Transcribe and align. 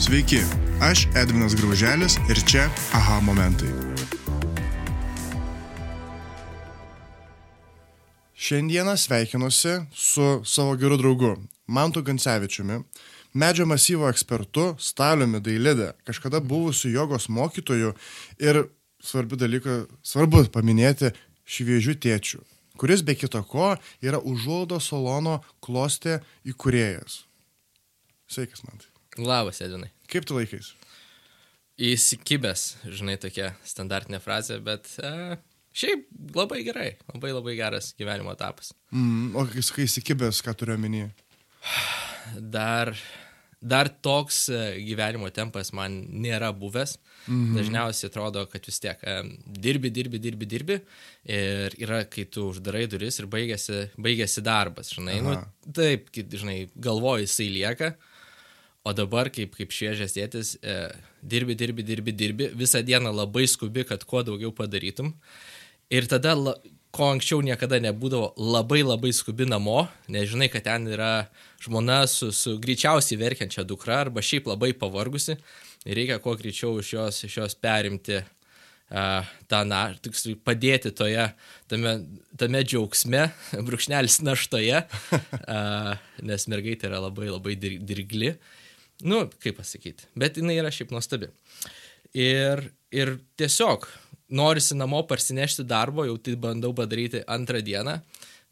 Sveiki, 0.00 0.38
aš 0.80 1.02
Edvinas 1.12 1.52
Grauželis 1.52 2.14
ir 2.32 2.38
čia 2.48 2.62
aha 2.96 3.18
momentai. 3.20 3.68
Šiandieną 8.34 8.96
sveikinuosi 8.96 9.74
su 9.92 10.40
savo 10.44 10.76
geru 10.80 10.96
draugu 10.96 11.34
Mantu 11.66 12.02
Gancevičiumi, 12.02 12.78
medžio 13.32 13.66
masyvo 13.68 14.08
ekspertu 14.08 14.70
Staliumi 14.78 15.42
Dailidė, 15.44 15.90
kažkada 16.08 16.40
buvusiu 16.40 16.88
jogos 16.94 17.28
mokytoju 17.28 17.92
ir 18.40 18.62
svarbi 19.04 19.36
dalyką, 19.36 19.82
svarbu 20.02 20.46
paminėti 20.54 21.12
šviežių 21.44 21.98
tėčių, 22.00 22.40
kuris 22.80 23.04
be 23.04 23.18
kita 23.20 23.44
ko 23.44 23.74
yra 24.00 24.22
užuoldo 24.24 24.80
salono 24.80 25.42
klostė 25.60 26.22
įkūrėjas. 26.48 27.26
Sveikas, 28.30 28.64
man. 28.64 28.89
Labas, 29.18 29.58
Edvinai. 29.64 29.90
Kaip 30.10 30.26
tu 30.28 30.36
laikais? 30.36 30.74
Įsikibęs, 31.80 32.66
žinai, 32.92 33.16
tokia 33.18 33.54
standartinė 33.66 34.20
frazė, 34.22 34.60
bet 34.62 34.86
e, 35.02 35.38
šiaip 35.74 36.04
labai 36.36 36.60
gerai, 36.66 36.90
labai 37.14 37.32
labai 37.32 37.56
geras 37.58 37.94
gyvenimo 37.98 38.34
etapas. 38.36 38.74
Mm, 38.92 39.32
o 39.34 39.46
kai 39.48 39.64
sakai 39.64 39.88
įsikibęs, 39.88 40.42
ką 40.44 40.54
turiu 40.60 40.76
omenyje? 40.76 41.08
Dar, 42.52 42.92
dar 43.58 43.90
toks 44.04 44.44
e, 44.52 44.60
gyvenimo 44.84 45.32
tempas 45.34 45.72
man 45.74 45.96
nėra 46.22 46.52
buvęs. 46.56 46.98
Mhm. 47.26 47.56
Dažniausiai 47.56 48.12
atrodo, 48.12 48.44
kad 48.52 48.68
vis 48.68 48.78
tiek 48.84 49.00
e, 49.02 49.16
dirbi, 49.66 49.90
dirbi, 49.90 50.20
dirbi, 50.22 50.50
dirbi 50.52 50.78
ir 51.32 51.74
yra, 51.80 52.04
kai 52.12 52.28
tu 52.30 52.50
uždarai 52.52 52.84
duris 52.92 53.18
ir 53.18 53.26
baigėsi, 53.32 53.88
baigėsi 53.98 54.44
darbas, 54.44 54.92
žinai. 54.94 55.18
Nu, 55.24 55.34
Aha. 55.34 55.72
taip, 55.80 56.12
kai, 56.14 56.28
žinai, 56.30 56.60
galvoji, 56.76 57.26
jisai 57.26 57.50
lieka. 57.56 57.94
O 58.84 58.92
dabar, 58.96 59.28
kaip, 59.28 59.52
kaip 59.58 59.72
šviežias 59.76 60.14
tėtis, 60.16 60.54
e, 60.64 60.76
dirbi, 61.20 61.52
dirbi, 61.58 61.84
dirbi, 61.84 62.14
dirbi, 62.16 62.46
visą 62.56 62.80
dieną 62.80 63.12
labai 63.12 63.44
skubi, 63.50 63.84
kad 63.84 64.06
kuo 64.08 64.22
daugiau 64.24 64.54
padarytum. 64.56 65.12
Ir 65.92 66.06
tada, 66.08 66.32
la, 66.38 66.54
ko 66.94 67.10
anksčiau 67.12 67.42
niekada 67.44 67.78
nebūdavo, 67.82 68.32
labai 68.40 68.80
labai 68.82 69.12
skubi 69.14 69.46
namo, 69.46 69.84
nežinai, 70.10 70.48
kad 70.50 70.64
ten 70.66 70.88
yra 70.90 71.28
žmona 71.62 72.02
su, 72.10 72.30
su 72.34 72.56
greičiausiai 72.62 73.20
verkiančia 73.20 73.66
dukra 73.68 74.00
arba 74.06 74.24
šiaip 74.24 74.48
labai 74.50 74.72
pavargusi. 74.78 75.36
Ir 75.84 76.00
reikia 76.00 76.18
kuo 76.22 76.34
greičiau 76.40 76.80
iš 76.80 76.94
jos, 76.96 77.20
iš 77.28 77.36
jos 77.36 77.56
perimti 77.60 78.18
uh, 78.18 79.28
tą, 79.48 79.60
na, 79.68 79.82
tiksliai 80.02 80.40
padėti 80.40 80.92
toje, 80.96 81.28
tame, 81.70 81.94
tame 82.40 82.64
džiaugsme, 82.64 83.28
brūkšnelis 83.68 84.18
naštoje, 84.26 84.82
uh, 85.12 85.92
nes 86.26 86.48
mergaitė 86.50 86.90
yra 86.90 87.04
labai 87.06 87.30
labai 87.30 87.58
dir, 87.60 87.78
dirgli. 87.84 88.34
Nu, 89.06 89.24
kaip 89.42 89.58
pasakyti, 89.60 90.08
bet 90.18 90.38
jinai 90.40 90.58
yra 90.60 90.72
šiaip 90.74 90.92
nuostabi. 90.94 91.30
Ir, 92.16 92.64
ir 92.92 93.16
tiesiog 93.38 93.86
norisi 94.30 94.76
namo 94.78 95.02
parsinešti 95.06 95.64
darbo, 95.68 96.04
jau 96.06 96.16
tai 96.18 96.36
bandau 96.40 96.72
padaryti 96.76 97.24
antrą 97.30 97.62
dieną. 97.64 98.00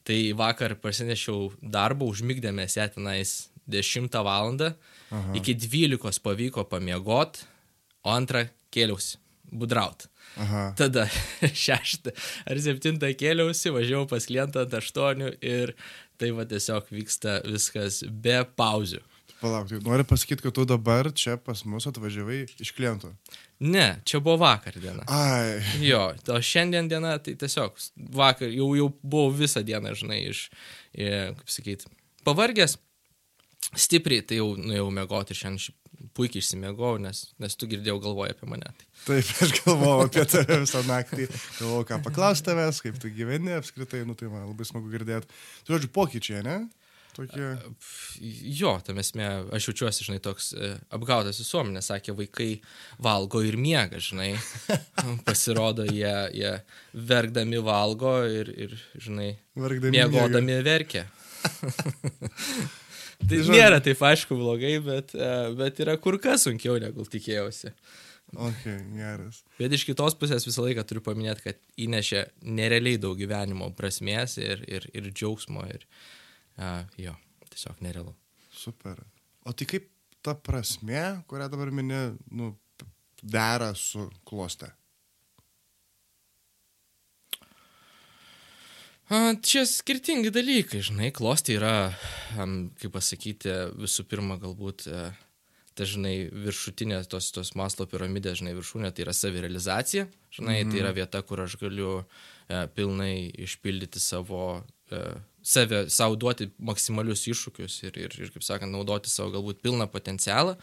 Tai 0.09 0.19
vakar 0.39 0.73
parsinešiau 0.81 1.51
darbo, 1.61 2.07
užmygdėmės 2.09 2.79
ją 2.79 2.87
tenais 2.95 3.33
10 3.69 4.15
val. 4.25 4.55
Iki 5.37 5.55
12 5.55 6.23
pavyko 6.25 6.65
pamiegot, 6.69 7.43
o 8.05 8.12
antrą 8.15 8.47
kėliausi, 8.73 9.19
budraut. 9.53 10.07
Aha. 10.39 10.73
Tada 10.79 11.07
šeštą 11.65 12.12
ar 12.49 12.61
septintą 12.62 13.11
kėliausi, 13.19 13.73
važiavau 13.75 14.09
pas 14.11 14.27
klientą 14.29 14.65
ant 14.65 14.77
aštuonių 14.79 15.33
ir 15.45 15.75
tai 16.21 16.33
va 16.37 16.47
tiesiog 16.49 16.91
vyksta 16.93 17.41
viskas 17.47 18.03
be 18.09 18.41
pauzių. 18.59 19.03
Palauk, 19.39 19.69
tai 19.70 19.78
nori 19.86 20.03
pasakyti, 20.08 20.42
kad 20.42 20.55
tu 20.56 20.64
dabar 20.67 21.12
čia 21.14 21.36
pas 21.39 21.61
mus 21.69 21.86
atvažiavai 21.86 22.41
iš 22.58 22.72
kliento. 22.75 23.12
Ne, 23.62 24.00
čia 24.08 24.19
buvo 24.19 24.41
vakar 24.42 24.75
diena. 24.83 25.05
Ai. 25.06 25.61
Jo, 25.83 26.08
o 26.34 26.41
šiandien 26.42 26.91
diena, 26.91 27.14
tai 27.22 27.36
tiesiog 27.39 27.78
vakar 28.19 28.50
jau, 28.50 28.72
jau 28.78 28.88
buvau 29.03 29.31
visą 29.34 29.62
dieną, 29.66 29.94
žinai, 29.98 30.25
iš, 30.32 30.48
kaip 30.94 31.54
sakyti, 31.54 31.91
pavargęs, 32.27 32.78
stipriai, 33.78 34.27
tai 34.27 34.41
jau 34.41 34.53
nuėjau 34.59 34.88
mėgoti 34.98 35.34
ir 35.34 35.43
šiandien 35.43 35.77
puikiai 36.19 36.43
išsimėgau, 36.43 36.97
nes, 37.03 37.25
nes 37.43 37.54
tu 37.59 37.66
girdėjau 37.71 37.98
galvoje 38.03 38.34
apie 38.34 38.48
mane. 38.50 38.71
Tai. 38.78 38.87
Taip, 39.06 39.31
aš 39.44 39.54
galvojau 39.60 40.06
apie 40.06 40.25
tave 40.31 40.59
visą 40.65 40.82
naktį. 40.87 41.28
Galvojau, 41.59 41.87
ką 41.93 42.00
paklausti 42.06 42.50
tavęs, 42.50 42.82
kaip 42.84 42.98
tu 43.03 43.10
gyveni 43.15 43.54
apskritai, 43.59 44.03
nu 44.06 44.19
tai 44.19 44.31
man 44.32 44.47
labai 44.48 44.66
smagu 44.69 44.91
girdėti. 44.93 45.31
Tu 45.66 45.75
žodžiu, 45.75 45.91
pokyčiai, 45.94 46.43
ne? 46.47 46.59
Tokie. 47.19 47.47
Jo, 48.61 48.77
tam 48.87 49.01
esmė, 49.03 49.27
aš 49.56 49.73
jaučiuosi, 49.73 50.05
žinai, 50.06 50.21
toks 50.23 50.53
e, 50.55 50.69
apgautas 50.95 51.41
visuomenė, 51.43 51.81
sakė, 51.83 52.12
vaikai 52.15 52.61
valgo 53.03 53.41
ir 53.43 53.56
miega, 53.59 53.99
žinai. 53.99 54.37
Pasirodo, 55.27 55.83
jie, 55.91 56.12
jie 56.39 56.53
verkdami 57.09 57.59
valgo 57.67 58.21
ir, 58.23 58.53
ir 58.55 58.77
žinai, 59.03 59.33
Verkdami 59.59 59.97
miegodami 59.97 60.61
verkia. 60.62 61.09
tai 63.27 63.41
žodžiu- 63.41 63.57
nėra 63.57 63.81
taip 63.83 64.05
aišku 64.12 64.39
blogai, 64.39 64.77
bet, 64.84 65.11
e, 65.19 65.31
bet 65.59 65.81
yra 65.83 65.97
kur 65.99 66.21
kas 66.23 66.47
sunkiau 66.47 66.77
negu 66.78 67.03
tikėjausi. 67.03 67.73
Ok, 68.37 68.62
geras. 68.95 69.41
Bet 69.59 69.75
iš 69.75 69.89
kitos 69.89 70.15
pusės 70.21 70.47
visą 70.47 70.62
laiką 70.69 70.84
turiu 70.87 71.03
paminėti, 71.03 71.49
kad 71.49 71.59
įnešė 71.81 72.23
nerealiai 72.47 73.01
daug 73.03 73.19
gyvenimo 73.19 73.73
prasmės 73.75 74.37
ir, 74.39 74.62
ir, 74.69 74.87
ir 74.93 75.09
džiaugsmo. 75.17 75.65
Ir, 75.73 75.87
uh, 75.89 76.18
jo, 76.99 77.15
tiesiog 77.51 77.85
nerealu. 77.85 78.15
Super. 78.55 79.01
O 79.47 79.55
tai 79.55 79.69
kaip 79.71 79.87
ta 80.23 80.35
prasme, 80.35 81.23
kurią 81.31 81.49
dabar 81.53 81.71
mini, 81.73 82.01
nu, 82.35 82.53
dera 83.23 83.75
su 83.75 84.11
kloste? 84.27 84.73
A, 89.09 89.33
Čia 89.41 89.63
skirtingi 89.65 90.29
dalykai, 90.29 90.83
žinai, 90.85 91.09
klosti 91.17 91.55
yra, 91.57 91.95
kaip 92.37 92.93
pasakyti, 92.93 93.55
visų 93.81 94.05
pirma, 94.11 94.37
galbūt 94.43 94.85
e, 94.93 95.07
dažnai 95.81 96.29
viršutinė 96.29 96.99
tos, 97.09 97.31
tos 97.33 97.55
maslo 97.57 97.87
piramidės, 97.89 98.43
žinai, 98.43 98.53
viršūnė 98.59 98.91
tai 98.93 99.07
yra 99.07 99.15
savirealizacija, 99.17 100.05
žinai, 100.37 100.59
mhm. 100.61 100.75
tai 100.75 100.83
yra 100.83 100.93
vieta, 100.97 101.23
kur 101.25 101.41
aš 101.47 101.57
galiu 101.63 101.95
e, 102.03 102.67
pilnai 102.77 103.15
išpildyti 103.47 104.03
savo, 104.03 104.61
e, 104.93 105.03
save, 105.48 105.86
savo 105.92 106.19
duoti 106.20 106.50
maksimalius 106.60 107.25
iššūkius 107.32 107.81
ir, 107.88 107.98
ir, 108.06 108.16
ir, 108.20 108.32
kaip 108.34 108.44
sakant, 108.44 108.72
naudoti 108.75 109.12
savo 109.12 109.32
galbūt 109.36 109.62
pilną 109.64 109.88
potencialą. 109.92 110.56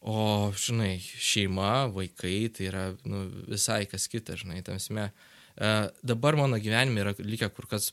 O, 0.00 0.48
žinai, 0.56 0.94
šeima, 1.00 1.90
vaikai, 1.92 2.48
tai 2.56 2.70
yra 2.70 2.86
nu, 3.04 3.26
visai 3.50 3.84
kas 3.88 4.08
kita, 4.08 4.38
žinai, 4.40 4.62
tamsime. 4.64 5.10
Uh, 5.10 5.90
dabar 6.06 6.38
mano 6.38 6.56
gyvenime 6.56 7.02
yra 7.02 7.12
likę 7.18 7.50
kur 7.52 7.66
kas, 7.68 7.90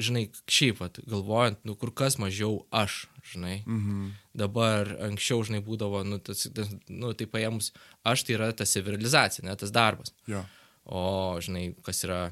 žinai, 0.00 0.24
šiaip, 0.50 0.80
vat, 0.80 0.98
galvojant, 1.06 1.60
nu, 1.68 1.76
kur 1.78 1.92
kas 1.94 2.18
mažiau 2.18 2.64
aš, 2.74 3.04
žinai. 3.32 3.60
Mhm. 3.66 4.08
Dabar 4.42 4.90
anksčiau, 5.06 5.44
žinai, 5.46 5.62
būdavo, 5.66 6.02
nu, 6.06 6.18
tas, 6.18 6.48
tas, 6.54 6.72
nu 6.88 7.12
tai 7.14 7.28
paėmus, 7.30 7.70
aš 8.02 8.26
tai 8.26 8.38
yra 8.38 8.50
ta 8.56 8.66
savirealizacija, 8.66 9.46
ne 9.46 9.54
tas 9.60 9.70
darbas. 9.74 10.14
Jo. 10.30 10.42
O, 10.90 11.02
žinai, 11.44 11.68
kas 11.86 12.02
yra 12.08 12.30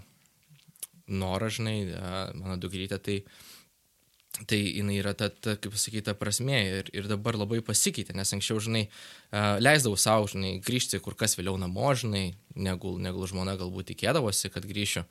noras, 1.09 1.59
žinai, 1.59 1.79
mano 2.39 2.57
dukrytė, 2.61 2.99
tai, 3.03 3.17
tai 4.47 4.59
jinai 4.61 4.99
yra 5.01 5.15
ta, 5.19 5.29
ta 5.31 5.57
kaip 5.57 5.73
pasakyti, 5.75 6.05
ta 6.07 6.15
prasme 6.19 6.59
ir, 6.63 6.91
ir 6.95 7.09
dabar 7.11 7.39
labai 7.39 7.61
pasikeitė, 7.65 8.15
nes 8.17 8.33
anksčiau, 8.37 8.61
žinai, 8.63 8.85
leisdavau 9.63 9.99
savo, 9.99 10.29
žinai, 10.31 10.59
grįžti 10.65 11.01
kur 11.03 11.17
kas 11.19 11.35
vėliau 11.39 11.57
namo, 11.61 11.89
žinai, 11.99 12.27
negu, 12.55 12.95
negu 13.03 13.27
žmona 13.31 13.57
galbūt 13.59 13.91
tikėdavosi, 13.93 14.53
kad 14.55 14.69
grįšiu. 14.69 15.05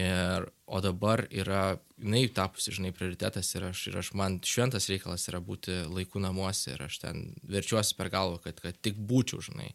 Ir, 0.00 0.48
o 0.66 0.80
dabar 0.82 1.26
yra, 1.30 1.76
jinai 2.00 2.24
tapusi, 2.34 2.74
žinai, 2.74 2.94
prioritetas 2.96 3.52
ir 3.54 3.68
aš, 3.70 3.86
ir 3.92 4.00
aš 4.00 4.14
man 4.18 4.40
šventas 4.42 4.88
reikalas 4.90 5.28
yra 5.30 5.42
būti 5.44 5.84
laiku 5.90 6.22
namuose 6.22 6.74
ir 6.74 6.86
aš 6.88 7.02
ten 7.04 7.28
verčiuosi 7.46 7.98
per 7.98 8.10
galvą, 8.14 8.40
kad, 8.48 8.64
kad 8.64 8.80
tik 8.82 8.98
būčiau, 8.98 9.44
žinai. 9.44 9.70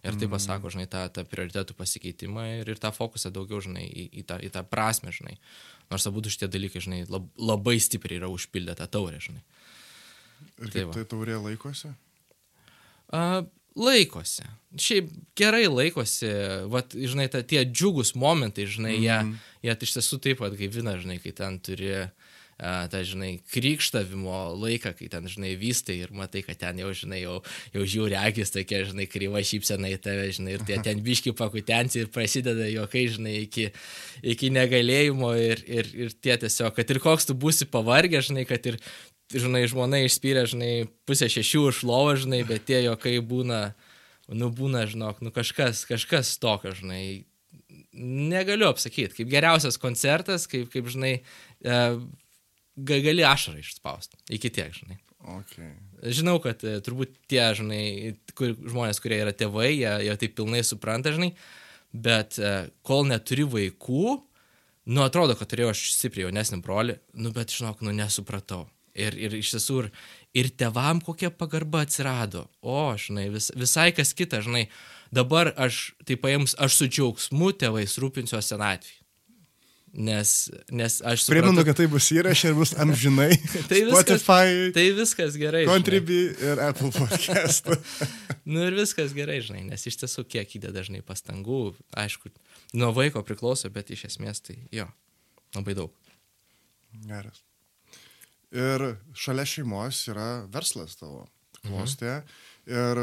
Ir 0.00 0.16
tai 0.16 0.30
pasako, 0.32 0.70
žinai, 0.72 0.86
tą, 0.88 1.02
tą 1.12 1.26
prioritetų 1.28 1.74
pasikeitimą 1.76 2.46
ir, 2.62 2.70
ir 2.72 2.78
tą 2.80 2.88
fokusą 2.96 3.32
daugiau, 3.34 3.60
žinai, 3.60 3.84
į, 3.84 4.06
į, 4.22 4.24
tą, 4.30 4.38
į 4.40 4.48
tą 4.54 4.62
prasme, 4.64 5.12
žinai. 5.12 5.36
Nors 5.92 6.06
abu 6.08 6.22
šitie 6.24 6.48
dalykai, 6.48 6.80
žinai, 6.80 7.00
lab, 7.12 7.26
labai 7.36 7.76
stipriai 7.82 8.22
yra 8.22 8.30
užpildę 8.32 8.78
tą 8.78 8.86
taurę, 8.88 9.20
žinai. 9.20 9.42
Ir 10.64 10.72
Tai 10.72 10.86
va. 10.88 10.94
tai 10.96 11.04
taurė 11.10 11.36
laikosi? 11.36 11.92
A, 13.12 13.42
laikosi. 13.76 14.46
Šiaip 14.80 15.12
gerai 15.36 15.66
laikosi, 15.68 16.32
vat, 16.72 16.96
žinai, 16.96 17.28
ta, 17.32 17.44
tie 17.44 17.66
džiugus 17.68 18.14
momentai, 18.16 18.64
žinai, 18.64 18.96
mm 18.96 19.04
-hmm. 19.04 19.36
jie, 19.62 19.68
jie 19.68 19.76
iš 19.88 19.96
tiesų 19.98 20.20
taip 20.24 20.40
pat 20.40 20.56
gaivina, 20.56 20.96
žinai, 20.96 21.20
kai 21.20 21.32
ten 21.36 21.60
turi 21.60 21.92
a, 21.92 22.08
tą, 22.60 23.00
žinai, 23.06 23.30
krikštavimo 23.52 24.40
laiką, 24.60 24.92
kai 24.98 25.08
ten, 25.12 25.28
žinai, 25.30 25.54
vystai 25.60 25.96
ir 26.04 26.12
matai, 26.16 26.42
kad 26.44 26.58
ten 26.60 26.80
jau, 26.82 26.90
žinai, 26.96 27.22
jau, 27.22 27.38
jau 27.74 27.84
žiūri 27.94 28.18
akis 28.20 28.52
tokia, 28.54 28.82
žinai, 28.88 29.06
kryva 29.10 29.42
šypsena 29.46 29.92
į 29.94 30.00
tave, 30.04 30.26
žinai, 30.36 30.56
ir 30.58 30.66
tie 30.68 30.80
ten 30.84 31.00
biški 31.04 31.32
pakutensi 31.38 32.02
ir 32.02 32.10
prasideda 32.12 32.68
juokai, 32.68 33.06
žinai, 33.14 33.36
iki, 33.46 33.70
iki 34.34 34.52
negalėjimo 34.52 35.32
ir, 35.40 35.64
ir, 35.64 35.94
ir 36.06 36.12
tie 36.20 36.36
tiesiog, 36.44 36.74
kad 36.76 36.92
ir 36.92 37.00
koks 37.02 37.30
tu 37.30 37.38
būsi 37.38 37.68
pavargęs, 37.70 38.28
žinai, 38.30 38.44
kad 38.48 38.68
ir 38.68 38.80
žinai, 39.30 39.64
žmona 39.70 40.02
išspyrė, 40.04 40.44
žinai, 40.50 40.72
pusę 41.08 41.30
šešių 41.30 41.64
iš 41.70 41.82
lovo, 41.86 42.14
žinai, 42.18 42.42
bet 42.48 42.66
tie 42.68 42.82
jokai 42.84 43.16
būna, 43.22 43.60
nu, 44.34 44.50
būna, 44.54 44.84
žinok, 44.90 45.22
nu, 45.24 45.32
kažkas, 45.34 45.84
kažkas 45.88 46.34
tokio, 46.42 46.74
žinai, 46.76 47.02
negaliu 47.92 48.68
apsakyti, 48.70 49.20
kaip 49.20 49.30
geriausias 49.30 49.78
koncertas, 49.80 50.46
kaip, 50.50 50.68
kaip 50.72 50.90
žinai, 50.90 51.14
e, 51.62 51.78
gali 52.76 53.24
ašarą 53.26 53.60
išspausti, 53.60 54.20
iki 54.36 54.50
tiek, 54.52 54.74
žinai. 54.74 54.98
Okay. 55.20 55.74
Žinau, 56.16 56.38
kad 56.40 56.62
e, 56.64 56.78
turbūt 56.84 57.12
tie, 57.28 57.42
žinai, 57.56 58.14
kur, 58.36 58.54
žmonės, 58.56 59.02
kurie 59.04 59.18
yra 59.20 59.34
tėvai, 59.36 59.68
jie, 59.74 59.92
jie 60.06 60.16
tai 60.22 60.30
pilnai 60.32 60.62
supranta, 60.64 61.12
žinai, 61.12 61.34
bet 61.92 62.38
e, 62.40 62.70
kol 62.86 63.04
neturi 63.08 63.44
vaikų, 63.44 64.04
nu, 64.90 65.02
atrodo, 65.04 65.36
kad 65.36 65.50
turėjau 65.50 65.74
aš 65.74 65.82
stipriai 65.98 66.28
jaunesnį 66.28 66.60
brolį, 66.64 66.96
nu, 67.20 67.34
bet, 67.36 67.52
žinok, 67.52 67.84
nu, 67.84 67.92
nesupratau. 67.96 68.64
Ir, 68.96 69.14
ir 69.20 69.36
iš 69.38 69.52
tiesų, 69.54 69.76
ir, 69.84 69.90
ir 70.40 70.48
tevam 70.58 70.98
kokia 71.04 71.30
pagarba 71.30 71.84
atsirado. 71.84 72.46
O, 72.64 72.88
žinai, 72.98 73.28
vis, 73.30 73.52
visai 73.54 73.90
kas 73.94 74.14
kita, 74.16 74.40
žinai, 74.44 74.64
dabar 75.14 75.52
aš, 75.60 75.92
tai 76.08 76.16
paėmus, 76.20 76.56
aš 76.58 76.80
su 76.80 76.88
džiaugsmu 76.88 77.52
tėvais 77.60 78.00
rūpinsiuosi 78.02 78.54
senatvį. 78.54 78.99
Nes, 79.90 80.50
nes 80.70 81.00
aš 81.02 81.24
suprantu... 81.24 81.48
Primenu, 81.50 81.64
kad 81.66 81.78
tai 81.80 81.86
bus 81.90 82.06
įrašė 82.14 82.52
ir 82.52 82.54
bus 82.54 82.72
amžinai. 82.78 83.32
tai 83.70 83.80
viskas, 83.88 84.22
Spotify, 84.22 84.68
tai 84.76 84.84
viskas 84.94 85.38
gerai. 85.40 85.64
Contribui 85.66 86.20
ir 86.30 86.62
Apple 86.62 86.92
podcast. 86.94 87.66
nu 88.52 88.62
ir 88.68 88.76
viskas 88.78 89.10
gerai, 89.16 89.40
žinai, 89.42 89.64
nes 89.72 89.86
iš 89.90 89.98
tiesų 90.04 90.28
kiek 90.30 90.54
įdeda 90.60 90.78
dažnai 90.78 91.02
pastangų, 91.06 91.72
aišku, 91.98 92.30
nuo 92.78 92.92
vaiko 92.94 93.24
priklauso, 93.26 93.70
bet 93.74 93.90
iš 93.90 94.06
esmės 94.12 94.44
tai 94.46 94.60
jo, 94.74 94.86
labai 95.58 95.74
daug. 95.80 96.14
Geras. 97.10 97.42
Ir 98.54 98.92
šalia 99.18 99.46
šeimos 99.46 100.04
yra 100.10 100.30
verslas 100.54 100.94
tavo, 101.02 101.24
klostė. 101.64 102.20
Mhm. 102.22 102.78
Ir, 102.78 103.02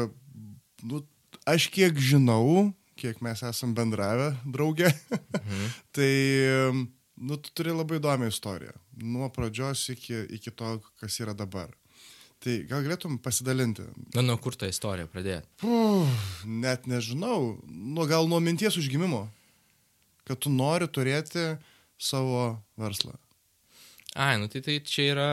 nu, 0.88 1.04
aš 1.48 1.68
kiek 1.72 2.00
žinau, 2.00 2.70
kiek 2.98 3.20
mes 3.24 3.42
esam 3.46 3.74
bendravę 3.76 4.32
draugė, 4.46 4.90
mhm. 5.14 5.66
tai, 5.96 6.12
nu, 7.22 7.38
tu 7.38 7.54
turi 7.54 7.74
labai 7.74 8.00
įdomią 8.02 8.30
istoriją. 8.32 8.74
Nuo 9.04 9.30
pradžios 9.34 9.86
iki, 9.94 10.24
iki 10.38 10.54
to, 10.54 10.78
kas 11.00 11.20
yra 11.22 11.36
dabar. 11.38 11.70
Tai 12.38 12.54
gal 12.70 12.84
galėtum 12.86 13.16
pasidalinti? 13.18 13.82
Na, 14.14 14.22
nuo 14.22 14.36
kur 14.42 14.54
tą 14.54 14.68
istoriją 14.70 15.08
pradėti? 15.10 15.70
Net 16.46 16.86
nežinau. 16.86 17.56
Nu, 17.66 18.04
gal 18.06 18.30
nuo 18.30 18.38
minties 18.42 18.78
užgimimo. 18.78 19.24
Kad 20.28 20.38
tu 20.44 20.52
nori 20.54 20.86
turėti 20.86 21.56
savo 21.98 22.60
verslą. 22.78 23.16
Ai, 24.14 24.36
nu 24.38 24.46
tai, 24.50 24.62
tai 24.62 24.78
čia 24.86 25.08
yra, 25.12 25.28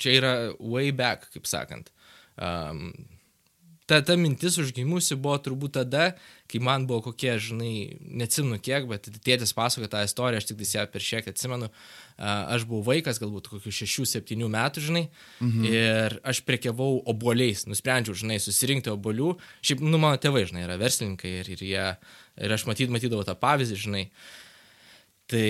čia 0.00 0.16
yra 0.16 0.32
way 0.56 0.92
back, 0.96 1.28
kaip 1.34 1.48
sakant. 1.48 1.92
Um, 2.40 2.90
ta, 3.90 3.98
ta 4.06 4.14
mintis 4.14 4.54
užgimusi 4.62 5.16
buvo 5.18 5.34
turbūt 5.42 5.74
tada, 5.80 6.12
kai 6.50 6.60
man 6.62 6.84
buvo 6.86 7.02
kokie, 7.08 7.32
žinai, 7.42 7.98
neatsimenu 8.20 8.60
kiek, 8.62 8.86
bet 8.90 9.08
tėtis 9.26 9.52
pasakoja 9.56 9.90
tą 9.90 10.04
istoriją, 10.06 10.42
aš 10.42 10.46
tik 10.46 10.62
ją 10.62 10.84
per 10.92 11.04
šiek 11.04 11.30
atsimenu. 11.32 11.70
Aš 12.20 12.66
buvau 12.68 12.84
vaikas, 12.90 13.18
galbūt 13.22 13.48
kokių 13.50 13.72
6-7 13.80 14.46
metų, 14.52 14.84
žinai, 14.84 15.04
mhm. 15.40 15.66
ir 15.66 16.18
aš 16.22 16.42
prekiavau 16.46 17.00
oboliais, 17.10 17.64
nusprendžiau, 17.66 18.14
žinai, 18.22 18.38
susirinkti 18.42 18.92
obolių. 18.92 19.32
Šiaip, 19.64 19.82
nu, 19.82 19.98
mano 19.98 20.20
tėvai, 20.20 20.44
žinai, 20.50 20.66
yra 20.68 20.78
verslininkai 20.80 21.38
ir, 21.40 21.50
ir, 21.56 21.64
jie, 21.72 21.88
ir 22.44 22.56
aš 22.58 22.68
matyt, 22.70 22.92
matydavau 22.94 23.26
tą 23.26 23.34
pavyzdį, 23.40 23.80
žinai. 23.88 24.04
Tai 25.30 25.48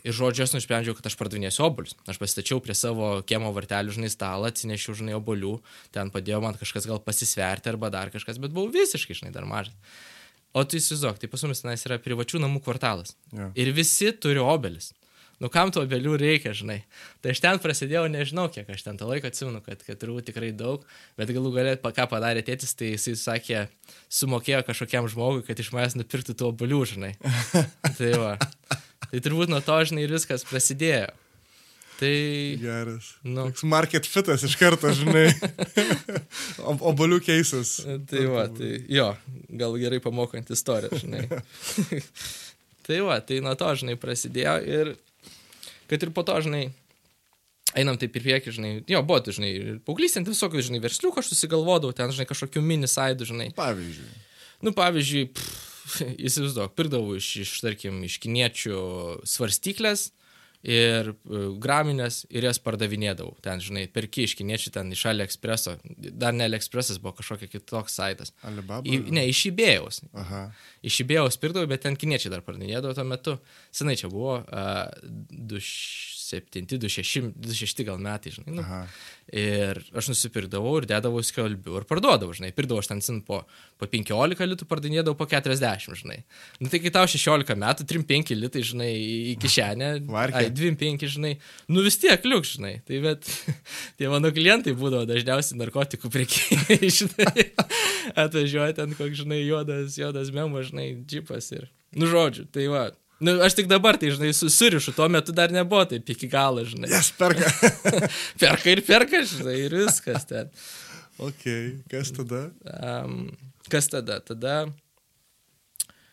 ir 0.00 0.16
žodžiu, 0.16 0.46
aš 0.46 0.54
nusprendžiau, 0.56 0.96
kad 0.98 1.08
aš 1.10 1.16
pardavinėsiu 1.20 1.66
obolius. 1.66 1.96
Aš 2.08 2.20
pasitačiau 2.22 2.62
prie 2.64 2.76
savo 2.78 3.10
kiemo 3.28 3.52
vartelių, 3.56 3.94
žinai, 3.98 4.10
stalą, 4.12 4.50
atsinešiau, 4.52 4.96
žinai, 5.02 5.16
obolių, 5.18 5.58
ten 5.94 6.12
padėjo 6.14 6.40
man 6.44 6.58
kažkas 6.60 6.88
gal 6.90 7.02
pasisverti 7.04 7.72
arba 7.72 7.92
dar 7.94 8.12
kažkas, 8.14 8.40
bet 8.42 8.54
buvau 8.54 8.72
visiškai, 8.72 9.18
žinai, 9.20 9.34
dar 9.34 9.48
mažas. 9.48 9.76
O 10.52 10.64
tu 10.68 10.76
įsivaizduok, 10.76 11.20
tai 11.20 11.30
pas 11.32 11.42
mumis 11.46 11.62
tenais 11.64 11.86
yra 11.88 11.96
privačių 12.02 12.42
namų 12.42 12.60
kvartalas. 12.64 13.14
Ja. 13.32 13.48
Ir 13.56 13.72
visi 13.72 14.10
turi 14.12 14.42
obelis. 14.42 14.90
Nu, 15.42 15.48
kam 15.50 15.72
tų 15.74 15.82
obelių 15.82 16.14
reikia, 16.20 16.52
žinai. 16.54 16.82
Tai 17.24 17.32
aš 17.34 17.40
ten 17.42 17.58
prasidėjau, 17.62 18.04
nežinau, 18.12 18.44
kiek 18.52 18.68
aš 18.70 18.84
ten 18.86 18.98
tą 19.00 19.08
laiką 19.08 19.32
atsimenu, 19.32 19.58
kad, 19.64 19.80
kad 19.82 19.98
turbūt 19.98 20.28
tikrai 20.28 20.52
daug, 20.54 20.84
bet 21.18 21.32
galų 21.34 21.50
galėt, 21.56 21.82
ką 21.82 22.06
padarė 22.12 22.44
tėtis, 22.46 22.76
tai 22.78 22.92
jisai 22.92 23.16
sakė, 23.18 23.64
sumokėjo 24.06 24.62
kažkokiam 24.68 25.08
žmogui, 25.10 25.42
kad 25.48 25.58
iš 25.58 25.72
manęs 25.74 25.98
nupirktų 25.98 26.36
tų 26.38 26.52
obelių, 26.52 26.82
žinai. 26.92 27.12
tai 27.98 28.12
va. 28.22 28.36
Tai 29.12 29.20
turbūt 29.20 29.50
nuo 29.52 29.60
to, 29.60 29.76
žinai, 29.84 30.06
ir 30.06 30.14
viskas 30.14 30.46
prasidėjo. 30.48 31.10
Tai... 31.98 32.12
Geras. 32.58 33.12
Nu. 33.22 33.44
Toks 33.50 33.62
market 33.68 34.08
fitas 34.08 34.42
iš 34.48 34.56
karto, 34.58 34.90
žinai. 34.96 35.28
Obolių 36.90 37.20
keisas. 37.22 37.76
Tai 38.08 38.22
va, 38.32 38.46
tai 38.50 38.72
jo, 38.90 39.10
gal 39.60 39.76
gerai 39.78 40.00
pamokant 40.02 40.48
istoriją, 40.56 40.98
žinai. 41.04 41.26
tai 42.88 43.02
va, 43.04 43.20
tai 43.20 43.42
nuo 43.44 43.52
to, 43.60 43.68
žinai, 43.82 43.98
prasidėjo 44.00 44.56
ir 44.66 44.94
kad 45.92 46.08
ir 46.08 46.14
po 46.16 46.24
to, 46.24 46.38
žinai, 46.48 46.64
einam 47.76 48.00
taip 48.00 48.16
ir 48.16 48.24
prieki, 48.24 48.56
žinai, 48.56 48.72
jo, 48.88 49.02
buvo, 49.04 49.20
tai, 49.22 49.36
žinai, 49.36 49.52
paauglysint 49.84 50.30
visokius, 50.32 50.70
žinai, 50.70 50.80
versliukų 50.82 51.20
aš 51.20 51.34
susigalvodavau, 51.34 51.92
ten, 51.96 52.10
žinai, 52.16 52.26
kažkokių 52.32 52.64
mini 52.64 52.88
saidų, 52.88 53.28
žinai. 53.28 53.50
Pavyzdžiui. 53.60 54.08
Nu, 54.64 54.72
pavyzdžiui, 54.74 55.28
pff, 55.36 55.71
įsivaizduok, 56.28 56.74
pirkdavau 56.78 57.16
iš, 57.18 57.34
iš, 57.44 57.54
tarkim, 57.64 58.02
iš 58.06 58.18
kiniečių 58.22 58.82
svarstyklės 59.28 60.10
ir 60.62 61.10
e, 61.10 61.40
graminės 61.58 62.20
ir 62.30 62.46
jas 62.46 62.60
pardavinėdavau. 62.62 63.34
Ten, 63.42 63.60
žinai, 63.62 63.88
perki 63.90 64.28
iš 64.28 64.36
kiniečių 64.38 64.72
ten 64.76 64.94
iš 64.94 65.04
AliExpreso, 65.10 65.74
dar 65.98 66.36
ne 66.36 66.46
AliExpresas 66.46 67.00
buvo 67.02 67.16
kažkokia 67.18 67.50
kitoks 67.50 67.98
saitas. 67.98 68.34
Alibaba? 68.46 68.86
Į, 68.86 69.00
ne, 69.10 69.26
iš 69.30 69.48
įbėjaus. 69.50 70.04
Aha. 70.22 70.44
Iš 70.86 71.02
įbėjaus 71.02 71.40
pirkdavau, 71.42 71.70
bet 71.70 71.82
ten 71.86 71.98
kiniečiai 71.98 72.34
dar 72.36 72.46
pardavinėdavo 72.46 72.94
tuo 72.94 73.06
metu. 73.10 73.38
Senai 73.74 73.98
čia 73.98 74.12
buvo 74.12 74.38
uh, 74.44 74.84
2 75.02 75.62
27, 75.62 76.21
26, 76.40 77.32
26 77.36 77.84
gal 77.86 78.00
metai, 78.02 78.32
žinai. 78.32 78.54
Nu. 78.56 78.64
Aha. 78.64 78.80
Ir 79.32 79.78
aš 79.96 80.10
nusipirkdavau 80.12 80.74
ir 80.80 80.86
dedavau 80.90 81.22
skelbiu 81.24 81.78
ir 81.80 81.86
parduodavau, 81.88 82.34
žinai. 82.36 82.52
Pirdavau 82.56 82.82
aš 82.82 82.90
ten 82.90 83.02
sin 83.04 83.20
po, 83.26 83.42
po 83.80 83.88
15 83.90 84.46
litų, 84.48 84.68
pardavinėdavau 84.70 85.18
po 85.18 85.26
40, 85.30 85.98
žinai. 86.00 86.18
Nu 86.62 86.72
tai 86.72 86.80
kai 86.82 86.92
tau 86.94 87.08
16 87.10 87.56
metų, 87.62 87.86
3-5 87.92 88.34
litai, 88.38 88.64
žinai, 88.72 88.90
į 89.32 89.36
kišenę. 89.42 89.90
Ai, 90.22 90.48
2-5, 90.54 91.06
žinai. 91.16 91.34
Nu 91.72 91.84
vis 91.84 92.00
tiek 92.02 92.24
liuk, 92.28 92.48
žinai. 92.48 92.78
Tai 92.88 93.02
bet 93.04 93.28
tie 94.00 94.10
mano 94.12 94.32
klientai 94.34 94.76
būdavo 94.78 95.08
dažniausiai 95.10 95.60
narkotikų 95.60 96.12
priekėjai, 96.12 96.92
žinai. 97.02 97.46
Atvažiuoja 98.16 98.74
ten 98.80 98.96
koks, 98.98 99.22
žinai, 99.22 99.44
juodas, 99.44 100.00
juodas 100.00 100.32
memas, 100.34 100.72
žinai, 100.72 100.90
džipas 101.06 101.52
ir... 101.54 101.70
Nu 101.92 102.08
žodžiu, 102.08 102.46
tai 102.48 102.66
va, 102.72 102.86
Nu, 103.22 103.36
aš 103.46 103.54
tik 103.54 103.68
dabar, 103.70 103.96
tai, 104.00 104.10
žinai, 104.10 104.32
susirišu, 104.34 104.96
tuo 104.96 105.06
metu 105.12 105.34
dar 105.36 105.52
nebuvo 105.54 105.84
taip 105.86 106.08
iki 106.10 106.26
galo, 106.30 106.64
žinai. 106.66 106.90
Jas 106.90 107.12
perka. 107.14 107.50
perka 108.42 108.72
ir 108.72 108.82
perka, 108.86 109.22
žinai, 109.30 109.58
ir 109.68 109.76
viskas 109.84 110.26
ten. 110.26 110.50
Ok, 111.22 111.44
kas 111.92 112.10
tada? 112.16 112.48
Um, 112.66 113.28
kas 113.70 113.86
tada? 113.92 114.18
Tada... 114.26 114.64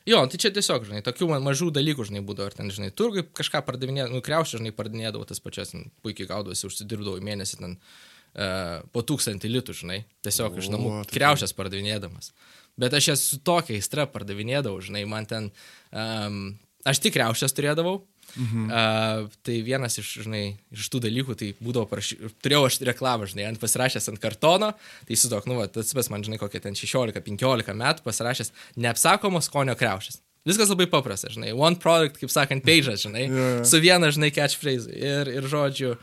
Jo, 0.09 0.21
tai 0.29 0.39
čia 0.41 0.51
tiesiog, 0.53 0.85
žinai, 0.89 1.01
tokių 1.05 1.27
mažų 1.43 1.71
dalykų, 1.75 2.05
žinai, 2.09 2.21
būdavo, 2.25 2.49
ar 2.49 2.55
ten, 2.57 2.69
žinai, 2.73 2.91
turgai 2.93 3.25
kažką 3.41 3.61
pardavinėdavo, 3.65 4.15
nu, 4.17 4.23
kreušę, 4.25 4.61
žinai, 4.61 4.71
pardavinėdavo 4.77 5.25
tas 5.29 5.41
pačias, 5.43 5.73
puikiai 6.05 6.29
gaudavosi, 6.29 6.65
užsidirbdavau 6.69 7.19
į 7.19 7.25
mėnesį 7.27 7.59
ten 7.59 7.75
uh, 7.75 8.79
po 8.93 9.03
tūkstantį 9.05 9.51
litų, 9.57 9.75
žinai, 9.81 9.99
tiesiog 10.25 10.57
o, 10.57 10.63
iš 10.63 10.71
namų 10.73 10.95
tai 11.03 11.17
kreušės 11.17 11.53
pardavinėdamas. 11.57 12.33
Bet 12.79 12.95
aš 12.95 13.11
jas 13.11 13.27
su 13.33 13.41
tokia 13.45 13.77
aistra 13.77 14.07
pardavinėdavau, 14.09 14.81
žinai, 14.81 15.05
man 15.09 15.29
ten 15.29 15.51
um, 15.91 16.41
Aš 16.87 17.01
tik 17.03 17.17
riaušės 17.19 17.55
turėdavau. 17.55 17.99
Mhm. 18.37 18.69
Uh, 18.69 19.37
tai 19.41 19.55
vienas 19.65 19.97
iš, 19.97 20.11
žinai, 20.21 20.43
iš 20.69 20.85
tų 20.93 21.01
dalykų, 21.07 21.35
tai 21.39 21.49
būdavo, 21.57 21.87
prašy... 21.89 22.19
turėjau 22.43 22.67
aš 22.67 22.77
reklamą, 22.85 23.25
žinai, 23.29 23.47
ant 23.49 23.61
pasirašęs 23.61 24.11
ant 24.11 24.21
kartono, 24.21 24.69
tai 25.07 25.15
įsivaizduok, 25.15 25.49
nu, 25.49 25.57
tas 25.73 25.89
pas 25.97 26.11
man, 26.13 26.25
žinai, 26.25 26.37
kokie 26.41 26.61
ten 26.61 26.77
16-15 26.77 27.73
metų 27.81 28.05
pasirašęs 28.05 28.53
neapsakomos 28.77 29.49
skonio 29.49 29.73
kreušės. 29.79 30.21
Viskas 30.47 30.69
labai 30.71 30.87
paprasta, 30.89 31.31
žinai, 31.33 31.51
one 31.57 31.81
product, 31.81 32.19
kaip 32.21 32.31
sakant, 32.31 32.63
page, 32.65 32.93
žinai, 33.01 33.25
yeah. 33.29 33.63
su 33.67 33.81
viena, 33.83 34.11
žinai, 34.13 34.31
catchphrase. 34.35 34.93
Ir, 34.93 35.31
ir 35.33 35.49
žodžiu, 35.49 35.95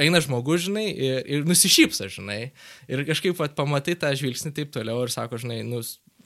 eina 0.00 0.22
žmogus, 0.24 0.66
žinai, 0.66 0.88
ir, 0.90 1.20
ir 1.36 1.46
nusišypsa, 1.48 2.08
žinai, 2.12 2.40
ir 2.90 3.04
kažkaip 3.08 3.36
pat 3.38 3.54
pamatai 3.58 3.98
tą 3.98 4.12
žvilgsnį 4.18 4.54
taip 4.56 4.72
toliau 4.74 5.04
ir 5.04 5.14
sako, 5.14 5.40
žinai, 5.42 5.60
nu, 5.68 5.82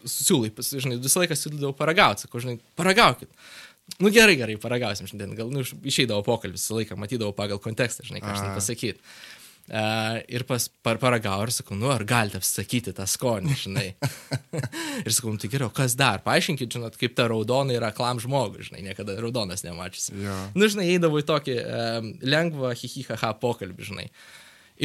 siūlai, 0.07 0.53
žinai, 0.55 0.99
visą 1.03 1.23
laiką 1.23 1.37
siūlydavau 1.39 1.77
paragauti, 1.77 2.27
sako, 2.27 2.43
žinai, 2.45 2.59
paragaukit. 2.79 3.31
Nu 4.03 4.11
gerai, 4.13 4.35
gerai, 4.37 4.59
paragausim 4.61 5.07
šiandien. 5.09 5.33
Gal 5.39 5.51
nu, 5.55 5.63
išeidavo 5.87 6.25
pokalbis 6.27 6.65
visą 6.67 6.77
laiką, 6.81 6.99
matydavau 7.01 7.33
pagal 7.37 7.61
kontekstą, 7.63 8.05
žinai, 8.09 8.21
ką 8.25 8.33
aš 8.35 8.43
ten 8.45 8.55
pasakyti. 8.57 9.01
Uh, 9.67 10.21
ir 10.31 10.45
pas, 10.47 10.63
par, 10.87 10.95
paragau 11.03 11.41
ir 11.43 11.51
sakau, 11.51 11.75
nu, 11.75 11.89
ar 11.91 12.05
galite 12.07 12.39
apsakyti 12.39 12.93
tą 12.95 13.03
skonį, 13.11 13.55
žinai. 13.65 13.87
ir 15.07 15.11
sakau, 15.11 15.33
nu, 15.35 15.41
tai 15.43 15.51
geriau, 15.51 15.73
kas 15.75 15.97
dar? 15.99 16.21
Paaiškinkit, 16.23 16.71
žinot, 16.77 16.95
kaip 17.01 17.17
ta 17.19 17.27
raudona 17.33 17.75
yra 17.75 17.91
klam 17.97 18.21
žmogui, 18.23 18.63
žinai, 18.69 18.85
niekada 18.87 19.17
raudonas 19.19 19.65
nemačius. 19.67 20.13
Jo. 20.15 20.37
Nu, 20.55 20.69
žinai, 20.71 20.87
eidavau 20.95 21.19
į 21.19 21.27
tokį 21.33 21.57
um, 21.65 22.13
lengvą 22.31 22.71
hihihaha 22.79 23.33
pokalbį, 23.43 23.89
žinai. 23.91 24.07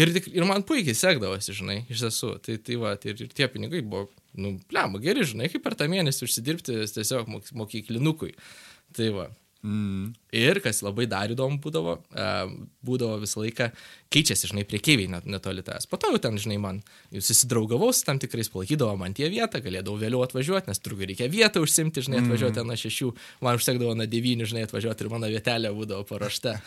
Ir, 0.02 0.10
tik- 0.16 0.32
ir 0.34 0.48
man 0.50 0.66
puikiai 0.66 0.98
sekdavosi, 0.98 1.54
žinai, 1.62 1.82
iš 1.92 2.02
tiesų. 2.08 2.32
Tai, 2.42 2.58
tai 2.66 2.80
va, 2.82 2.96
ir, 3.06 3.22
ir 3.28 3.38
tie 3.38 3.46
pinigai 3.54 3.84
buvo, 3.86 4.08
nu, 4.40 4.56
pliam, 4.72 4.98
geri, 5.04 5.28
žinai, 5.30 5.52
kaip 5.54 5.62
per 5.68 5.78
tą 5.78 5.86
mėnesį 5.94 6.26
užsidirbti 6.26 6.82
tiesiog 6.98 7.30
mok- 7.30 7.54
mokyklinukui. 7.62 8.34
Tai 8.96 9.14
va. 9.16 9.30
Mm. 9.62 10.16
Ir 10.34 10.58
kas 10.64 10.80
labai 10.82 11.06
dar 11.06 11.30
įdomu 11.30 11.60
būdavo, 11.62 11.94
e, 12.18 12.30
būdavo 12.86 13.20
visą 13.22 13.44
laiką 13.44 13.68
keičiasi, 14.14 14.50
žinai, 14.50 14.64
priekyviai 14.66 15.12
net, 15.12 15.28
netoli 15.30 15.62
tas. 15.66 15.86
Po 15.90 16.00
to 16.02 16.10
jau 16.10 16.22
ten, 16.24 16.40
žinai, 16.42 16.58
man 16.62 16.80
jau 17.14 17.22
susidraugavau 17.28 17.92
su 17.94 18.02
tam 18.08 18.18
tikrais, 18.22 18.50
palaikydavo 18.50 18.96
man 18.98 19.14
tie 19.18 19.30
vietą, 19.30 19.62
galėdavau 19.62 20.02
vėliau 20.02 20.24
atvažiuoti, 20.26 20.72
nes 20.72 20.82
turbūt 20.82 21.12
reikia 21.12 21.30
vietą 21.30 21.62
užsimti, 21.62 22.02
žinai, 22.08 22.24
atvažiuoti 22.24 22.58
ten 22.58 22.72
nuo 22.72 22.80
šešių, 22.82 23.12
man 23.46 23.62
užtekdavo 23.62 23.94
nuo 24.00 24.10
devynių, 24.10 24.50
žinai, 24.50 24.66
atvažiuoti 24.66 25.06
ir 25.06 25.14
mano 25.14 25.30
vietelė 25.30 25.76
būdavo 25.78 26.10
paruošta. 26.10 26.58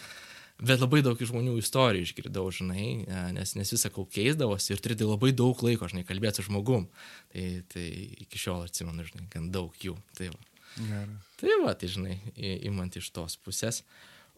Bet 0.62 0.78
labai 0.78 1.02
daug 1.02 1.19
žmonių 1.19 1.59
istorijų 1.59 2.07
išgirdau, 2.07 2.47
žinai, 2.54 2.87
e, 3.02 3.26
nes, 3.35 3.57
nes 3.59 3.75
visą 3.75 3.90
kau 3.90 4.07
keisdavosi 4.07 4.71
ir 4.71 4.85
turėdavai 4.85 5.16
labai 5.16 5.35
daug 5.35 5.66
laiko, 5.66 5.90
žinai, 5.90 6.07
kalbėti 6.07 6.38
su 6.38 6.47
žmogum. 6.47 6.87
Tai, 7.35 7.47
tai 7.75 7.88
iki 8.23 8.38
šiol 8.38 8.69
atsimenu, 8.69 9.02
žinai, 9.11 9.26
gan 9.35 9.50
daug 9.50 9.75
jų. 9.83 9.99
Tai 10.14 10.31
va. 10.31 10.45
Geras. 10.78 11.33
Tai 11.44 11.60
va, 11.60 11.74
tai 11.76 11.90
žinai, 11.92 12.18
imant 12.64 12.96
iš 12.96 13.10
tos 13.12 13.36
pusės. 13.36 13.82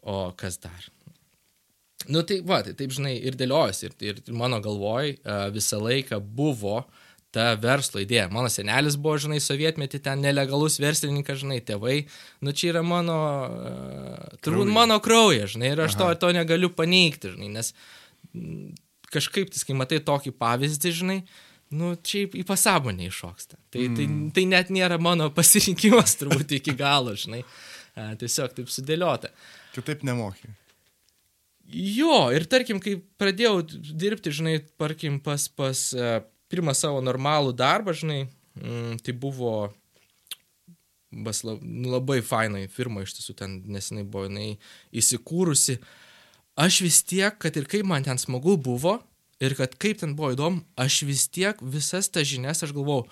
O 0.02 0.32
kas 0.38 0.58
dar? 0.62 0.86
Nu 2.10 2.22
tai 2.26 2.40
va, 2.46 2.60
tai 2.66 2.74
taip 2.78 2.92
žinai 2.94 3.16
ir 3.16 3.38
dėliojasi. 3.38 3.88
Ir, 3.88 4.20
ir 4.26 4.34
mano 4.34 4.58
galvoj 4.62 5.16
uh, 5.16 5.46
visą 5.54 5.78
laiką 5.82 6.18
buvo 6.20 6.82
ta 7.34 7.50
verslo 7.60 8.00
idėja. 8.02 8.28
Mano 8.32 8.50
senelis 8.52 8.96
buvo, 9.00 9.16
žinai, 9.20 9.38
sovietmetį 9.42 10.00
ten 10.04 10.22
nelegalus 10.24 10.78
verslininkas, 10.82 11.40
žinai, 11.42 11.58
tėvai. 11.66 11.96
Nu 12.44 12.54
čia 12.56 12.72
yra 12.74 12.84
mano, 12.86 13.18
uh, 13.46 14.36
turbūt 14.44 14.70
mano 14.72 14.98
kraujas, 15.04 15.54
žinai, 15.54 15.74
ir 15.74 15.86
aš 15.86 15.98
to, 15.98 16.10
Aha. 16.10 16.18
to 16.22 16.32
negaliu 16.36 16.70
paneigti, 16.74 17.34
žinai, 17.34 17.50
nes 17.58 17.72
kažkaip, 19.12 19.50
tai, 19.52 19.62
kai 19.68 19.76
matai 19.78 20.00
tokį 20.04 20.34
pavyzdį, 20.38 20.94
žinai, 21.00 21.18
nu, 21.74 21.94
čia 21.96 22.26
į- 22.26 22.44
pasąmonę 22.46 23.08
iššoksta. 23.08 23.58
Tai, 23.74 23.86
mm. 23.88 23.96
tai, 23.96 24.06
tai 24.36 24.44
net 24.50 24.70
nėra 24.74 25.00
mano 25.02 25.30
pasirinkimas 25.38 26.18
turbūt 26.20 26.58
iki 26.60 26.76
galo, 26.78 27.16
žinai. 27.18 27.42
Tiesiog 27.96 28.52
taip 28.52 28.68
sudėliota. 28.68 29.30
Kitaip 29.72 30.04
nemoki. 30.04 30.50
Jo, 31.66 32.28
ir 32.30 32.44
tarkim, 32.46 32.78
kai 32.82 32.98
pradėjau 33.18 33.64
dirbti, 33.66 34.30
žinai, 34.30 34.58
tarkim, 34.78 35.16
pas, 35.24 35.48
pas 35.50 35.80
uh, 35.96 36.20
pirmą 36.52 36.76
savo 36.78 37.00
normalų 37.02 37.56
darbą, 37.58 37.94
žinai, 37.96 38.26
mm, 38.60 39.00
tai 39.02 39.14
buvo 39.16 39.72
bas, 41.10 41.42
nu, 41.42 41.90
labai 41.90 42.20
fainai 42.22 42.66
firma, 42.70 43.02
iš 43.02 43.16
tiesų 43.18 43.34
ten 43.38 43.56
nesenai 43.72 44.04
buvo 44.04 44.28
jinai 44.28 44.52
įsikūrusi. 44.94 45.80
Aš 46.56 46.80
vis 46.86 47.02
tiek, 47.04 47.34
kad 47.40 47.56
ir 47.58 47.66
kaip 47.68 47.86
man 47.88 48.06
ten 48.06 48.20
smagu 48.20 48.56
buvo, 48.56 48.98
ir 49.40 49.56
kad 49.58 49.74
kaip 49.80 50.00
ten 50.00 50.14
buvo 50.18 50.32
įdomu, 50.34 50.62
aš 50.80 51.02
vis 51.08 51.26
tiek 51.32 51.60
visas 51.60 52.08
tas 52.12 52.26
žinias 52.28 52.64
aš 52.64 52.72
galvau, 52.76 53.04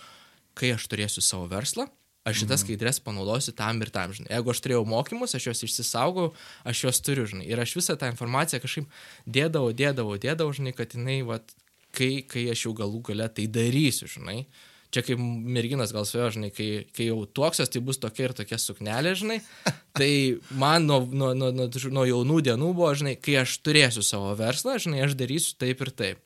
kai 0.59 0.73
aš 0.75 0.87
turėsiu 0.91 1.23
savo 1.25 1.49
verslą, 1.51 1.89
aš 2.25 2.43
šitas 2.43 2.63
skaidrės 2.65 3.01
panaudosiu 3.05 3.53
tam 3.57 3.83
ir 3.85 3.91
tam, 3.93 4.15
žinai. 4.17 4.31
Jeigu 4.33 4.53
aš 4.55 4.63
turėjau 4.65 4.85
mokymus, 4.89 5.35
aš 5.37 5.51
juos 5.51 5.65
išsisaugau, 5.67 6.31
aš 6.65 6.85
juos 6.87 7.03
turiu, 7.05 7.27
žinai. 7.29 7.49
Ir 7.51 7.61
aš 7.61 7.77
visą 7.77 7.99
tą 8.01 8.09
informaciją 8.13 8.63
kažkaip 8.63 8.89
dėdavau, 9.29 9.75
dėdavau, 9.77 10.17
dėdavau, 10.21 10.55
žinai, 10.57 10.73
kad 10.77 10.97
jinai, 10.97 11.21
vat, 11.29 11.53
kai, 11.95 12.25
kai 12.29 12.47
aš 12.55 12.69
jau 12.69 12.73
galų 12.79 13.03
gale 13.11 13.29
tai 13.29 13.45
darysiu, 13.51 14.09
žinai. 14.09 14.47
Čia 14.95 15.03
kaip 15.03 15.19
merginas 15.19 15.91
gal 15.95 16.07
svajo, 16.07 16.29
žinai, 16.37 16.53
kai, 16.55 16.69
kai 16.95 17.09
jau 17.09 17.25
tuoksios, 17.27 17.73
tai 17.73 17.83
bus 17.83 17.99
tokia 17.99 18.29
ir 18.29 18.35
tokia 18.39 18.61
suknelė, 18.63 19.17
žinai. 19.19 19.41
Tai 19.99 20.11
man 20.59 20.89
nuo, 20.89 21.01
nuo, 21.07 21.29
nuo, 21.39 21.53
nuo, 21.55 21.67
nuo 21.95 22.05
jaunų 22.09 22.41
dienų 22.49 22.71
buvo, 22.75 22.89
žinai, 22.99 23.13
kai 23.23 23.37
aš 23.45 23.53
turėsiu 23.63 24.03
savo 24.03 24.33
verslą, 24.39 24.75
žinai, 24.83 25.05
aš 25.07 25.15
darysiu 25.19 25.55
taip 25.63 25.85
ir 25.87 25.91
taip. 25.95 26.23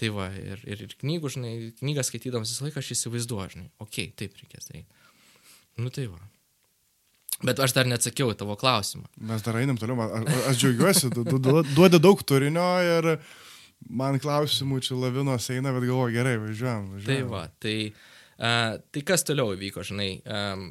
Tai 0.00 0.08
va, 0.16 0.26
ir, 0.34 0.62
ir, 0.66 0.82
ir 0.86 0.96
knygų, 0.98 1.30
žinai, 1.36 1.52
knygą 1.78 2.02
skaitydamas 2.08 2.50
visą 2.50 2.66
laiką 2.66 2.82
aš 2.82 2.90
įsivaizduoju, 2.96 3.52
žinai, 3.54 3.68
okei, 3.78 4.08
okay, 4.08 4.16
taip 4.18 4.38
reikės 4.42 4.70
daryti. 4.70 5.00
Nu 5.78 5.92
tai 5.94 6.08
va. 6.10 6.18
Bet 7.46 7.60
aš 7.62 7.72
dar 7.76 7.88
neatsakiau 7.88 8.34
į 8.34 8.38
tavo 8.42 8.56
klausimą. 8.60 9.06
Mes 9.30 9.44
dar 9.44 9.56
einam 9.60 9.78
toliau. 9.80 10.02
Aš, 10.18 10.40
aš 10.50 10.58
džiaugiuosi, 10.60 11.10
du- 11.14 11.24
du- 11.24 11.40
du- 11.40 11.62
duodi 11.72 12.00
daug 12.02 12.20
turinio 12.26 12.66
ir 12.84 13.14
man 13.88 14.20
klausimų 14.20 14.82
čia 14.84 14.98
lavinos 14.98 15.48
eina, 15.54 15.72
bet 15.76 15.88
galvoju, 15.88 16.14
gerai, 16.14 16.36
važiuojam. 16.42 16.92
važiuojam. 16.96 17.08
Tai 17.08 17.32
va, 17.32 17.42
tai, 17.62 17.76
uh, 18.36 18.78
tai 18.92 19.02
kas 19.06 19.24
toliau 19.26 19.54
įvyko, 19.56 19.86
žinai. 19.86 20.12
Um, 20.26 20.70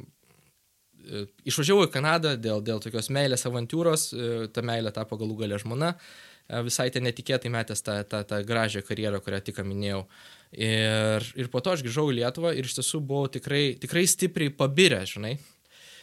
išvažiavau 1.48 1.86
į 1.88 1.92
Kanadą 1.94 2.34
dėl, 2.40 2.62
dėl 2.64 2.80
tokios 2.82 3.10
meilės 3.12 3.46
avantūros, 3.48 4.10
e, 4.12 4.48
ta 4.52 4.64
meilė 4.66 4.92
tapo 4.94 5.18
galų 5.20 5.38
galę 5.42 5.58
žmona, 5.60 5.94
e, 5.94 6.60
visai 6.66 6.90
ten 6.92 7.06
netikėtai 7.06 7.52
metęs 7.52 7.82
tą, 7.86 8.00
tą, 8.08 8.22
tą 8.28 8.42
gražią 8.46 8.82
karjerą, 8.86 9.22
kurią 9.24 9.40
tik 9.46 9.62
minėjau. 9.64 10.04
Ir, 10.50 11.26
ir 11.38 11.50
po 11.50 11.62
to 11.62 11.74
aš 11.74 11.84
grįžau 11.86 12.08
į 12.10 12.20
Lietuvą 12.20 12.52
ir 12.58 12.66
iš 12.66 12.76
tiesų 12.80 13.02
buvau 13.06 13.30
tikrai, 13.30 13.76
tikrai 13.80 14.06
stipriai 14.10 14.52
pabiręs, 14.54 15.16
žinai. 15.16 15.36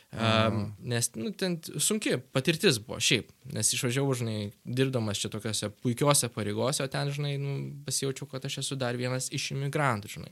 Um, 0.08 0.72
nes 0.88 1.10
nu, 1.20 1.34
ten 1.36 1.58
sunki 1.84 2.14
patirtis 2.32 2.78
buvo 2.80 2.96
šiaip, 3.04 3.28
nes 3.52 3.68
išvažiavau, 3.76 4.16
žinai, 4.16 4.38
dirbdamas 4.64 5.20
čia 5.20 5.30
tokiuose 5.34 5.68
puikiuose 5.84 6.30
pareigose, 6.32 6.86
o 6.86 6.92
ten, 6.92 7.12
žinai, 7.12 7.34
nu, 7.42 7.58
pasijaučiau, 7.86 8.30
kad 8.32 8.48
aš 8.48 8.62
esu 8.64 8.78
dar 8.80 8.96
vienas 8.98 9.28
iš 9.36 9.50
imigrantų, 9.58 10.14
žinai. 10.16 10.32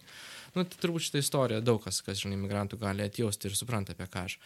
Nu, 0.55 0.63
tai 0.63 0.79
turbūt 0.79 1.10
šitą 1.10 1.20
istoriją 1.20 1.60
daug 1.60 1.84
kas, 1.84 2.00
kas, 2.05 2.22
žinai, 2.24 2.39
imigrantų 2.39 2.79
gali 2.82 3.03
atjausti 3.03 3.51
ir 3.51 3.60
supranta 3.60 3.94
apie 3.94 4.08
ką 4.08 4.24
aš. 4.29 4.38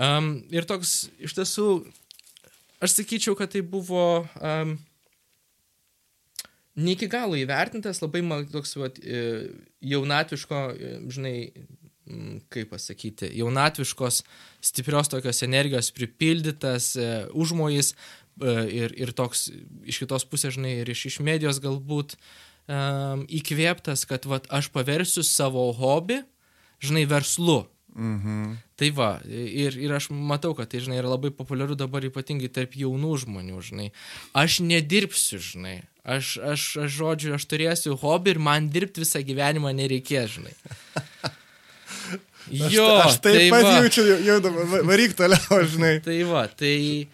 Um, 0.00 0.32
ir 0.50 0.64
toks, 0.66 0.96
iš 1.22 1.36
tiesų, 1.36 1.68
aš 2.82 2.96
sakyčiau, 2.96 3.36
kad 3.38 3.52
tai 3.52 3.60
buvo 3.68 4.24
um, 4.40 4.78
ne 6.74 6.96
iki 6.96 7.12
galo 7.12 7.36
įvertintas, 7.38 8.00
labai 8.02 8.24
man 8.26 8.48
toks 8.50 8.74
vat, 8.80 8.98
e, 8.98 9.50
jaunatviško, 9.92 10.60
e, 10.72 10.96
žinai, 11.12 11.36
kaip 12.52 12.72
pasakyti, 12.74 13.30
jaunatviškos, 13.38 14.22
stiprios 14.64 15.10
tokios 15.12 15.42
energijos 15.46 15.90
pripildytas 15.96 16.94
e, 16.96 17.10
užmojis 17.32 17.94
e, 17.94 18.56
ir, 18.82 18.96
ir 19.00 19.14
toks 19.16 19.48
iš 19.88 20.02
kitos 20.04 20.26
pusės, 20.28 20.56
žinai, 20.58 20.76
ir 20.82 20.92
iš, 20.92 21.06
iš 21.12 21.20
medijos 21.24 21.62
galbūt 21.64 22.18
įkvėptas, 22.64 24.06
kad 24.08 24.24
vat, 24.24 24.46
aš 24.48 24.70
paversiu 24.72 25.20
savo 25.20 25.66
hobį, 25.76 26.22
žinai, 26.80 27.02
verslu. 27.04 27.66
Mhm. 27.94 28.54
Tai 28.74 28.88
va, 28.90 29.08
ir, 29.28 29.76
ir 29.78 29.92
aš 29.94 30.08
matau, 30.10 30.50
kad 30.58 30.72
tai, 30.72 30.80
žinai, 30.82 30.98
yra 30.98 31.12
labai 31.12 31.30
populiaru 31.30 31.76
dabar 31.78 32.02
ypatingai 32.08 32.50
tarp 32.50 32.74
jaunų 32.74 33.12
žmonių, 33.22 33.60
žinai. 33.62 33.90
Aš 34.34 34.58
nedirbsiu, 34.66 35.38
žinai. 35.38 35.76
Aš, 36.02 36.34
aš, 36.42 36.64
aš 36.84 36.96
žodžiu, 36.98 37.36
aš 37.36 37.46
turėsiu 37.48 37.94
hobį 38.00 38.34
ir 38.34 38.42
man 38.42 38.66
dirbti 38.72 39.04
visą 39.04 39.22
gyvenimą 39.24 39.70
nereikės, 39.78 40.34
žinai. 40.34 40.56
Jo, 42.50 42.86
aš 43.00 43.20
taip 43.24 43.38
tai 43.38 43.50
pat 43.52 43.64
va. 43.64 43.74
jaučiu, 43.80 44.04
jau, 44.26 44.38
dabar 44.44 44.66
va- 44.72 44.82
varyk 44.90 45.14
toliau, 45.16 45.60
žinai. 45.74 45.94
Tai 46.04 46.18
va, 46.28 46.46
tai... 46.48 47.08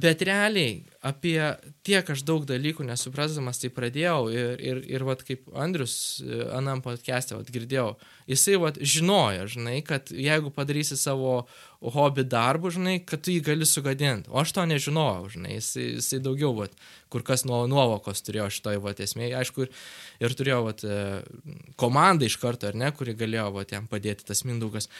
Bet 0.00 0.20
realiai 0.24 0.82
apie 1.08 1.38
tiek 1.86 2.10
aš 2.12 2.22
daug 2.28 2.44
dalykų 2.48 2.84
nesuprasdamas 2.88 3.60
tai 3.62 3.70
pradėjau 3.72 4.28
ir, 4.32 4.60
ir, 4.60 4.80
ir 4.90 5.04
vat, 5.06 5.22
kaip 5.24 5.46
Andrius 5.56 5.94
e, 6.20 6.42
anam 6.56 6.82
podcast'e 6.84 7.38
girdėjau, 7.48 7.94
jisai 8.30 8.58
vat, 8.60 8.80
žinojo, 8.80 9.46
žinai, 9.54 9.78
kad 9.86 10.12
jeigu 10.12 10.52
padarysi 10.54 10.98
savo 11.00 11.46
hobį 11.80 12.26
darbų, 12.28 12.74
žinai, 12.76 12.96
kad 13.08 13.24
tu 13.24 13.32
jį 13.32 13.40
gali 13.48 13.68
sugadinti. 13.68 14.28
O 14.28 14.42
aš 14.42 14.52
to 14.56 14.66
nežinojau, 14.68 15.30
žinai, 15.32 15.56
jisai, 15.56 15.86
jisai 15.96 16.20
daugiau, 16.24 16.52
vat, 16.60 16.76
kur 17.12 17.24
kas 17.26 17.46
nuo 17.48 17.64
nuovokos 17.70 18.20
turėjo 18.26 18.50
šitoj 18.58 18.82
vat, 18.84 19.00
esmėje, 19.00 19.34
aišku, 19.40 19.66
ir, 19.66 19.82
ir 20.20 20.36
turėjo 20.36 20.62
vat, 20.68 20.84
e, 20.84 21.64
komandą 21.80 22.28
iš 22.28 22.36
karto, 22.42 22.68
ar 22.68 22.76
ne, 22.76 22.92
kuri 22.92 23.16
galėjo 23.16 23.50
vat, 23.56 23.72
jam 23.76 23.88
padėti 23.90 24.28
tas 24.28 24.44
Mindaugas. 24.44 24.90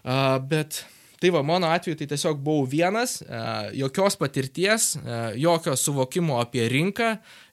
Uh, 0.00 0.38
bet 0.40 0.84
Tai 1.20 1.28
va, 1.34 1.42
mano 1.44 1.68
atveju 1.68 1.98
tai 2.00 2.06
tiesiog 2.08 2.38
buvau 2.40 2.64
vienas, 2.64 3.18
e, 3.20 3.40
jokios 3.76 4.16
patirties, 4.16 4.94
e, 4.96 5.18
jokio 5.42 5.74
suvokimo 5.76 6.38
apie 6.40 6.64
rinką, 6.72 7.10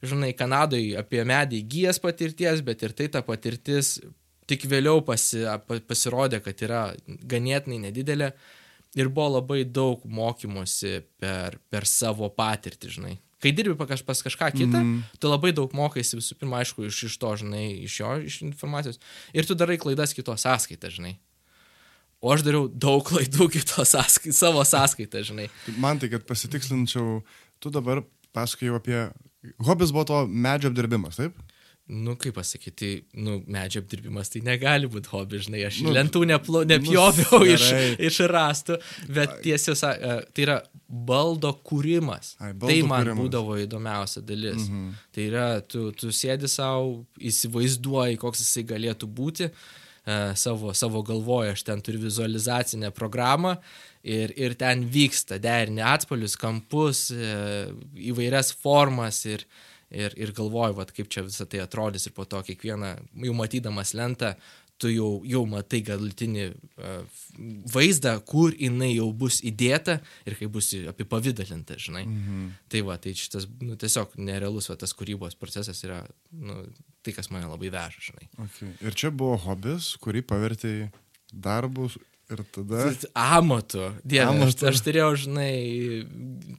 žinai, 0.07 0.31
Kanadoje 0.39 0.95
apie 0.95 1.25
medį 1.27 1.59
įgyjas 1.65 2.00
patirties, 2.00 2.63
bet 2.63 2.86
ir 2.88 2.95
tai 2.95 3.09
ta 3.12 3.21
patirtis 3.27 3.97
tik 4.47 4.63
vėliau 4.71 5.03
pasi, 5.03 5.43
pa- 5.67 5.81
pasirodė, 5.83 6.39
kad 6.45 6.63
yra 6.63 6.81
ganėtinai 7.05 7.81
nedidelė 7.89 8.31
ir 8.95 9.12
buvo 9.12 9.36
labai 9.36 9.65
daug 9.67 10.00
mokymosi 10.07 11.01
per, 11.19 11.59
per 11.67 11.83
savo 11.91 12.31
patirtį, 12.31 12.93
žinai. 12.97 13.15
Kai 13.43 13.51
dirbi 13.53 13.75
pa 13.77 13.86
kaž- 13.86 14.05
pas 14.07 14.24
kažką 14.24 14.47
kitą, 14.55 14.79
mm. 14.79 15.19
tu 15.19 15.29
labai 15.29 15.51
daug 15.53 15.75
mokaisi 15.75 16.17
visų 16.17 16.39
pirma, 16.39 16.63
aišku, 16.63 16.88
iš, 16.88 17.03
iš 17.12 17.19
to, 17.21 17.36
žinai, 17.43 17.67
iš 17.83 18.00
jo, 18.00 18.15
iš 18.31 18.39
informacijos. 18.47 18.97
Ir 19.36 19.45
tu 19.45 19.59
darai 19.59 19.75
klaidas 19.77 20.15
kitos 20.15 20.47
sąskaitą, 20.47 20.89
žinai. 20.89 21.17
O 22.21 22.31
aš 22.33 22.41
dariau 22.45 22.65
daug 22.65 23.03
klaidų 23.05 23.50
kitos 23.53 23.93
sąskaitą, 23.93 24.33
savo 24.33 24.63
sąskaitą, 24.65 25.21
žinai. 25.27 25.50
Man 25.77 26.01
tai, 26.01 26.09
kad 26.09 26.25
pasitikslinčiau, 26.25 27.21
tu 27.62 27.74
dabar 27.74 28.01
pasakojai 28.38 28.79
apie 28.79 29.03
Hobis 29.63 29.93
buvo 29.93 30.03
to 30.09 30.24
medžio 30.27 30.71
apdirbimas, 30.71 31.19
taip? 31.19 31.38
Nu, 31.88 32.17
kaip 32.19 32.36
pasakyti, 32.36 32.74
tai, 32.75 33.21
nu, 33.24 33.38
medžio 33.47 33.79
apdirbimas 33.79 34.33
tai 34.33 34.41
negali 34.43 34.89
būti 34.91 35.07
hobi, 35.13 35.39
žinai, 35.45 35.62
aš 35.69 35.77
Nu, 35.86 35.88
nu, 35.88 35.93
lentų 35.95 36.24
neplo, 36.27 36.63
nepjoviau 36.67 37.39
nu, 37.39 37.47
iš, 37.53 37.67
iš 38.09 38.17
rastų, 38.27 38.75
bet 39.15 39.38
tiesiog, 39.45 39.77
e, 39.86 40.17
tai 40.36 40.43
yra 40.43 40.57
baldo 40.83 41.53
kūrimas. 41.69 42.33
Ai, 42.41 42.51
baldų 42.51 42.74
tai 42.74 42.81
man 42.89 43.05
kūrimas. 43.05 43.21
būdavo 43.21 43.59
įdomiausia 43.63 44.25
dalis. 44.25 44.65
Mhm. 44.65 44.91
Tai 45.15 45.29
yra, 45.29 45.47
tu, 45.63 45.88
tu 45.95 46.12
sėdi 46.12 46.50
savo, 46.51 47.05
įsivaizduoji, 47.31 48.19
koks 48.25 48.43
jisai 48.43 48.67
galėtų 48.74 49.07
būti. 49.21 49.47
e, 49.47 49.87
Savo, 50.39 50.71
savo 50.71 51.01
galvoje 51.03 51.51
aš 51.51 51.65
ten 51.67 51.81
turiu 51.83 51.99
vizualizacinę 52.05 52.93
programą 52.95 53.57
ir, 54.07 54.31
ir 54.39 54.55
ten 54.55 54.85
vyksta 54.87 55.35
derinį 55.43 55.83
atspalius, 55.83 56.37
kampus, 56.39 57.09
e, 57.11 57.33
įvairias 58.11 58.53
formas 58.55 59.19
ir, 59.27 59.43
ir, 59.91 60.15
ir 60.15 60.31
galvoju, 60.37 60.77
vat, 60.79 60.93
kaip 60.95 61.11
čia 61.11 61.25
visą 61.27 61.47
tai 61.49 61.59
atrodys 61.63 62.07
ir 62.07 62.15
po 62.15 62.23
to 62.23 62.39
kiekvieną, 62.47 62.93
jau 63.27 63.35
matydamas 63.35 63.91
lentą, 63.99 64.31
tu 64.77 64.91
jau, 64.93 65.09
jau 65.25 65.41
matai 65.49 65.79
galutinį 65.85 66.43
uh, 66.53 67.21
vaizdą, 67.73 68.13
kur 68.29 68.53
jinai 68.53 68.91
jau 68.91 69.07
bus 69.09 69.39
įdėta 69.45 69.97
ir 70.27 70.35
kaip 70.37 70.51
bus 70.53 70.69
apipavydalinta, 70.91 71.79
žinai. 71.81 72.03
Mhm. 72.05 72.43
Tai 72.69 72.83
va, 72.85 72.99
tai 73.01 73.15
šitas, 73.17 73.47
nu, 73.63 73.77
tiesiog 73.79 74.13
nerealus 74.21 74.69
va, 74.69 74.77
tas 74.77 74.93
kūrybos 74.97 75.37
procesas 75.39 75.81
yra, 75.85 76.03
nu, 76.29 76.59
tai, 77.07 77.15
kas 77.15 77.31
mane 77.33 77.47
labai 77.49 77.71
veža, 77.73 78.03
žinai. 78.09 78.27
Okay. 78.49 78.75
Ir 78.83 78.99
čia 78.99 79.11
buvo 79.15 79.39
hobis, 79.47 79.93
kurį 80.03 80.25
pavertėjai 80.27 80.91
darbus 81.31 81.97
ir 82.31 82.43
tada... 82.51 82.89
Amatu. 83.15 83.85
Dieve, 84.03 84.27
aš, 84.27 84.35
Amatu. 84.35 84.67
aš 84.69 84.81
turėjau, 84.85 85.11
žinai, 85.23 85.51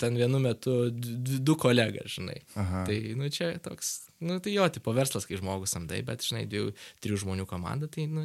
ten 0.00 0.16
vienu 0.16 0.40
metu 0.42 0.76
du 0.92 1.56
kolegas, 1.60 2.14
žinai. 2.16 2.38
Aha. 2.58 2.84
Tai, 2.88 2.96
nu, 3.20 3.28
čia 3.32 3.50
toks, 3.64 3.92
nu, 4.24 4.38
tai 4.44 4.54
jo, 4.56 4.68
tipo 4.72 4.94
verslas, 4.96 5.28
kai 5.28 5.40
žmogus 5.40 5.76
samdai, 5.76 6.00
bet, 6.06 6.24
žinai, 6.24 6.46
dviejų, 6.48 6.72
trijų 7.04 7.20
žmonių 7.26 7.46
komanda, 7.50 7.90
tai, 7.92 8.08
nu, 8.08 8.24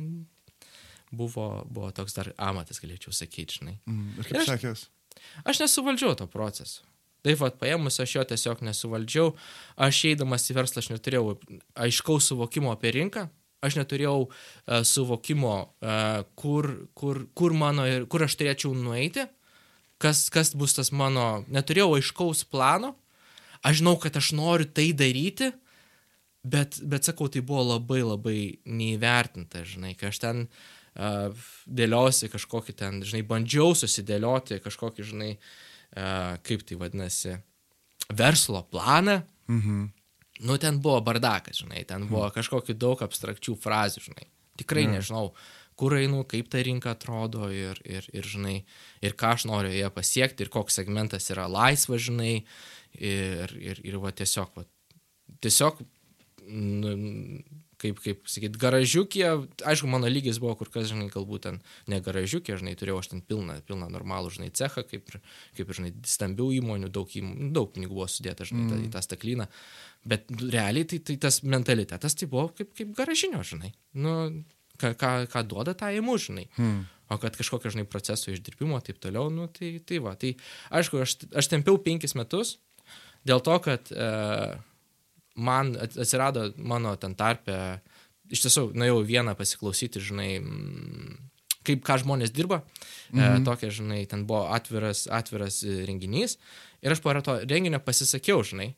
buvo, 1.11 1.49
buvo 1.67 1.91
toks 1.95 2.15
dar 2.17 2.31
amatas, 2.41 2.79
galėčiau 2.83 3.13
sakyti, 3.15 3.59
žinai. 3.59 3.77
Mm. 3.89 4.09
Ir 4.17 4.31
kaip 4.31 4.41
aš- 4.43 4.51
sekės? 4.55 4.87
Aš 5.47 5.61
nesuvaldžiau 5.63 6.15
to 6.19 6.27
proceso. 6.31 6.87
Taip, 7.23 7.39
pat 7.39 7.55
paėmus 7.55 8.01
aš 8.03 8.17
jo 8.17 8.23
tiesiog 8.27 8.65
nesuvaldžiau. 8.67 9.29
Aš 9.79 10.01
eidamas 10.09 10.49
į 10.51 10.57
verslą 10.57 10.81
aš 10.83 10.89
neturėjau 10.91 11.37
aiškaus 11.85 12.27
suvokimo 12.27 12.73
apie 12.73 12.91
rinką. 12.97 13.29
Aš 13.63 13.77
neturėjau 13.79 14.25
uh, 14.25 14.81
suvokimo, 14.83 15.53
uh, 15.63 16.25
kur, 16.35 16.67
kur, 16.99 17.21
kur, 17.31 17.55
mano, 17.55 17.87
kur 18.11 18.27
aš 18.27 18.35
turėčiau 18.41 18.73
nueiti, 18.75 19.23
kas, 20.03 20.25
kas 20.35 20.51
bus 20.51 20.75
tas 20.75 20.91
mano. 20.91 21.45
Neturėjau 21.47 21.93
aiškaus 21.95 22.43
plano. 22.51 22.91
Aš 23.63 23.79
žinau, 23.79 23.95
kad 24.03 24.19
aš 24.19 24.33
noriu 24.35 24.67
tai 24.67 24.89
daryti, 24.91 25.53
bet, 26.43 26.81
bet 26.83 27.07
sakau, 27.07 27.31
tai 27.31 27.39
buvo 27.39 27.63
labai 27.69 28.03
labai 28.03 28.39
neįvertinta, 28.67 29.63
žinai, 29.63 29.95
kai 29.95 30.11
aš 30.11 30.25
ten 30.25 30.49
uh, 30.49 31.45
dėliausi 31.63 32.27
kažkokį 32.35 32.81
ten, 32.83 32.99
žinai, 33.07 33.23
bandžiau 33.31 33.71
susidėlioti 33.79 34.59
kažkokį, 34.65 35.07
žinai, 35.13 35.37
uh, 35.37 35.61
kaip 35.95 36.63
tai 36.67 36.77
vadinasi, 36.79 37.37
verslo 38.13 38.63
planą. 38.71 39.21
Mhm. 39.47 39.83
Nu, 40.43 40.57
ten 40.57 40.79
buvo 40.81 40.99
bardakas, 41.05 41.61
žinai, 41.61 41.85
ten 41.87 42.07
buvo 42.09 42.25
kažkokių 42.33 42.73
daug 42.75 42.99
abstrakčių 43.05 43.53
frazių, 43.61 44.01
žinai. 44.09 44.25
Tikrai 44.57 44.83
Mhm. 44.87 44.95
nežinau, 44.97 45.33
kur 45.75 45.93
einu, 45.97 46.23
kaip 46.25 46.49
ta 46.49 46.57
rinka 46.61 46.91
atrodo 46.91 47.49
ir, 47.53 47.79
ir, 47.85 48.03
ir, 48.13 48.23
žinai, 48.23 48.63
ir 49.01 49.13
ką 49.13 49.33
aš 49.33 49.45
noriu 49.45 49.71
ją 49.71 49.89
pasiekti 49.93 50.41
ir 50.43 50.49
koks 50.49 50.73
segmentas 50.75 51.29
yra 51.29 51.47
laisvas, 51.47 52.01
žinai. 52.01 52.43
Ir, 52.93 53.49
ir, 53.57 53.79
ir 53.83 53.97
va 53.97 54.11
tiesiog, 54.11 54.51
va, 54.55 54.65
tiesiog, 55.41 55.79
nu, 56.45 56.91
kaip, 57.83 57.99
kaip 58.03 58.31
sakyt, 58.31 58.57
garažiukė, 58.61 59.25
aišku, 59.69 59.89
mano 59.91 60.09
lygis 60.11 60.39
buvo 60.41 60.55
kur 60.59 60.71
kas, 60.73 60.87
žinai, 60.91 61.09
galbūt 61.13 61.45
ten 61.47 61.59
ne 61.91 61.99
garažiukė, 62.03 62.57
žinai, 62.61 62.75
turėjau 62.79 63.01
aš 63.03 63.11
ten 63.13 63.21
pilną, 63.27 63.59
pilną 63.67 63.91
normalų, 63.93 64.33
žinai, 64.37 64.49
cechą, 64.55 64.85
kaip, 64.89 65.11
ir- 65.11 65.21
kaip 65.59 65.67
ir, 65.67 65.79
žinai, 65.79 65.93
stambių 66.15 66.49
įmonių, 66.61 66.89
daug, 66.93 67.11
įmonių, 67.19 67.51
daug 67.55 67.69
pinigų 67.75 67.99
buvo 67.99 68.09
sudėta, 68.11 68.47
žinai, 68.49 68.65
mm. 68.65 68.87
į 68.87 68.93
tą 68.95 69.03
staklyną. 69.05 69.49
Bet 70.07 70.31
realiai 70.41 70.87
tai, 70.89 70.99
tai 70.99 71.19
tas 71.27 71.43
mentalitetas 71.47 72.17
tai 72.19 72.27
buvo 72.31 72.49
kaip, 72.57 72.73
kaip 72.75 72.91
garažinio, 72.97 73.43
žinai. 73.47 73.71
Nu, 73.95 74.17
ką, 74.81 74.93
ką, 74.99 75.13
ką 75.31 75.45
duoda, 75.47 75.75
tą 75.77 75.91
įimu, 75.93 76.17
žinai. 76.19 76.47
Hmm. 76.57 76.83
O 77.11 77.19
kad 77.21 77.35
kažkokio, 77.37 77.71
žinai, 77.73 77.85
proceso 77.89 78.31
išdirbimo 78.31 78.79
taip 78.83 78.99
toliau, 79.03 79.29
nu, 79.31 79.47
tai, 79.51 79.75
tai 79.85 79.99
va. 80.03 80.15
Tai 80.19 80.33
aišku, 80.73 81.01
aš, 81.03 81.17
aš 81.35 81.49
tempiau 81.51 81.77
penkis 81.83 82.15
metus 82.17 82.57
dėl 83.27 83.43
to, 83.43 83.55
kad 83.63 83.91
e, 83.91 84.07
man 85.35 85.75
at- 85.75 85.97
atsirado 85.97 86.53
mano 86.57 86.95
ten 86.95 87.15
tarpe, 87.15 87.79
iš 88.33 88.45
tiesų, 88.45 88.71
nuėjau 88.77 89.03
vieną 89.07 89.35
pasiklausyti, 89.37 90.01
žinai, 90.01 90.31
mm, 90.39 91.17
kaip 91.63 91.83
ką 91.85 91.99
žmonės 92.03 92.33
dirba. 92.35 92.63
Mhm. 93.13 93.41
E, 93.41 93.43
tokia, 93.45 93.71
žinai, 93.71 94.07
ten 94.09 94.25
buvo 94.25 94.47
atviras, 94.53 95.07
atviras 95.07 95.63
e, 95.63 95.83
renginys. 95.87 96.37
Ir 96.83 96.91
aš 96.91 97.01
po 97.03 97.13
to 97.21 97.39
renginio 97.47 97.79
pasisakiau, 97.79 98.43
žinai, 98.43 98.73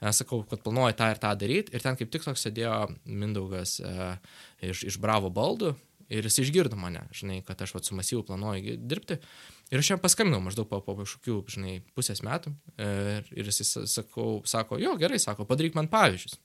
e, 0.00 0.12
sakau, 0.12 0.42
kad 0.48 0.62
planuoju 0.64 0.96
tą 0.96 1.10
ir 1.12 1.20
tą 1.20 1.34
daryti. 1.36 1.74
Ir 1.74 1.84
ten 1.84 1.96
kaip 1.96 2.10
tik 2.10 2.24
toks 2.24 2.46
sėdėjo 2.46 2.96
Mindaugas 3.04 3.80
e, 3.80 4.16
iš, 4.62 4.84
iš 4.84 4.98
Bravo 4.98 5.30
baldų. 5.30 5.74
Ir 6.10 6.26
jis 6.26 6.40
išgirdo 6.42 6.74
mane, 6.74 7.04
žinai, 7.14 7.38
kad 7.46 7.60
aš 7.62 7.76
vat, 7.76 7.86
su 7.86 7.94
masyvu 7.94 8.24
planuoju 8.26 8.80
dirbti. 8.82 9.20
Ir 9.70 9.78
aš 9.78 9.92
jam 9.92 10.00
paskambinau 10.02 10.40
maždaug 10.42 10.66
po, 10.70 10.80
po 10.82 10.96
kažkokių, 10.98 11.36
žinai, 11.54 11.76
pusės 11.94 12.24
metų. 12.26 12.50
Ir, 12.82 13.28
ir 13.38 13.50
jis 13.52 13.60
sa- 13.68 13.86
sakau, 13.86 14.40
sako, 14.44 14.80
jo, 14.82 14.96
gerai, 14.98 15.20
sako, 15.22 15.46
padaryk 15.46 15.76
man 15.78 15.86
pavyzdžius. 15.92 16.38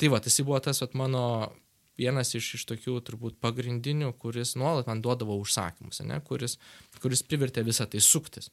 Tai 0.00 0.08
va, 0.12 0.20
tas 0.24 0.40
buvo 0.40 0.60
tas 0.64 0.80
vat, 0.80 0.94
mano 0.96 1.52
vienas 2.00 2.34
iš, 2.36 2.54
iš 2.58 2.64
tokių 2.68 2.98
turbūt 3.04 3.38
pagrindinių, 3.40 4.10
kuris 4.20 4.54
nuolat 4.60 4.88
man 4.88 5.00
duodavo 5.04 5.36
užsakymus, 5.40 6.00
ne, 6.04 6.18
kuris, 6.24 6.58
kuris 7.00 7.22
privertė 7.24 7.64
visą 7.64 7.86
tai 7.88 8.00
suktis. 8.04 8.50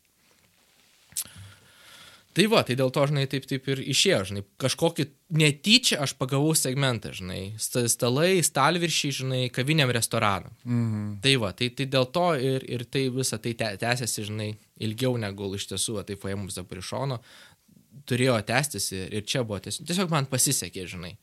Tai 2.33 2.45
va, 2.49 2.63
tai 2.65 2.75
dėl 2.79 2.89
to, 2.93 3.03
žinai, 3.09 3.27
taip, 3.29 3.45
taip 3.49 3.67
ir 3.69 3.81
išėjo, 3.93 4.19
žinai, 4.31 4.41
kažkokį 4.61 5.05
netyčia 5.37 5.99
aš 6.01 6.15
pagavau 6.17 6.55
segmentą, 6.57 7.11
žinai, 7.13 7.53
sta- 7.61 7.85
stalai, 7.91 8.41
stalviršiai, 8.45 9.15
žinai, 9.19 9.41
kaviniam 9.53 9.91
restoranam. 9.93 10.55
Mhm. 10.65 11.19
Tai 11.25 11.33
va, 11.43 11.53
tai, 11.57 11.69
tai 11.77 11.87
dėl 11.93 12.09
to 12.15 12.27
ir, 12.41 12.65
ir 12.65 12.85
tai 12.89 13.05
visą 13.13 13.37
tai 13.43 13.53
tęsiasi, 13.59 14.25
žinai, 14.31 14.49
ilgiau 14.81 15.17
negu 15.21 15.51
iš 15.53 15.69
tiesų, 15.71 15.99
tai 16.07 16.17
paėmus 16.17 16.57
dabar 16.57 16.81
iš 16.81 16.89
šono, 16.93 17.19
turėjo 18.09 18.39
tęstis 18.49 18.89
ir, 18.95 19.05
ir 19.13 19.27
čia 19.29 19.45
buvo 19.45 19.61
tiesiog, 19.61 19.85
tiesiog 19.89 20.13
man 20.13 20.29
pasisekė, 20.31 20.87
žinai. 20.89 21.13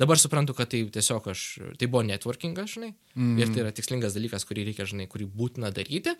Dabar 0.00 0.20
suprantu, 0.20 0.54
kad 0.56 0.70
tai 0.72 0.84
tiesiog 0.92 1.26
aš, 1.32 1.46
tai 1.80 1.88
buvo 1.88 2.04
networkingas, 2.08 2.76
žinai, 2.76 2.92
mm. 3.16 3.34
ir 3.40 3.50
tai 3.52 3.64
yra 3.64 3.72
tikslingas 3.76 4.16
dalykas, 4.16 4.46
kurį 4.48 4.70
reikia, 4.70 4.88
žinai, 4.88 5.08
kurį 5.12 5.26
būtina 5.28 5.72
daryti. 5.76 6.14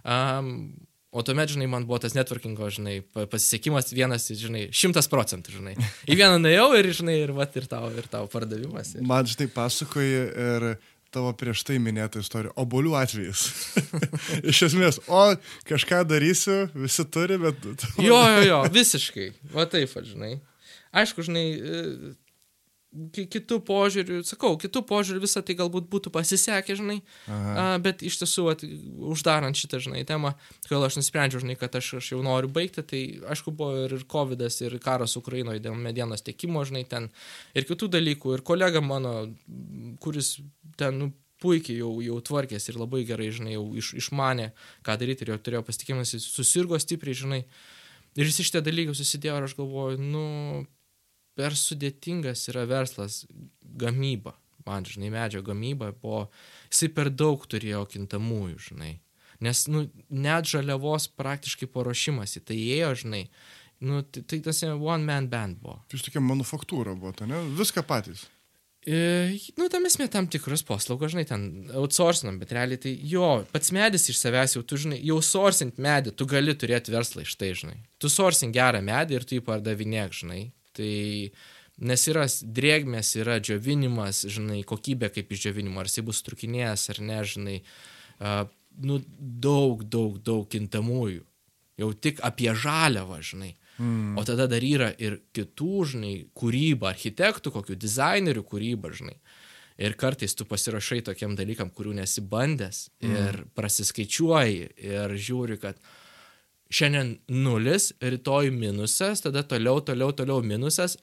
Um, 0.00 0.70
o 1.10 1.24
tuomet, 1.24 1.52
žinai, 1.54 1.68
man 1.70 1.86
buvo 1.88 2.00
tas 2.02 2.14
networkingo, 2.16 2.68
žinai, 2.74 2.98
pa- 3.14 3.26
pasisekimas 3.30 3.92
vienas, 3.96 4.28
žinai, 4.28 4.66
šimtas 4.76 5.08
procentų, 5.10 5.56
žinai. 5.58 5.74
Į 6.08 6.18
vieną 6.20 6.38
nuėjau 6.42 6.68
ir, 6.78 6.90
žinai, 7.00 7.16
ir, 7.24 7.32
vat, 7.36 7.56
ir, 7.56 7.68
tau, 7.70 7.88
ir 7.96 8.08
tau 8.12 8.28
pardavimas. 8.32 8.94
Ir... 8.96 9.06
Man 9.08 9.28
štai 9.30 9.48
pasakoji 9.54 10.22
ir 10.28 10.68
tavo 11.14 11.32
prieš 11.36 11.64
tai 11.64 11.78
minėta 11.80 12.20
istorija. 12.20 12.52
Obolių 12.60 12.92
atvejis. 13.00 13.46
Iš 14.52 14.62
esmės, 14.68 15.00
o 15.08 15.24
kažką 15.68 16.02
darysiu, 16.08 16.66
visi 16.76 17.06
turi, 17.08 17.40
bet... 17.40 17.64
Jo, 17.96 18.20
jo, 18.20 18.44
jo, 18.44 18.62
visiškai. 18.74 19.30
Va 19.54 19.64
taip, 19.70 19.96
žinai. 20.04 20.36
Aišku, 20.92 21.24
žinai, 21.24 21.46
kitų 23.12 23.58
požiūrių, 23.68 24.22
sakau, 24.24 24.54
kitų 24.60 24.82
požiūrių 24.88 25.20
visą 25.22 25.42
tai 25.44 25.56
galbūt 25.58 25.90
būtų 25.92 26.12
pasisekę, 26.14 26.76
žinai, 26.78 26.96
Aha. 27.28 27.52
a, 27.52 27.66
bet 27.84 28.00
iš 28.06 28.16
tiesų, 28.22 28.46
at, 28.54 28.64
uždarant 29.12 29.58
šitą, 29.60 29.80
žinai, 29.84 30.06
temą, 30.08 30.32
kai 30.64 30.80
aš 30.80 30.96
nusprendžiau, 31.00 31.42
žinai, 31.44 31.58
kad 31.60 31.76
aš, 31.76 31.98
aš 32.00 32.10
jau 32.14 32.22
noriu 32.24 32.48
baigti, 32.52 32.84
tai 32.88 33.02
aišku, 33.28 33.52
buvo 33.58 33.84
ir 33.84 33.94
COVID, 34.08 34.44
ir 34.64 34.78
karas 34.84 35.18
Ukrainoje 35.20 35.60
dėl 35.64 35.76
medienos 35.76 36.24
tiekimo, 36.24 36.64
žinai, 36.68 36.86
ten 36.88 37.10
ir 37.52 37.68
kitų 37.68 37.90
dalykų, 37.98 38.38
ir 38.38 38.44
kolega 38.46 38.80
mano, 38.84 39.14
kuris 40.00 40.38
ten, 40.80 41.02
nu, 41.02 41.12
puikiai 41.42 41.78
jau, 41.82 41.92
jau 42.02 42.18
tvarkėsi 42.24 42.72
ir 42.72 42.80
labai 42.80 43.04
gerai, 43.06 43.28
žinai, 43.34 43.52
jau 43.54 43.66
iš, 43.78 43.92
išmanė, 44.00 44.50
ką 44.86 44.96
daryti 44.98 45.26
ir 45.26 45.34
jau 45.34 45.38
turėjo 45.42 45.62
pasitikimas, 45.68 46.16
jis 46.16 46.26
susirgo 46.32 46.78
stipriai, 46.80 47.20
žinai. 47.20 47.44
Ir 48.18 48.26
visi 48.26 48.42
šitie 48.42 48.64
dalykai 48.64 48.96
susidėjo 48.98 49.36
ir 49.38 49.46
aš 49.46 49.54
galvoju, 49.60 50.00
nu, 50.02 50.24
per 51.38 51.56
sudėtingas 51.58 52.48
yra 52.50 52.66
verslas 52.68 53.22
gamyba. 53.78 54.34
Man, 54.68 54.84
žinai, 54.84 55.12
medžio 55.14 55.40
gamyba 55.46 55.94
buvo, 55.96 56.26
jisai 56.68 56.90
per 56.92 57.08
daug 57.14 57.44
turėjo 57.48 57.86
kintamųjų, 57.94 58.58
žinai. 58.70 58.96
Nes, 59.44 59.62
nu, 59.70 59.86
net 60.10 60.50
žaliavos 60.50 61.06
praktiškai 61.16 61.70
paruošimas 61.70 62.36
į 62.40 62.42
tai 62.50 62.58
ėjo, 62.58 62.90
žinai. 63.04 63.22
Nu, 63.78 64.02
tai, 64.02 64.24
tai 64.26 64.40
tas 64.42 64.64
one 64.66 65.06
man 65.06 65.28
band 65.30 65.60
buvo. 65.62 65.78
Jūs 65.94 66.02
tokia 66.08 66.20
manufaktūra 66.24 66.96
buvo, 66.98 67.14
ne? 67.30 67.44
Viską 67.56 67.86
patys. 67.86 68.26
E, 68.88 69.36
nu, 69.58 69.66
tam 69.70 69.86
esmė 69.88 70.06
tam 70.10 70.26
tikras 70.30 70.62
paslaugos, 70.66 71.12
žinai, 71.12 71.26
ten 71.28 71.42
outsourcinam, 71.76 72.38
bet 72.40 72.54
realiai 72.56 72.80
tai 72.82 72.94
jo, 73.10 73.26
pats 73.52 73.72
medis 73.74 74.08
iš 74.10 74.20
savęs 74.20 74.56
jau, 74.56 74.62
tu 74.66 74.78
žinai, 74.80 75.00
jau 75.04 75.18
sourcint 75.24 75.80
medį, 75.82 76.14
tu 76.16 76.26
gali 76.30 76.54
turėti 76.58 76.94
verslą 76.94 77.26
iš 77.26 77.34
tai, 77.38 77.52
žinai. 77.58 77.76
Tu 78.02 78.10
sourcing 78.10 78.54
gerą 78.54 78.80
medį 78.84 79.18
ir 79.18 79.26
tu 79.28 79.38
jį 79.38 79.44
pardavinėk, 79.46 80.14
žinai. 80.22 80.40
Tai 80.78 80.92
nes 81.90 82.04
yra 82.10 82.26
drėgmės, 82.58 83.14
yra 83.20 83.38
džiovinimas, 83.42 84.24
žinai, 84.30 84.62
kokybė 84.66 85.12
kaip 85.14 85.32
iš 85.34 85.46
džiovinimo, 85.46 85.78
ar 85.82 85.90
jisai 85.90 86.06
bus 86.06 86.22
trukinėjęs 86.26 86.88
ar 86.94 87.02
ne, 87.06 87.18
žinai, 87.32 87.56
uh, 88.18 88.44
nu, 88.82 88.98
daug, 89.18 89.84
daug, 89.86 90.18
daug 90.22 90.46
kintamųjų. 90.50 91.24
Jau 91.78 91.92
tik 91.94 92.22
apie 92.26 92.50
žaliavą, 92.58 93.20
žinai. 93.22 93.52
Mm. 93.78 94.16
O 94.18 94.24
tada 94.26 94.48
dar 94.50 94.64
yra 94.66 94.90
ir 94.98 95.20
kitų, 95.36 95.74
žinai, 95.92 96.14
kūryba, 96.34 96.90
architektų, 96.90 97.52
kokių 97.54 97.78
dizainerių 97.78 98.42
kūryba, 98.46 98.90
žinai. 98.98 99.14
Ir 99.78 99.94
kartais 99.94 100.34
tu 100.34 100.42
pasirašai 100.48 101.04
tokiam 101.06 101.36
dalykam, 101.38 101.70
kurių 101.70 101.94
nesibandęs 102.00 102.88
mm. 102.98 103.14
ir 103.14 103.40
prasiskaičiuoji 103.54 104.66
ir 104.88 105.14
žiūri, 105.14 105.60
kad 105.62 105.78
šiandien 106.72 107.16
nulis, 107.32 107.92
rytoj 108.00 108.50
minusas, 108.52 109.22
tada 109.24 109.42
toliau, 109.46 109.80
toliau, 109.84 110.12
toliau 110.12 110.42
minusas, 110.44 110.98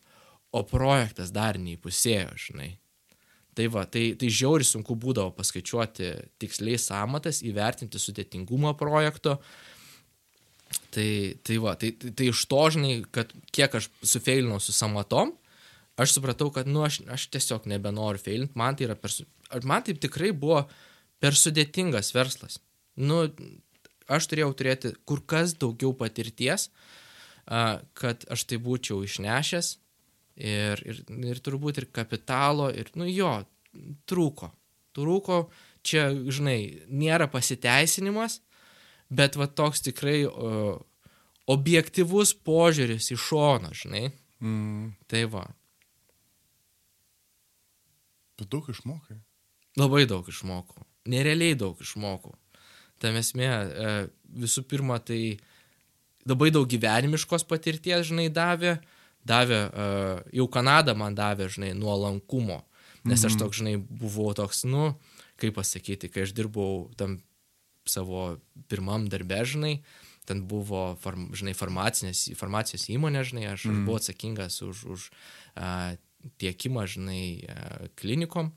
o 0.56 0.62
projektas 0.68 1.34
dar 1.36 1.60
neįpusėjo, 1.60 2.34
žinai. 2.48 2.76
Tai 3.56 3.70
va, 3.72 3.86
tai, 3.88 4.10
tai 4.20 4.28
žiauri 4.32 4.68
sunku 4.68 4.98
būdavo 5.00 5.32
paskaičiuoti 5.38 6.12
tiksliai 6.44 6.80
samatas, 6.82 7.40
įvertinti 7.46 8.00
sudėtingumą 8.02 8.74
projekto. 8.80 9.38
Tai, 10.92 11.10
tai 11.46 11.58
va, 11.64 11.76
tai, 11.80 11.94
tai, 11.96 12.12
tai 12.20 12.28
iš 12.34 12.44
to, 12.52 12.62
žinai, 12.76 12.98
kad 13.16 13.32
kiek 13.56 13.78
aš 13.80 13.88
sufeilinau 14.04 14.60
su 14.64 14.76
samatom, 14.76 15.32
aš 16.00 16.18
supratau, 16.18 16.50
kad, 16.52 16.68
nu, 16.68 16.84
aš, 16.84 17.00
aš 17.12 17.30
tiesiog 17.32 17.68
nebenoriu 17.72 18.20
feilinti, 18.20 18.58
man 18.60 18.76
tai 18.76 18.90
yra 18.90 18.98
per, 19.00 19.14
man 19.64 19.86
tai 19.88 19.96
tikrai 20.04 20.34
buvo 20.36 20.66
per 21.24 21.38
sudėtingas 21.40 22.12
verslas. 22.16 22.60
Nu, 23.00 23.24
aš 24.12 24.28
turėjau 24.32 24.52
turėti 24.58 24.94
kur 25.08 25.22
kas 25.26 25.56
daugiau 25.60 25.94
patirties, 25.98 26.70
kad 27.46 28.26
aš 28.32 28.46
tai 28.50 28.60
būčiau 28.62 29.04
išnešęs 29.06 29.72
ir, 30.42 30.82
ir, 30.86 31.02
ir 31.32 31.42
turbūt 31.46 31.82
ir 31.82 31.90
kapitalo, 31.94 32.72
ir, 32.74 32.90
nu 32.98 33.08
jo, 33.10 33.38
trūko. 34.10 34.52
Trūko, 34.96 35.40
čia, 35.86 36.08
žinai, 36.32 36.86
nėra 36.88 37.28
pasiteisinimas, 37.32 38.40
bet 39.12 39.36
va 39.38 39.50
toks 39.52 39.84
tikrai 39.86 40.24
o, 40.26 40.80
objektivus 41.52 42.34
požiūris 42.34 43.12
į 43.14 43.20
šoną, 43.20 43.74
žinai. 43.76 44.08
Mm. 44.42 44.96
Tai 45.12 45.22
va, 45.32 45.46
Bet 48.40 48.50
daug 48.52 48.68
išmokai. 48.70 49.16
labai 49.80 50.06
daug 50.06 50.28
išmokau. 50.28 50.84
Nerealiai 51.08 51.56
daug 51.56 51.80
išmokau. 51.80 52.36
Tam 53.06 53.18
esmė, 53.20 53.50
e, 53.50 53.96
visų 54.42 54.66
pirma, 54.70 54.98
tai 55.04 55.38
labai 56.26 56.50
daug 56.54 56.66
gyvenimiškos 56.70 57.46
patirties, 57.50 58.10
žinai, 58.10 58.32
davė. 58.34 58.80
Davė, 59.26 59.60
e, 59.70 59.90
jau 60.40 60.48
Kanada 60.54 60.96
man 60.98 61.18
davė, 61.18 61.50
žinai, 61.54 61.74
nuolankumo. 61.78 62.64
Nes 63.06 63.22
aš 63.28 63.38
toks, 63.38 63.60
žinai, 63.62 63.76
buvau 63.78 64.32
toks, 64.38 64.64
nu, 64.66 64.96
kaip 65.42 65.54
pasakyti, 65.60 66.10
kai 66.10 66.26
aš 66.26 66.34
dirbau 66.34 66.88
tam 66.98 67.20
savo 67.86 68.40
pirmam 68.72 69.06
darbė, 69.12 69.44
žinai, 69.46 69.76
ten 70.26 70.42
buvo, 70.50 70.96
farm, 71.04 71.30
žinai, 71.38 71.54
farmacijos 71.54 72.88
įmonė, 72.90 73.22
žinai, 73.30 73.46
aš, 73.52 73.68
aš 73.70 73.84
buvau 73.86 74.00
atsakingas 74.00 74.58
už, 74.66 74.82
už 74.96 75.08
a, 75.54 75.94
tiekimą, 76.42 76.88
žinai, 76.90 77.22
a, 77.46 77.90
klinikom. 78.00 78.50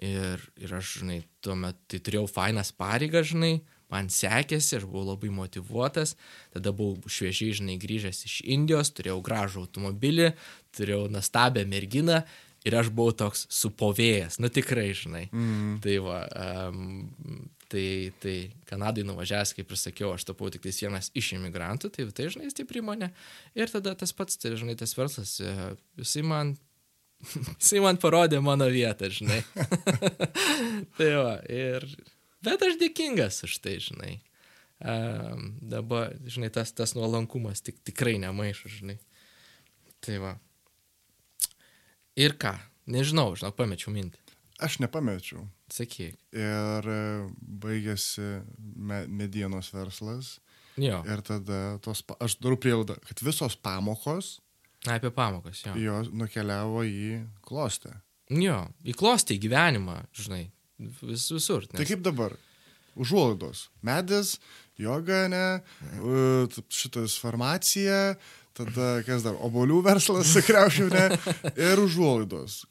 Ir, 0.00 0.40
ir 0.56 0.72
aš, 0.72 0.94
žinai, 1.02 1.18
tuo 1.44 1.54
metu 1.60 1.80
tai 1.92 1.98
turėjau 2.00 2.24
fainas 2.30 2.70
pareigas, 2.72 3.28
žinai, 3.34 3.58
man 3.92 4.08
sekėsi, 4.08 4.78
aš 4.78 4.86
buvau 4.88 5.10
labai 5.10 5.32
motivuotas, 5.34 6.14
tada 6.54 6.72
buvau 6.72 7.10
šviežiai, 7.10 7.56
žinai, 7.58 7.76
grįžęs 7.82 8.22
iš 8.24 8.36
Indijos, 8.48 8.94
turėjau 8.96 9.18
gražų 9.26 9.66
automobilį, 9.66 10.30
turėjau 10.76 11.04
nuostabią 11.12 11.66
merginą 11.68 12.22
ir 12.64 12.76
aš 12.80 12.88
buvau 12.94 13.12
toks 13.16 13.44
supovėjęs, 13.52 14.38
nu 14.40 14.48
tikrai, 14.52 14.90
žinai. 14.96 15.26
Mm. 15.32 15.76
Tai 15.84 15.96
va, 16.06 16.18
um, 16.70 17.50
tai, 17.72 17.84
tai 18.22 18.34
Kanadai 18.68 19.04
nuvažiavęs, 19.06 19.54
kaip 19.56 19.70
ir 19.72 19.80
sakiau, 19.80 20.14
aš 20.16 20.26
tapau 20.28 20.50
tik 20.52 20.64
vienas 20.66 21.12
iš 21.16 21.34
imigrantų, 21.36 21.92
tai 21.94 22.08
tai, 22.14 22.28
žinai, 22.32 22.50
stipri 22.52 22.82
mane. 22.84 23.12
Ir 23.58 23.72
tada 23.72 23.94
tas 23.98 24.12
pats, 24.16 24.40
tai, 24.40 24.56
žinai, 24.60 24.76
tas 24.80 24.96
verslas, 24.98 25.38
e, 25.44 25.54
jisai 26.00 26.24
man 26.26 26.56
Jisai 27.60 27.82
man 27.84 28.00
parodė 28.00 28.40
mano 28.44 28.68
vietą, 28.72 29.10
žinai. 29.12 29.42
tai 30.98 31.12
va, 31.18 31.36
ir... 31.50 31.86
Bet 32.40 32.62
aš 32.64 32.78
dėkingas 32.80 33.42
už 33.44 33.58
tai, 33.60 33.76
žinai. 33.84 34.14
Um, 34.80 35.58
dabar, 35.60 36.14
žinai, 36.24 36.48
tas, 36.54 36.72
tas 36.72 36.94
nuolankumas 36.96 37.60
tik, 37.60 37.82
tikrai 37.84 38.16
nemaišo, 38.22 38.70
žinai. 38.78 38.96
Tai 40.00 40.16
va. 40.22 40.34
Ir 42.16 42.36
ką? 42.40 42.54
Nežinau, 42.90 43.34
žinau, 43.36 43.52
pamečiau 43.56 43.92
mintį. 43.92 44.22
Aš 44.60 44.78
nepamečiau. 44.80 45.44
Sakyk. 45.72 46.16
Ir 46.36 46.88
e, 46.92 47.02
baigėsi 47.62 48.40
me 48.76 49.04
medienos 49.08 49.70
verslas. 49.72 50.38
Jo. 50.80 51.00
Ir 51.08 51.22
tada 51.24 51.78
tos, 51.84 52.02
aš 52.20 52.36
darau 52.40 52.58
prielaidą, 52.60 52.96
kad 53.08 53.22
visos 53.24 53.56
pamokos 53.60 54.38
Na, 54.86 54.96
apie 54.96 55.10
pamokas, 55.12 55.64
jo. 55.66 55.74
jos 55.76 56.08
nukeliavo 56.16 56.84
į 56.88 57.20
klostę. 57.44 57.92
Jo, 58.32 58.62
įklostė 58.86 59.36
į 59.36 59.42
gyvenimą, 59.44 59.98
žinai. 60.16 60.44
Vis, 60.80 61.26
visur. 61.34 61.66
Tai 61.68 61.84
kaip 61.84 62.00
dabar? 62.04 62.36
Užuolaidos. 63.00 63.66
Medis, 63.84 64.38
joga, 64.80 65.26
ne, 65.30 65.44
šitas 66.72 67.18
farmacija, 67.20 68.14
tada 68.56 68.88
kas 69.06 69.26
dar, 69.26 69.36
obolių 69.44 69.82
verslas, 69.84 70.32
tikriausiai, 70.38 70.88
ne, 70.94 71.34
ir 71.68 71.84
užuolaidos. 71.84 72.62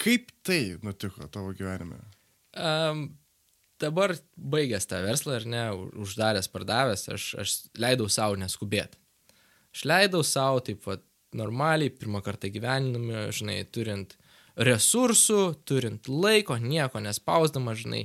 Kaip 0.00 0.32
tai 0.42 0.74
nutiko 0.82 1.28
tavo 1.30 1.54
gyvenime? 1.54 2.00
Um, 2.58 3.06
dabar 3.82 4.16
baigęs 4.34 4.90
tą 4.90 5.04
verslą, 5.06 5.38
ar 5.38 5.46
ne, 5.46 5.64
uždaręs, 6.02 6.50
pardavęs, 6.50 7.08
aš, 7.14 7.30
aš 7.44 7.56
leidau 7.78 8.10
savo 8.10 8.38
neskubėti. 8.40 8.98
Aš 9.74 9.86
leidau 9.90 10.22
savo 10.26 10.60
taip 10.64 10.82
pat 10.84 11.02
normaliai, 11.36 11.92
pirmą 11.92 12.22
kartą 12.24 12.50
gyvenime, 12.54 13.26
žinai, 13.34 13.62
turint 13.74 14.16
resursų, 14.54 15.42
turint 15.66 16.08
laiko, 16.08 16.56
nieko 16.62 17.02
nespausdama, 17.02 17.74
žinai, 17.78 18.04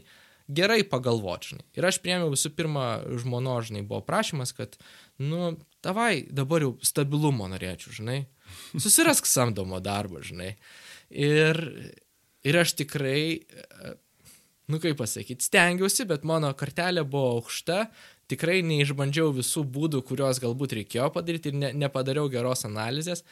gerai 0.49 0.81
pagalvoti, 0.87 1.53
žinai. 1.53 1.65
Ir 1.77 1.87
aš 1.91 2.01
priėmiau 2.03 2.33
visų 2.33 2.51
pirma, 2.57 2.87
žmono, 3.21 3.59
žinai, 3.65 3.85
buvo 3.85 4.01
prašymas, 4.07 4.53
kad, 4.57 4.79
nu, 5.21 5.53
tavai 5.85 6.25
dabar 6.25 6.65
jau 6.65 6.73
stabilumo 6.85 7.47
norėčiau, 7.51 7.93
žinai. 8.01 8.19
Susirask 8.73 9.29
samdomo 9.29 9.81
darbo, 9.83 10.23
žinai. 10.25 10.55
Ir, 11.13 11.59
ir 12.45 12.61
aš 12.63 12.73
tikrai 12.81 13.21
e, 13.37 13.93
nu 14.69 14.79
kaip 14.81 14.99
pasakyti, 15.01 15.45
stengiausi, 15.45 16.05
bet 16.09 16.25
mano 16.27 16.51
kartelė 16.57 17.03
buvo 17.05 17.39
aukšta, 17.39 17.83
tikrai 18.29 18.59
neišbandžiau 18.65 19.31
visų 19.35 19.65
būdų, 19.73 20.03
kuriuos 20.07 20.41
galbūt 20.43 20.77
reikėjo 20.79 21.09
padaryti 21.15 21.51
ir 21.51 21.57
ne, 21.57 21.71
nepadariau 21.85 22.29
geros 22.31 22.65
analizės, 22.67 23.23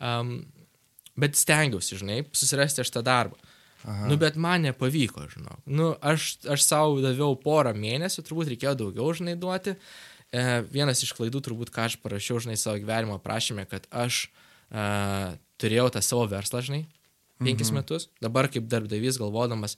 um, 0.00 0.38
bet 1.16 1.38
stengiausi, 1.38 1.98
žinai, 2.00 2.22
susirasti 2.36 2.82
aš 2.84 2.92
tą 2.94 3.04
darbą. 3.06 3.38
Aha. 3.86 4.08
Nu, 4.10 4.16
bet 4.18 4.38
man 4.40 4.64
nepavyko, 4.66 5.28
žinau. 5.30 5.60
Nu, 5.68 5.92
aš, 6.02 6.36
aš 6.50 6.64
savo 6.66 6.98
daviau 7.04 7.36
porą 7.38 7.70
mėnesių, 7.76 8.24
turbūt 8.26 8.50
reikėjo 8.50 8.74
daugiau, 8.80 9.12
žinai, 9.14 9.36
duoti. 9.38 9.76
E, 10.34 10.42
vienas 10.72 11.04
iš 11.06 11.12
klaidų, 11.14 11.42
turbūt, 11.46 11.70
ką 11.74 11.84
aš 11.86 11.98
parašiau, 12.02 12.40
žinai, 12.42 12.56
savo 12.58 12.80
gyvenimo 12.82 13.20
prašymę, 13.22 13.66
kad 13.70 13.86
aš 13.94 14.24
e, 14.26 14.86
turėjau 15.62 15.86
tą 15.94 16.02
savo 16.02 16.24
verslą, 16.32 16.64
žinai, 16.66 16.82
penkis 17.38 17.70
mhm. 17.70 17.78
metus. 17.78 18.08
Dabar 18.24 18.50
kaip 18.50 18.66
darbdavys 18.72 19.20
galvodamas, 19.22 19.76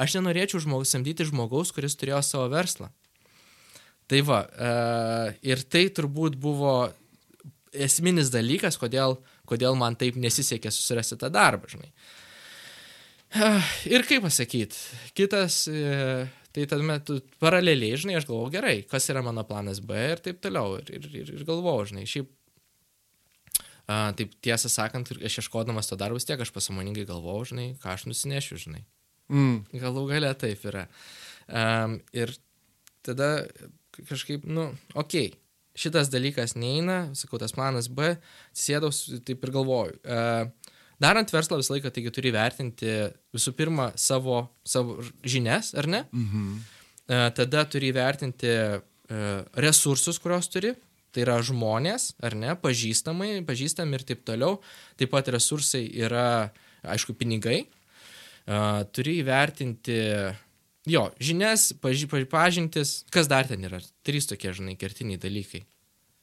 aš 0.00 0.16
nenorėčiau 0.16 0.62
žmogus, 0.64 0.94
samdyti 0.94 1.28
žmogaus, 1.28 1.74
kuris 1.76 1.98
turėjo 2.00 2.22
savo 2.24 2.48
verslą. 2.54 2.88
Tai 4.10 4.20
va, 4.26 4.40
e, 4.42 4.70
ir 5.46 5.62
tai 5.70 5.84
turbūt 5.94 6.34
buvo 6.40 6.74
esminis 7.70 8.32
dalykas, 8.34 8.78
kodėl, 8.80 9.20
kodėl 9.46 9.76
man 9.78 9.94
taip 9.98 10.18
nesisekė 10.18 10.72
susirasti 10.74 11.18
tą 11.20 11.30
darbą, 11.30 11.70
žinai. 11.70 11.92
Eh, 13.30 13.70
Ir 13.86 14.02
kaip 14.08 14.24
pasakyti, 14.26 14.76
kitas, 15.14 15.62
e, 15.70 16.26
tai 16.50 16.66
tada 16.66 16.82
metu 16.82 17.20
paraleliai, 17.38 17.94
žinai, 17.94 18.16
aš 18.18 18.26
galvoju, 18.26 18.50
gerai, 18.56 18.76
kas 18.90 19.06
yra 19.12 19.22
mano 19.22 19.44
planas 19.46 19.78
B 19.78 19.94
ir 19.94 20.18
taip 20.24 20.40
toliau. 20.42 20.80
Ir, 20.80 20.90
ir, 20.98 21.06
ir, 21.14 21.30
ir 21.38 21.46
galvoju, 21.46 21.92
žinai, 21.92 22.08
šiaip, 22.10 22.32
a, 23.86 24.10
taip 24.18 24.34
tiesą 24.42 24.66
sakant, 24.72 25.14
aš 25.14 25.38
ieškodamas 25.44 25.86
to 25.86 25.98
darbo 26.00 26.18
vis 26.18 26.26
tiek 26.26 26.42
aš 26.42 26.50
pasamoningai 26.50 27.06
galvoju, 27.06 27.52
žinai, 27.52 27.68
ką 27.78 27.94
aš 27.94 28.08
nusinešiu, 28.10 28.58
žinai. 28.66 28.82
Mm. 29.30 29.62
Galų 29.78 30.08
gale 30.10 30.34
taip 30.34 30.66
yra. 30.66 30.88
Um, 31.46 32.00
ir 32.10 32.34
tada 33.06 33.46
kažkaip, 34.08 34.44
nu, 34.48 34.70
okei, 34.94 35.30
okay, 35.30 35.40
šitas 35.78 36.10
dalykas 36.12 36.56
neina, 36.58 37.02
sakau, 37.16 37.38
tas 37.40 37.54
planas 37.56 37.88
B, 37.92 38.14
sėdau, 38.56 38.90
taip 39.26 39.44
ir 39.46 39.54
galvoju. 39.54 39.96
Uh, 40.04 40.74
darant 41.02 41.32
verslą 41.32 41.60
visą 41.60 41.76
laiką, 41.76 41.92
taigi 41.94 42.12
turi 42.14 42.32
vertinti 42.34 42.92
visų 43.34 43.54
pirma 43.58 43.90
savo, 43.98 44.42
savo 44.66 45.00
žinias, 45.24 45.74
ar 45.78 45.90
ne? 45.90 46.04
Mhm. 46.12 46.52
Uh, 47.10 47.26
tada 47.34 47.64
turi 47.66 47.90
vertinti 47.94 48.50
uh, 48.50 49.42
resursus, 49.58 50.20
kuriuos 50.22 50.50
turi. 50.52 50.76
tai 51.10 51.24
yra 51.24 51.40
žmonės, 51.42 52.12
ar 52.22 52.36
ne, 52.38 52.52
pažįstamai, 52.54 53.40
pažįstami 53.42 53.98
ir 53.98 54.04
taip 54.06 54.20
toliau. 54.22 54.60
Taip 54.94 55.10
pat 55.10 55.26
resursai 55.34 55.82
yra, 55.98 56.52
aišku, 56.86 57.16
pinigai. 57.18 57.64
Uh, 58.46 58.86
turi 58.94 59.16
įvertinti, 59.18 59.96
jo, 60.88 61.08
žinias, 61.20 61.72
paži, 61.82 62.08
pažintis, 62.30 63.00
kas 63.12 63.28
dar 63.28 63.48
ten 63.48 63.64
yra. 63.68 63.82
Trys 64.06 64.30
tokie, 64.30 64.54
žinai, 64.56 64.78
kertiniai 64.80 65.20
dalykai. 65.20 65.64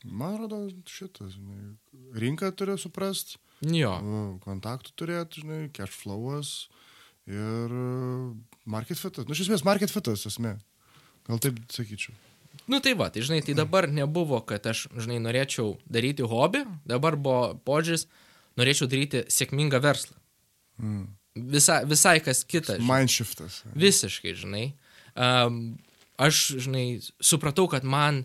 Man 0.08 0.38
atrodo, 0.38 0.70
šitas, 0.88 1.36
žinai, 1.36 1.76
rinką 2.18 2.54
turi 2.56 2.78
suprast, 2.80 3.36
Jo, 3.66 3.96
nu, 4.06 4.22
kontaktų 4.44 4.94
turėti, 5.00 5.42
žinai, 5.42 5.62
cash 5.74 5.96
flowas 5.98 6.52
ir 7.26 7.74
uh, 7.74 8.36
market 8.70 9.00
fitas. 9.02 9.26
Nu, 9.26 9.34
iš 9.34 9.48
esmės, 9.48 9.66
market 9.66 9.92
fitas 9.92 10.28
esmė. 10.30 10.58
Gal 11.28 11.42
taip 11.44 11.58
sakyčiau. 11.74 12.14
nu 12.70 12.80
tai 12.84 12.94
va, 12.94 13.10
tai 13.10 13.24
žinai, 13.26 13.42
tai 13.42 13.58
dabar 13.58 13.90
nebuvo, 13.90 14.40
kad 14.46 14.66
aš, 14.70 14.86
žinai, 14.94 15.18
norėčiau 15.24 15.76
daryti 15.90 16.28
hobį, 16.28 16.64
dabar 16.86 17.18
buvo 17.18 17.56
požiūris, 17.66 18.06
norėčiau 18.62 18.88
daryti 18.92 19.26
sėkmingą 19.34 19.82
verslą. 19.82 20.16
Mm. 20.78 21.10
Visai, 21.52 21.82
visai 21.88 22.18
kas 22.24 22.44
kita. 22.44 22.78
žinai. 22.78 22.88
Mindshiftas. 22.88 23.62
Visiškai, 23.78 24.34
žinai. 24.38 24.66
Um, 25.18 25.78
aš, 26.22 26.58
žinai, 26.66 27.00
supratau, 27.24 27.68
kad 27.72 27.86
man 27.88 28.24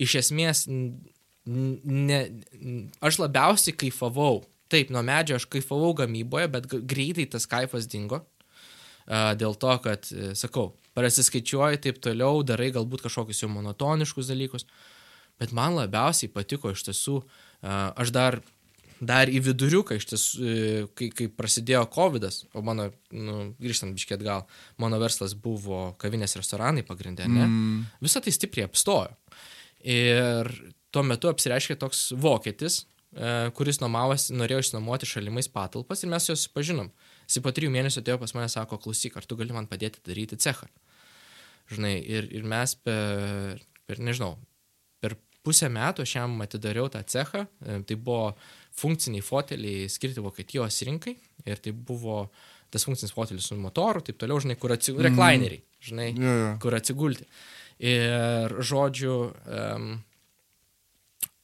iš 0.00 0.16
esmės, 0.22 0.64
ne, 0.68 2.20
aš 3.04 3.20
labiausiai 3.22 3.76
kaifavau. 3.84 4.44
Taip, 4.70 4.92
nuo 4.94 5.02
medžio 5.02 5.38
aš 5.40 5.48
kaifavau 5.50 5.94
gamyboje, 5.98 6.46
bet 6.52 6.68
greitai 6.70 7.26
tas 7.30 7.48
kaifas 7.50 7.88
dingo. 7.90 8.22
Uh, 9.10 9.32
dėl 9.34 9.56
to, 9.58 9.72
kad, 9.82 10.06
e, 10.14 10.28
sakau, 10.38 10.68
prasiskaičiuoji 10.94 11.80
taip 11.82 11.96
toliau, 12.04 12.44
darai 12.46 12.68
galbūt 12.70 13.02
kažkokius 13.02 13.40
jau 13.42 13.48
monotoniškus 13.50 14.28
dalykus. 14.30 14.68
Bet 15.40 15.50
man 15.56 15.74
labiausiai 15.74 16.30
patiko 16.30 16.70
iš 16.70 16.84
tiesų, 16.86 17.16
uh, 17.18 17.90
aš 17.98 18.12
dar, 18.14 18.38
dar 19.00 19.30
į 19.32 19.40
viduriuką 19.48 19.96
iš 19.96 20.06
tiesų, 20.10 20.40
e, 20.40 20.82
kai, 20.96 21.08
kai 21.16 21.28
prasidėjo 21.32 21.86
COVID, 21.94 22.26
o 22.52 22.62
mano, 22.64 22.90
nu, 23.16 23.38
grįžtant 23.60 23.96
biškėt 23.96 24.22
gal, 24.24 24.44
mano 24.80 25.00
verslas 25.00 25.34
buvo 25.34 25.94
kavinės 26.00 26.36
restoranai 26.36 26.84
pagrindė, 26.86 27.28
ne? 27.30 27.46
Mm. 27.46 27.80
Visą 28.04 28.22
tai 28.24 28.34
stipriai 28.36 28.68
apstojo. 28.68 29.16
Ir 29.88 30.50
tuo 30.92 31.04
metu 31.06 31.30
apsireiškė 31.30 31.78
toks 31.80 32.10
vokietis, 32.20 32.82
e, 33.16 33.48
kuris 33.56 33.80
nuomavosi, 33.80 34.36
norėjo 34.36 34.66
išsinuomoti 34.66 35.08
šalimais 35.08 35.48
patalpas 35.52 36.04
ir 36.04 36.12
mes 36.12 36.28
juos 36.28 36.44
pažinom. 36.52 36.92
Jis 37.30 37.40
po 37.44 37.54
trijų 37.56 37.72
mėnesių 37.72 38.02
atėjo 38.02 38.20
pas 38.20 38.36
mane, 38.36 38.52
sako, 38.52 38.80
klausyk, 38.84 39.16
ar 39.16 39.24
tu 39.24 39.38
gali 39.40 39.56
man 39.56 39.70
padėti 39.70 40.02
daryti 40.04 40.38
cechą. 40.40 40.68
Žinai, 41.70 41.96
ir, 42.02 42.26
ir 42.34 42.46
mes 42.50 42.74
per, 42.84 43.62
per, 43.86 44.00
nežinau, 44.02 44.34
pusę 45.46 45.70
metų 45.72 46.04
aš 46.04 46.14
jam 46.18 46.38
atidariau 46.44 46.90
tą 46.92 47.02
cechą. 47.04 47.46
E, 47.64 47.80
Tai 47.88 47.96
buvo 47.96 48.34
funkciniai 48.80 49.22
foteliai 49.24 49.88
skirti 49.90 50.22
Vokietijos 50.24 50.80
rinkai 50.86 51.16
ir 51.48 51.62
tai 51.62 51.72
buvo 51.72 52.26
tas 52.70 52.84
funkcinis 52.86 53.10
fotelis 53.10 53.48
su 53.50 53.56
motoru, 53.58 53.98
taip 54.06 54.18
toliau, 54.20 54.38
žinai, 54.38 54.54
kur 54.60 54.70
atsigulti, 54.70 55.08
reclineriai, 55.08 55.62
žinai, 55.82 56.12
Jo, 56.14 56.34
jo. 56.38 56.50
kur 56.62 56.76
atsigulti. 56.78 57.24
Ir 57.82 58.54
žodžiu, 58.62 59.14
um, 59.50 59.88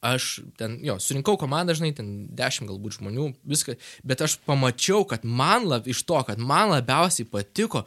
aš 0.06 0.26
ten, 0.60 0.76
jo, 0.86 0.94
surinkau 1.02 1.34
komandą, 1.40 1.74
žinai, 1.74 1.90
ten 1.98 2.12
dešimt 2.36 2.70
galbūt 2.70 3.00
žmonių, 3.00 3.26
viską, 3.48 3.74
bet 4.06 4.22
aš 4.22 4.36
pamačiau, 4.46 5.02
kad 5.08 5.24
man 5.26 5.66
lab, 5.66 5.88
iš 5.90 6.04
to, 6.06 6.20
kad 6.28 6.38
man 6.38 6.70
labiausiai 6.76 7.26
patiko 7.26 7.82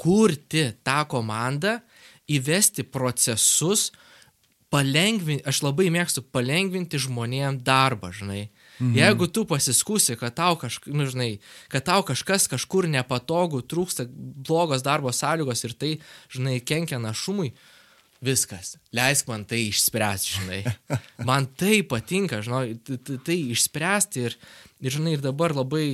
kurti 0.00 0.70
tą 0.86 1.02
komandą, 1.12 1.76
įvesti 2.32 2.86
procesus, 2.88 3.90
palengvinti, 4.72 5.44
aš 5.48 5.60
labai 5.66 5.90
mėgstu 5.92 6.24
palengvinti 6.32 7.00
žmonėm 7.02 7.60
darbą, 7.64 8.12
žinai. 8.16 8.46
Mhm. 8.78 8.94
Jeigu 8.96 9.28
tu 9.28 9.44
pasiskusi, 9.48 10.16
kad 10.18 10.34
tau, 10.38 10.56
kažk, 10.58 10.88
nu, 10.90 11.06
žinai, 11.06 11.36
kad 11.72 11.84
tau 11.86 12.00
kažkas 12.06 12.48
kažkur 12.50 12.88
nepatogu, 12.90 13.60
trūksta 13.62 14.08
blogos 14.08 14.82
darbo 14.82 15.12
sąlygos 15.12 15.62
ir 15.68 15.76
tai, 15.76 15.92
žinai, 16.32 16.56
kenkia 16.64 16.98
našumui, 17.02 17.52
viskas, 18.22 18.76
leisk 18.94 19.28
man 19.30 19.44
tai 19.50 19.64
išspręsti, 19.68 20.34
žinai. 20.38 20.60
Man 21.28 21.48
tai 21.58 21.80
patinka, 21.86 22.38
žinai, 22.42 22.76
tai 23.26 23.36
išspręsti 23.50 24.22
ir, 24.28 24.36
ir, 24.78 24.94
žinai, 24.94 25.16
ir 25.16 25.24
dabar 25.24 25.54
labai, 25.56 25.84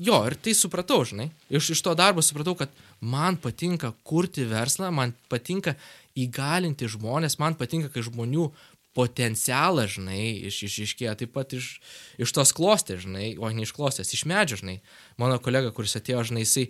jo, 0.00 0.22
ir 0.28 0.36
tai 0.40 0.54
supratau, 0.56 1.02
žinai. 1.08 1.28
Iš, 1.52 1.74
iš 1.76 1.84
to 1.84 1.92
darbo 1.98 2.24
supratau, 2.24 2.56
kad 2.56 2.72
man 3.00 3.36
patinka 3.40 3.92
kurti 4.08 4.46
verslą, 4.48 4.88
man 4.92 5.12
patinka 5.32 5.76
įgalinti 6.18 6.88
žmonės, 6.90 7.38
man 7.40 7.56
patinka, 7.58 7.90
kai 7.92 8.04
žmonių 8.06 8.50
potencialą, 8.96 9.86
žinai, 9.90 10.22
iš, 10.48 10.64
iš, 10.66 10.78
iškėja 10.88 11.14
taip 11.20 11.32
pat 11.36 11.54
iš, 11.54 11.76
iš 12.18 12.32
tos 12.34 12.50
klostės, 12.56 13.04
žinai, 13.04 13.36
o 13.38 13.50
ne 13.54 13.62
iš 13.62 13.72
klostės, 13.76 14.10
iš 14.16 14.24
medžio, 14.26 14.58
žinai. 14.60 14.80
Mano 15.20 15.38
kolega, 15.42 15.70
kuris 15.74 15.94
atėjo, 16.00 16.24
žinai, 16.32 16.42
jisai, 16.42 16.66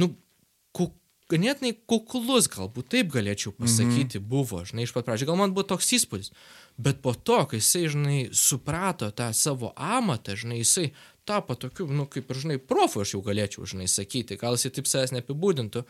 nu, 0.00 0.14
ku, 0.72 0.88
ganėtinai 1.32 1.74
kuklus, 1.88 2.48
galbūt 2.52 2.88
taip 2.92 3.12
galėčiau 3.12 3.52
pasakyti, 3.56 4.20
mhm. 4.20 4.28
buvo, 4.32 4.62
žinai, 4.68 4.86
iš 4.88 4.94
pat 4.96 5.08
pradžio. 5.08 5.28
Gal 5.28 5.40
man 5.40 5.52
buvo 5.56 5.68
toks 5.74 5.92
įspūdis. 5.98 6.32
Bet 6.80 7.02
po 7.04 7.12
to, 7.12 7.42
kai 7.50 7.60
jisai, 7.60 7.84
žinai, 7.92 8.18
suprato 8.36 9.10
tą 9.12 9.28
savo 9.36 9.74
amatą, 9.76 10.38
žinai, 10.40 10.62
jisai 10.62 10.88
tapo 11.28 11.54
tokiu, 11.54 11.86
nu, 11.86 12.06
kaip 12.10 12.30
ir, 12.30 12.40
žinai, 12.42 12.58
profu 12.58 13.02
aš 13.04 13.14
jau 13.14 13.20
galėčiau, 13.22 13.66
žinai, 13.68 13.86
sakyti. 13.90 14.36
Gal 14.40 14.56
jisai 14.58 14.72
taip 14.74 14.88
savęs 14.90 15.12
neapibūdintų, 15.14 15.84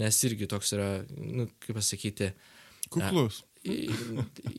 nes 0.00 0.18
irgi 0.28 0.48
toks 0.50 0.74
yra, 0.76 0.88
nu, 1.16 1.48
kaip 1.64 1.78
pasakyti, 1.80 2.32
Kuklus. 2.92 3.42
I- 3.64 3.88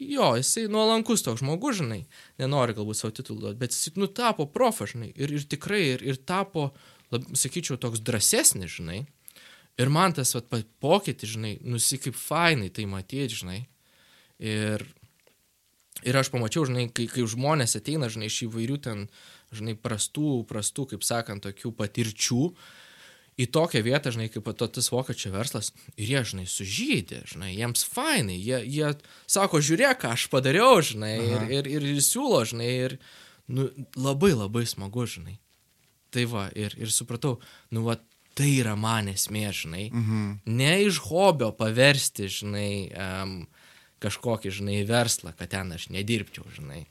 Jo, 0.01 0.31
jisai 0.39 0.63
nuolankus 0.67 1.21
toks 1.21 1.43
žmogus, 1.43 1.77
žinai, 1.77 1.99
nenori 2.41 2.73
galbūt 2.73 2.97
savo 2.97 3.13
titulų 3.13 3.51
bet 3.61 3.69
jisai 3.75 3.93
nutapo 4.01 4.47
profą, 4.49 4.87
žinai, 4.89 5.11
ir, 5.13 5.29
ir 5.29 5.45
tikrai, 5.45 5.83
ir, 5.93 6.01
ir 6.09 6.17
tapo, 6.25 6.71
lab, 7.13 7.27
sakyčiau, 7.37 7.77
toks 7.77 8.01
drąsesnis, 8.01 8.79
žinai. 8.79 9.03
Ir 9.77 9.89
man 9.93 10.13
tas 10.17 10.33
pa- 10.49 10.63
pokytis, 10.81 11.35
žinai, 11.35 11.59
nusi 11.61 11.99
kaip 12.01 12.15
fainai 12.17 12.71
tai 12.73 12.87
matyti, 12.89 13.29
žinai. 13.43 13.59
Ir, 14.41 14.81
ir 16.01 16.17
aš 16.17 16.31
pamačiau, 16.33 16.65
žinai, 16.65 16.87
kai, 16.91 17.05
kai 17.11 17.27
žmonės 17.29 17.77
ateina, 17.77 18.09
žinai, 18.09 18.25
iš 18.31 18.41
įvairių 18.49 18.77
ten, 18.81 19.05
žinai, 19.57 19.75
prastų, 19.79 20.43
prastų, 20.49 20.89
kaip 20.93 21.05
sakant, 21.05 21.45
tokių 21.45 21.71
patirčių, 21.77 22.41
į 23.35 23.49
tokią 23.51 23.81
vietą, 23.83 24.13
žinai, 24.15 24.29
kaip 24.31 24.47
to, 24.55 24.67
tas 24.77 24.87
vokiečių 24.93 25.33
verslas, 25.33 25.71
ir 25.97 26.13
jie, 26.13 26.23
žinai, 26.31 26.45
sužydė, 26.47 27.21
žinai, 27.27 27.51
jiems 27.57 27.83
fainai, 27.91 28.37
jie, 28.39 28.61
jie 28.63 28.93
sako, 29.27 29.59
žiūrėk, 29.59 29.99
ką 30.03 30.13
aš 30.15 30.27
padariau, 30.31 30.79
žinai, 30.85 31.15
ir, 31.19 31.47
ir, 31.59 31.71
ir, 31.75 31.87
ir 31.95 32.03
siūlo, 32.03 32.45
žinai, 32.47 32.69
ir 32.87 32.97
nu, 33.51 33.67
labai 33.99 34.31
labai 34.37 34.63
smagu, 34.69 35.07
žinai. 35.09 35.39
Tai 36.15 36.23
va, 36.31 36.45
ir, 36.55 36.77
ir 36.79 36.91
supratau, 36.95 37.35
nu, 37.75 37.83
va, 37.89 37.97
tai 38.35 38.53
yra 38.61 38.75
man 38.79 39.11
esmė, 39.11 39.49
žinai, 39.55 39.85
mhm. 39.91 40.27
ne 40.55 40.73
iš 40.87 41.01
hobio 41.09 41.51
paversti, 41.55 42.29
žinai, 42.31 42.71
um, 42.91 43.37
kažkokį, 44.03 44.51
žinai, 44.59 44.79
verslą, 44.87 45.35
kad 45.35 45.51
ten 45.51 45.75
aš 45.75 45.89
nedirbčiau, 45.91 46.47
žinai, 46.55 46.85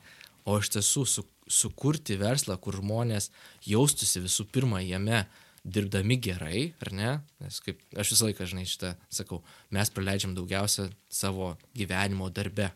o 0.45 0.57
iš 0.61 0.73
tiesų 0.75 1.05
su, 1.09 1.25
sukurti 1.47 2.17
verslą, 2.19 2.57
kur 2.61 2.79
žmonės 2.81 3.29
jaustųsi 3.67 4.23
visų 4.23 4.47
pirma 4.53 4.81
jame 4.83 5.25
dirbdami 5.65 6.17
gerai, 6.21 6.59
ar 6.83 6.91
ne? 6.93 7.11
Nes 7.41 7.57
kaip 7.65 7.81
aš 7.97 8.13
visą 8.13 8.29
laiką, 8.29 8.47
žinai, 8.49 8.65
šitą 8.69 8.93
sakau, 9.13 9.41
mes 9.73 9.91
praleidžiam 9.93 10.35
daugiausia 10.37 10.87
savo 11.09 11.55
gyvenimo 11.77 12.29
darbe. 12.33 12.69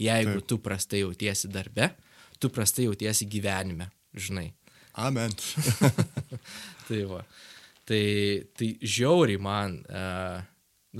Jeigu 0.00 0.38
Taip. 0.40 0.48
tu 0.48 0.58
prastai 0.64 1.02
jautiesi 1.02 1.50
darbe, 1.52 1.90
tu 2.40 2.48
prastai 2.52 2.88
jautiesi 2.88 3.28
gyvenime, 3.28 3.90
žinai. 4.16 4.48
Amen. 4.98 5.32
Tai 6.88 7.02
va. 7.08 7.22
Tai, 7.88 8.02
tai 8.54 8.66
žiauriai 8.78 9.40
man, 9.42 9.74
uh, 9.90 10.42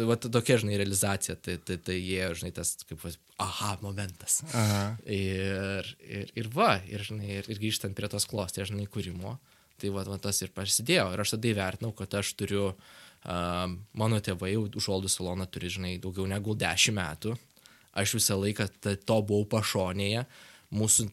va 0.09 0.16
tokia, 0.16 0.57
žinai, 0.59 0.79
realizacija, 0.81 1.37
tai, 1.38 1.55
tai, 1.62 1.77
tai 1.79 1.94
jie, 2.01 2.22
žinai, 2.38 2.51
tas 2.57 2.72
kaip, 2.88 3.05
aha, 3.42 3.76
momentas. 3.83 4.40
Aha. 4.55 4.83
Ir, 5.05 5.88
ir, 6.07 6.33
ir 6.38 6.50
va, 6.55 6.76
ir, 6.88 7.05
žinai, 7.07 7.38
ir, 7.40 7.48
ir 7.50 7.61
grįžtant 7.62 7.96
prie 7.98 8.11
tos 8.12 8.26
klostės, 8.31 8.70
žinai, 8.70 8.88
kūrimo, 8.90 9.37
tai 9.81 9.92
va, 9.94 10.05
va 10.09 10.18
tas 10.22 10.42
ir 10.44 10.52
prasidėjo. 10.55 11.11
Ir 11.14 11.22
aš 11.24 11.37
tada 11.37 11.50
įvertinau, 11.50 11.92
kad 11.98 12.14
aš 12.20 12.35
turiu, 12.38 12.70
um, 13.24 13.78
mano 13.98 14.20
tėvai 14.24 14.55
jau 14.55 14.66
užuoldų 14.83 15.11
saloną 15.12 15.48
turi, 15.50 15.72
žinai, 15.72 15.96
daugiau 16.02 16.28
negu 16.31 16.57
10 16.59 16.96
metų. 16.98 17.37
Aš 17.98 18.16
visą 18.16 18.38
laiką 18.40 18.70
to 18.81 19.18
buvau 19.20 19.44
pašonėje. 19.59 20.24
Mūsų 20.72 21.11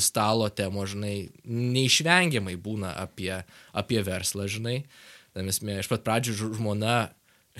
stalo 0.00 0.48
temo, 0.48 0.86
žinai, 0.88 1.28
neišvengiamai 1.44 2.56
būna 2.60 2.94
apie, 3.02 3.34
apie 3.76 4.00
verslą, 4.04 4.48
žinai. 4.48 4.80
Tam 5.36 5.50
esmė, 5.52 5.78
iš 5.82 5.90
pat 5.90 6.04
pradžių 6.06 6.54
žmona 6.56 6.96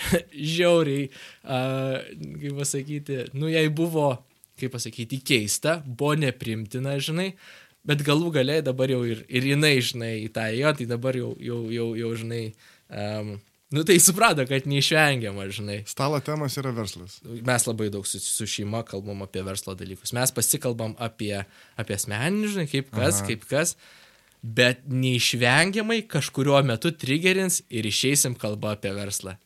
žiauriai, 0.55 1.09
uh, 1.45 1.99
kaip 2.43 2.59
pasakyti, 2.61 3.21
nu 3.39 3.51
jai 3.53 3.67
buvo, 3.69 4.13
kaip 4.61 4.75
pasakyti, 4.75 5.21
keista, 5.25 5.79
buvo 5.87 6.15
neprimtina, 6.19 6.97
žinai, 7.03 7.33
bet 7.89 8.05
galų 8.07 8.33
galiai 8.39 8.65
dabar 8.65 8.91
jau 8.93 9.03
ir, 9.09 9.25
ir 9.29 9.53
jinai, 9.55 9.77
žinai, 9.85 10.15
į 10.27 10.33
tą 10.35 10.49
ėjo, 10.55 10.75
tai 10.81 10.89
dabar 10.91 11.19
jau, 11.19 11.35
jau, 11.43 11.61
jau, 11.73 11.93
jau 11.99 12.17
žinai, 12.23 12.43
um, 12.89 13.37
Nu 13.69 13.83
tai 13.85 13.99
suprato, 14.01 14.47
kad 14.49 14.65
neišvengiama, 14.65 15.45
žinai. 15.53 15.83
Stalo 15.85 16.17
temas 16.25 16.55
yra 16.57 16.71
verslas. 16.73 17.19
Mes 17.21 17.67
labai 17.69 17.91
daug 17.93 18.07
su, 18.09 18.17
su 18.17 18.47
šeima 18.49 18.81
kalbam 18.89 19.21
apie 19.27 19.43
verslo 19.45 19.75
dalykus. 19.77 20.15
Mes 20.17 20.33
pasikalbam 20.33 20.95
apie, 20.97 21.35
apie 21.77 21.97
asmeninį, 21.99 22.53
žinai, 22.55 22.65
kaip 22.71 22.89
kas, 22.95 23.19
Aha. 23.21 23.27
kaip 23.29 23.45
kas, 23.51 23.75
bet 24.41 24.81
neišvengiamai 24.89 26.01
kažkurio 26.09 26.57
metu 26.65 26.95
trigerins 26.97 27.61
ir 27.69 27.85
išeisim 27.91 28.39
kalbą 28.41 28.73
apie 28.79 28.95
verslą. 28.97 29.37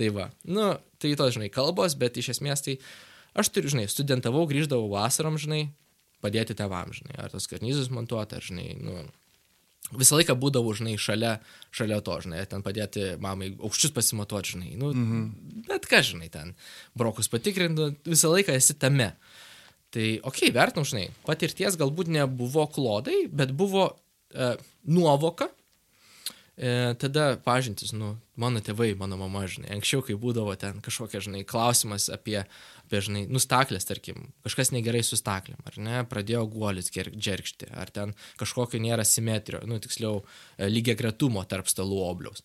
Tai 0.00 0.08
va, 0.16 0.30
nu, 0.48 0.70
tai 0.96 1.12
tos, 1.18 1.34
žinai, 1.36 1.50
kalbos, 1.52 1.92
bet 2.00 2.16
iš 2.16 2.30
esmės 2.32 2.64
tai 2.64 2.78
aš 3.36 3.50
turiu, 3.52 3.68
žinai, 3.74 3.84
studentavau, 3.92 4.46
grįždavau 4.48 4.88
vasarom, 4.94 5.36
žinai, 5.40 5.66
padėti 6.24 6.56
tevam, 6.56 6.94
žinai, 6.96 7.18
ar 7.20 7.28
tos 7.32 7.48
karnyzus 7.50 7.90
montuoti, 7.92 8.38
ar, 8.38 8.46
žinai, 8.46 8.70
nu, 8.80 9.02
visą 10.00 10.16
laiką 10.16 10.38
būdavau, 10.40 10.72
žinai, 10.78 10.96
šalia, 11.00 11.34
šalia 11.76 12.00
to, 12.06 12.16
žinai, 12.24 12.40
ten 12.48 12.64
padėti 12.64 13.10
mamai 13.20 13.52
aukščius 13.58 13.92
pasimatuoti, 13.96 14.54
žinai, 14.56 14.72
nu, 14.80 14.94
mm 14.94 15.06
-hmm. 15.10 15.68
bet 15.68 15.88
ką, 15.90 16.02
žinai, 16.14 16.30
ten 16.32 16.54
brokus 16.96 17.28
patikrinti, 17.28 17.92
visą 18.08 18.32
laiką 18.32 18.56
esi 18.56 18.78
tame. 18.80 19.12
Tai, 19.90 20.06
okei, 20.22 20.48
okay, 20.48 20.54
vertinau, 20.54 20.84
žinai, 20.86 21.10
patirties 21.26 21.76
galbūt 21.76 22.08
nebuvo 22.08 22.66
klodai, 22.72 23.26
bet 23.28 23.52
buvo 23.52 23.96
e, 24.32 24.56
nuovoka, 24.86 25.50
E, 26.56 26.94
tada 26.94 27.38
pažintis, 27.40 27.92
nu, 27.96 28.10
mano 28.36 28.60
tėvai, 28.60 28.90
mano 28.98 29.16
mama, 29.16 29.46
žinai, 29.48 29.70
anksčiau, 29.76 30.02
kai 30.04 30.16
būdavo 30.20 30.52
ten 30.60 30.82
kažkokia, 30.84 31.22
žinai, 31.24 31.44
klausimas 31.48 32.10
apie, 32.12 32.42
apie 32.84 33.02
žinai, 33.06 33.22
nustaklės, 33.32 33.86
tarkim, 33.88 34.26
kažkas 34.44 34.72
negerai 34.74 35.00
su 35.06 35.16
staklėm, 35.16 35.60
ar 35.64 35.78
ne, 35.80 36.00
pradėjo 36.10 36.42
guolis 36.52 36.90
džerkšti, 36.92 37.70
ar 37.72 37.92
ten 37.94 38.12
kažkokio 38.40 38.80
nėra 38.82 39.06
simetrijos, 39.08 39.64
nu, 39.70 39.78
tiksliau, 39.80 40.18
e, 40.58 40.68
lygiai 40.68 40.98
gretumo 41.00 41.46
tarp 41.48 41.70
stalų 41.70 42.02
obliaus. 42.08 42.44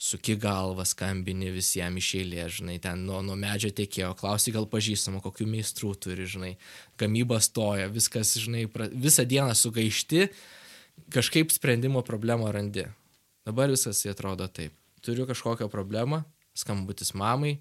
Suki 0.00 0.38
galvą, 0.40 0.86
skambini 0.88 1.50
visiems 1.52 2.00
iš 2.00 2.14
eilės, 2.22 2.54
žinai, 2.62 2.78
ten 2.80 3.02
nuo, 3.04 3.18
nuo 3.20 3.34
medžio 3.36 3.68
tiekėjo, 3.76 4.14
klausi 4.16 4.54
gal 4.54 4.64
pažįstamo, 4.72 5.20
kokių 5.20 5.44
meistrų 5.50 5.90
turi, 6.00 6.24
žinai, 6.24 6.54
gamyba 6.96 7.42
stoja, 7.44 7.90
viskas, 7.92 8.32
žinai, 8.40 8.64
pra, 8.72 8.88
visą 8.88 9.26
dieną 9.28 9.52
sugaišti, 9.52 10.30
kažkaip 11.12 11.52
sprendimo 11.52 12.00
problemą 12.06 12.48
randi 12.56 12.86
Dabar 13.46 13.72
viskas 13.72 14.02
atrodo 14.10 14.48
taip. 14.48 14.74
Turiu 15.04 15.24
kažkokią 15.28 15.70
problemą, 15.72 16.22
skambutis 16.56 17.14
mamai, 17.16 17.58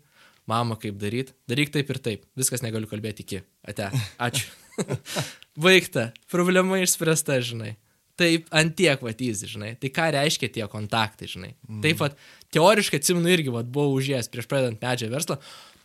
mama 0.50 0.76
kaip 0.80 0.98
daryti, 1.00 1.36
daryk 1.50 1.72
taip 1.74 1.92
ir 1.94 2.00
taip, 2.04 2.26
viskas 2.40 2.64
negaliu 2.66 2.90
kalbėti 2.90 3.24
iki. 3.26 3.44
Ate, 3.68 3.92
ačiū. 4.20 4.50
Baigta, 5.64 6.10
problema 6.32 6.80
išspręsta, 6.84 7.40
žinai. 7.46 7.76
Taip, 8.20 8.50
ant 8.52 8.74
tiek 8.76 9.00
vatyzi, 9.04 9.48
žinai. 9.48 9.74
Tai 9.80 9.92
ką 9.96 10.10
reiškia 10.18 10.50
tie 10.52 10.66
kontaktai, 10.72 11.30
žinai. 11.32 11.54
Mm. 11.64 11.82
Taip 11.86 12.02
pat, 12.02 12.18
teoriškai 12.56 13.00
atsimenu 13.00 13.32
irgi, 13.32 13.52
vat, 13.56 13.70
buvau 13.72 13.96
užėjęs 13.96 14.28
prieš 14.32 14.50
pradedant 14.52 14.82
medžią 14.84 15.08
verslą, 15.14 15.38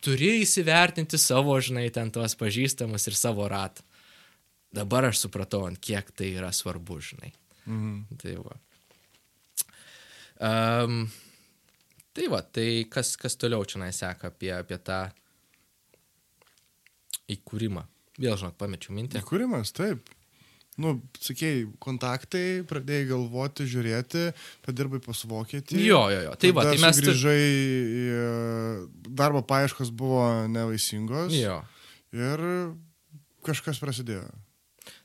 turi 0.03 0.41
įsivertinti 0.41 1.21
savo, 1.21 1.55
žinai, 1.63 1.87
ten 1.95 2.11
tuos 2.15 2.35
pažįstamus 2.41 3.07
ir 3.11 3.19
savo 3.19 3.47
ratą. 3.51 3.87
Dabar 4.75 5.07
aš 5.13 5.23
supratau, 5.23 5.63
ant 5.69 5.79
kiek 5.79 6.09
tai 6.19 6.33
yra 6.35 6.51
svarbu, 6.51 6.99
žinai. 7.13 7.31
Mm. 7.71 8.19
Tai 8.19 8.35
va. 8.43 8.59
Um, 10.43 11.05
tai 12.17 12.27
va, 12.33 12.43
tai 12.43 12.85
kas, 12.91 13.15
kas 13.21 13.39
toliau 13.39 13.67
čia 13.69 13.83
neseka 13.83 14.33
apie, 14.33 14.51
apie 14.55 14.79
tą 14.83 15.07
įkūrimą. 17.35 17.85
Vėl, 18.19 18.37
žinok, 18.39 18.59
pamečiau 18.61 18.95
mintį. 18.95 19.23
Įkūrimas, 19.23 19.73
taip. 19.75 20.11
Nu, 20.81 20.97
sakėjai, 21.23 21.69
kontaktai, 21.83 22.65
pradėjai 22.67 23.07
galvoti, 23.13 23.67
žiūrėti, 23.71 24.25
padirbai 24.67 24.99
pas 25.03 25.21
vokietį. 25.31 25.79
Jo, 25.79 26.01
jo, 26.11 26.23
jo. 26.27 26.33
Tai 26.43 26.51
va, 26.57 26.65
tai 26.67 26.81
mes... 26.83 26.99
Grįžai, 27.05 27.45
tu... 28.11 29.13
darbo 29.15 29.45
paieškos 29.47 29.93
buvo 29.95 30.25
nevaisingos. 30.51 31.31
Jo. 31.39 31.61
Ir 32.15 32.43
kažkas 33.47 33.79
prasidėjo. 33.83 34.27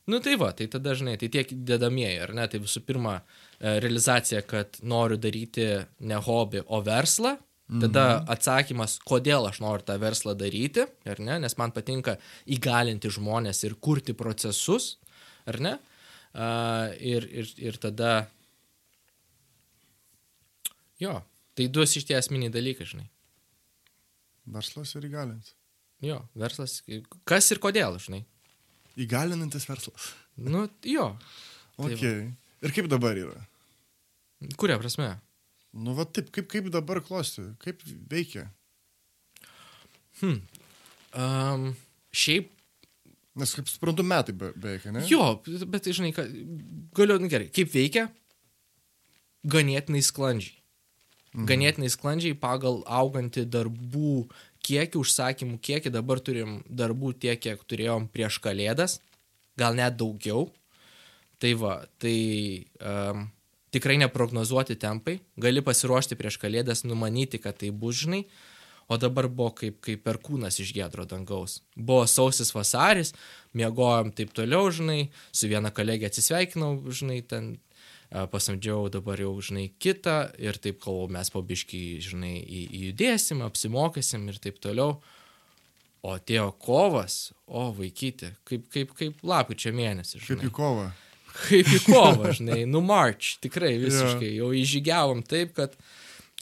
Nu 0.09 0.17
tai 0.23 0.35
va, 0.41 0.49
tai 0.57 0.65
tada 0.71 0.95
žinai, 0.97 1.17
tai 1.21 1.29
tiek 1.29 1.51
dedamieji, 1.69 2.21
ar 2.23 2.33
ne? 2.33 2.47
Tai 2.49 2.61
visų 2.63 2.81
pirma, 2.87 3.19
e, 3.19 3.75
realizacija, 3.83 4.41
kad 4.47 4.79
noriu 4.81 5.19
daryti 5.21 5.67
ne 6.09 6.17
hobį, 6.25 6.65
o 6.65 6.81
verslą. 6.85 7.35
Tada 7.69 8.03
mhm. 8.15 8.29
atsakymas, 8.33 8.95
kodėl 9.05 9.45
aš 9.45 9.59
noriu 9.61 9.85
tą 9.85 9.99
verslą 10.01 10.33
daryti, 10.33 10.87
ar 11.05 11.19
ne? 11.21 11.35
Nes 11.43 11.53
man 11.59 11.69
patinka 11.75 12.15
įgalinti 12.49 13.11
žmonės 13.13 13.61
ir 13.67 13.75
kurti 13.77 14.15
procesus, 14.17 14.95
ar 15.45 15.59
ne? 15.61 15.75
Uh, 16.33 16.89
ir, 16.97 17.29
ir, 17.29 17.53
ir 17.61 17.77
tada... 17.81 18.25
Jo, 20.99 21.19
tai 21.53 21.69
du 21.69 21.85
iš 21.85 22.07
tie 22.09 22.17
esminiai 22.17 22.49
dalykai, 22.53 22.89
žinai. 22.89 23.05
Verslas 24.49 24.95
ir 24.97 25.05
įgalinti. 25.05 25.53
Jo, 26.09 26.23
verslas. 26.41 26.79
Kas 27.29 27.53
ir 27.53 27.61
kodėl, 27.61 28.01
žinai. 28.01 28.23
Įgalinantis 28.99 29.67
verslas. 29.69 30.11
Nu, 30.39 30.65
jo. 30.87 31.13
Tai 31.77 31.87
ok. 31.87 32.03
Va. 32.03 32.13
Ir 32.67 32.75
kaip 32.75 32.89
dabar 32.91 33.19
yra? 33.19 33.39
Kuria 34.59 34.79
prasme? 34.79 35.13
Nu, 35.75 35.93
va 35.95 36.05
taip, 36.07 36.31
kaip, 36.35 36.47
kaip 36.51 36.69
dabar 36.73 37.01
klosti, 37.05 37.45
kaip 37.63 37.83
veikia? 38.09 38.47
Hmm. 40.19 40.39
Um, 41.15 41.67
šiaip. 42.11 42.51
Nes, 43.39 43.51
kaip 43.55 43.69
suprantu, 43.71 44.03
metai 44.03 44.35
be, 44.35 44.49
beveik, 44.57 44.87
ne? 44.91 45.03
Jo, 45.07 45.37
bet, 45.69 45.87
žinai, 45.95 46.11
ka, 46.15 46.25
galiu, 46.97 47.19
nu 47.21 47.29
gerai, 47.31 47.47
kaip 47.55 47.69
veikia? 47.71 48.09
Ganėtinai 49.47 50.01
sklandžiai. 50.03 50.57
Mhm. 51.29 51.45
Ganėtinai 51.47 51.91
sklandžiai 51.93 52.35
pagal 52.41 52.81
augantį 52.89 53.45
darbų 53.53 54.25
kiekį, 54.69 55.01
užsakymų 55.01 55.57
kiekį, 55.65 55.93
dabar 55.93 56.21
turim 56.21 56.59
darbų 56.69 57.15
tiek, 57.25 57.41
kiek 57.41 57.65
turėjom 57.65 58.07
prieš 58.13 58.39
kalėdas, 58.43 58.99
gal 59.59 59.77
net 59.77 59.97
daugiau. 59.99 60.47
Tai 61.39 61.53
va, 61.55 61.75
tai 62.03 62.17
um, 62.83 63.27
tikrai 63.71 63.97
neprognozuoti 64.01 64.75
tempai, 64.79 65.19
gali 65.39 65.63
pasiruošti 65.63 66.17
prieš 66.19 66.39
kalėdas, 66.41 66.83
numanyti, 66.83 67.39
kad 67.41 67.59
tai 67.61 67.71
bus 67.71 68.03
žinai, 68.03 68.25
o 68.89 68.97
dabar 68.99 69.29
buvo 69.29 69.53
kaip, 69.55 69.77
kaip 69.85 70.03
perkūnas 70.03 70.59
iš 70.59 70.73
gedro 70.75 71.05
dangaus. 71.07 71.59
Buvo 71.77 72.03
sausis 72.09 72.51
vasaris, 72.55 73.13
miegojom 73.55 74.11
taip 74.17 74.33
toliau, 74.35 74.67
žinai, 74.73 75.07
su 75.31 75.47
viena 75.51 75.71
kolegė 75.71 76.09
atsisveikinau, 76.09 76.73
žinai, 76.89 77.21
ten 77.23 77.53
pasamdžiau 78.09 78.89
dabar 78.89 79.21
jau, 79.21 79.35
žinai, 79.43 79.67
kitą 79.81 80.31
ir 80.41 80.57
taip 80.61 80.79
kalbu, 80.81 81.11
mes 81.13 81.29
pabiškai, 81.33 81.83
žinai, 82.01 82.35
įjudėsim, 82.41 83.43
apsimokysim 83.45 84.25
ir 84.31 84.39
taip 84.41 84.57
toliau. 84.63 84.97
O 85.99 86.13
atėjo 86.15 86.47
kovas, 86.63 87.33
o 87.45 87.67
vaikyti, 87.75 88.31
kaip, 88.47 88.69
kaip, 88.71 88.93
kaip 88.95 89.23
lapkričio 89.27 89.73
mėnesį. 89.75 90.21
Žinai. 90.23 90.39
Kaip 90.39 90.47
į 90.47 90.53
kovą. 90.55 90.85
Kaip 91.39 91.71
į 91.75 91.79
kovą, 91.85 92.31
žinai, 92.39 92.61
nu 92.71 92.81
march, 92.85 93.35
tikrai 93.43 93.73
visiškai, 93.81 94.31
jau 94.39 94.53
įžygiavom 94.55 95.25
taip, 95.27 95.51
kad, 95.59 95.75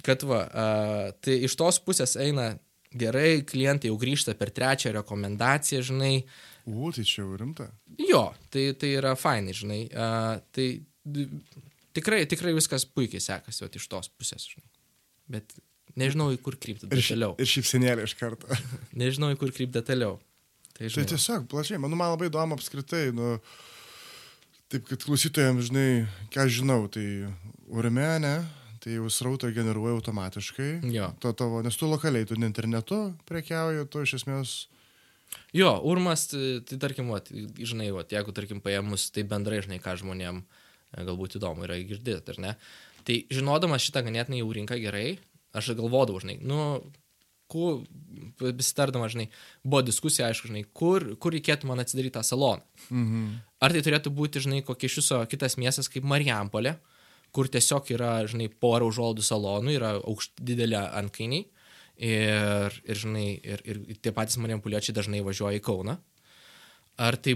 kad 0.06 0.24
va, 0.30 0.44
uh, 0.46 1.10
tai 1.26 1.40
iš 1.50 1.58
tos 1.58 1.82
pusės 1.84 2.14
eina 2.22 2.52
gerai, 2.98 3.42
klientai 3.50 3.90
jau 3.90 3.98
grįžta 4.00 4.38
per 4.38 4.54
trečią 4.56 4.94
rekomendaciją, 5.02 5.82
žinai. 5.90 6.14
U, 6.70 6.92
tai 6.94 7.04
čia 7.08 7.24
jau 7.24 7.34
rimta. 7.40 7.72
Jo, 7.98 8.28
tai, 8.54 8.70
tai 8.80 8.94
yra 9.00 9.18
fainai, 9.18 9.58
žinai. 9.58 9.82
Uh, 9.90 10.38
tai 10.54 10.70
tikrai, 11.98 12.26
tikrai 12.30 12.54
viskas 12.58 12.86
puikiai 12.86 13.24
sekasi 13.24 13.66
vat, 13.66 13.78
iš 13.78 13.88
tos 13.92 14.10
pusės, 14.14 14.48
žinai. 14.52 14.68
Bet 15.38 15.56
nežinau, 16.00 16.30
į 16.36 16.42
kur 16.44 16.58
krypti 16.60 16.90
detaliau. 16.90 17.36
Ir, 17.38 17.46
ir 17.46 17.52
šypsenėlė 17.56 18.06
iš 18.08 18.16
karto. 18.20 18.60
nežinau, 19.02 19.32
į 19.34 19.40
kur 19.42 19.54
krypti 19.56 19.76
detaliau. 19.80 20.20
Tai, 20.78 20.86
žinai, 20.86 21.08
tai 21.08 21.16
tiesiog, 21.16 21.48
plačiai, 21.52 21.82
man, 21.82 21.96
man 21.98 22.14
labai 22.14 22.30
įdomu 22.30 22.58
apskritai, 22.58 23.08
nu, 23.18 23.38
taip, 24.70 24.86
kad 24.90 25.02
klausytojams, 25.08 25.72
žinai, 25.72 25.90
ką 26.34 26.46
žinau, 26.54 26.84
tai 26.94 27.06
urme, 27.74 28.08
ne, 28.22 28.36
tai 28.84 29.00
jau 29.00 29.10
srautą 29.12 29.50
generuoja 29.56 29.98
automatiškai. 29.98 30.70
Jo. 30.94 31.10
To 31.24 31.34
tavo, 31.38 31.64
nes 31.66 31.80
tu 31.80 31.90
lokaliai, 31.90 32.28
tu 32.30 32.38
ne 32.38 32.50
internetu 32.50 33.08
prekiauji, 33.30 33.88
tu 33.92 34.06
iš 34.06 34.20
esmės 34.22 34.58
Jo, 35.52 35.74
urmas, 35.84 36.22
tai, 36.32 36.62
tai 36.64 36.78
tarkim, 36.80 37.10
vat, 37.12 37.28
žinai, 37.60 37.90
vat, 37.92 38.14
jeigu, 38.16 38.32
tarkim, 38.32 38.62
paėmus, 38.64 39.10
tai 39.12 39.26
bendrai, 39.28 39.58
žinai, 39.66 39.82
ką 39.84 39.98
žmonėm 40.00 40.40
E, 40.40 40.67
galbūt 41.06 41.38
įdomu 41.40 41.68
yra 41.68 41.78
girdėti, 41.82 42.34
ar 42.34 42.42
ne? 42.44 42.54
Tai 43.08 43.18
žinodamas 43.32 43.86
šitą 43.86 44.04
ganėtinai 44.08 44.42
jau 44.42 44.50
rinką 44.56 44.80
gerai, 44.82 45.18
aš 45.56 45.74
galvodavau, 45.78 46.22
žinai, 46.24 46.38
nu, 46.44 46.82
kur, 47.52 47.84
besitardama, 48.42 49.08
žinai, 49.12 49.30
buvo 49.64 49.82
diskusija, 49.88 50.28
aišku, 50.28 50.52
žinai, 50.52 50.66
kur, 50.76 51.14
kur 51.22 51.36
reikėtų 51.36 51.70
man 51.70 51.84
atsidaryti 51.84 52.18
tą 52.18 52.24
saloną. 52.28 52.66
Mhm. 52.90 53.28
Ar 53.64 53.74
tai 53.74 53.84
turėtų 53.86 54.12
būti, 54.14 54.44
žinai, 54.44 54.62
kokia 54.66 54.90
iš 54.90 55.00
viso 55.02 55.22
kitas 55.32 55.58
miestas 55.58 55.90
kaip 55.92 56.06
Marijampolė, 56.08 56.76
kur 57.36 57.50
tiesiog 57.52 57.90
yra, 57.96 58.12
žinai, 58.30 58.50
porą 58.50 58.90
užuolaidų 58.92 59.24
salonų, 59.26 59.74
yra 59.78 59.96
aukšt 60.02 60.44
didelė 60.44 60.84
antkainiai 61.00 61.48
ir, 61.98 62.78
ir, 62.86 63.02
žinai, 63.02 63.28
ir, 63.42 63.64
ir 63.66 64.00
tie 64.04 64.14
patys 64.16 64.40
Marijampoliečiai 64.42 64.96
dažnai 64.96 65.24
važiuoja 65.26 65.60
į 65.60 65.66
Kauną. 65.66 65.98
Ar 66.98 67.18
tai, 67.22 67.36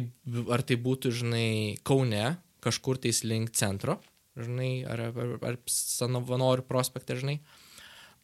ar 0.50 0.64
tai 0.66 0.78
būtų, 0.82 1.12
žinai, 1.22 1.78
Kaune, 1.86 2.36
kažkur 2.64 3.00
tais 3.02 3.24
link 3.28 3.54
centro, 3.58 3.98
žinai, 4.40 4.84
ar, 4.88 5.10
ar, 5.10 5.36
ar 5.52 5.60
savanorių 5.70 6.66
prospekte, 6.70 7.18
žinai. 7.20 7.40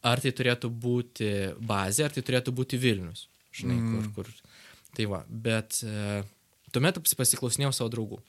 ar 0.02 0.22
tai 0.22 0.32
turėtų 0.32 0.70
būti 0.70 1.30
bazė, 1.58 2.06
ar 2.06 2.14
tai 2.14 2.22
turėtų 2.22 2.54
būti 2.54 2.78
Vilnius. 2.78 3.26
Žinai, 3.58 3.78
mm. 3.80 4.12
kur, 4.14 4.24
kur. 4.24 4.58
Tai 4.96 5.06
va, 5.10 5.22
bet 5.28 5.80
e, 5.82 6.22
tuomet 6.72 7.00
pasiklausinėjau 7.02 7.74
savo 7.74 7.90
draugų. 7.92 8.20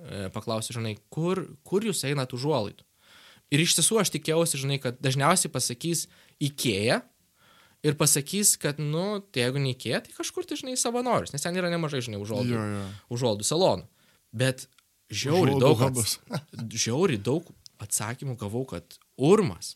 E, 0.00 0.28
paklausiau, 0.34 0.78
žinai, 0.78 0.94
kur, 1.12 1.42
kur 1.66 1.84
jūs 1.84 2.04
einat 2.08 2.32
užuolaidų. 2.36 2.86
Ir 3.50 3.64
iš 3.64 3.74
tiesų 3.78 3.98
aš 4.00 4.12
tikėjausi, 4.14 4.60
žinai, 4.62 4.78
kad 4.82 5.00
dažniausiai 5.02 5.50
pasakys 5.52 6.06
Ikėja 6.40 7.00
ir 7.84 7.96
pasakys, 7.98 8.54
kad, 8.60 8.78
nu, 8.80 9.20
tai 9.32 9.48
jeigu 9.48 9.60
ne 9.60 9.74
Ikėja, 9.74 10.04
tai 10.06 10.14
kažkur 10.14 10.46
tai, 10.46 10.60
žinai, 10.60 10.76
savanorius, 10.78 11.34
nes 11.34 11.42
ten 11.42 11.58
yra 11.58 11.72
nemažai, 11.72 12.04
žinai, 12.06 12.20
užuolaidų, 12.22 12.54
Jo, 12.54 12.66
jo. 12.76 12.84
užuolaidų 13.16 13.48
salonų. 13.48 13.88
Bet 14.30 14.68
žiauri 15.10 15.58
daug, 15.60 15.82
ats, 15.90 16.18
žiauri 16.70 17.18
daug 17.18 17.46
atsakymų 17.82 18.36
gavau, 18.40 18.64
kad 18.68 18.98
urmas. 19.18 19.74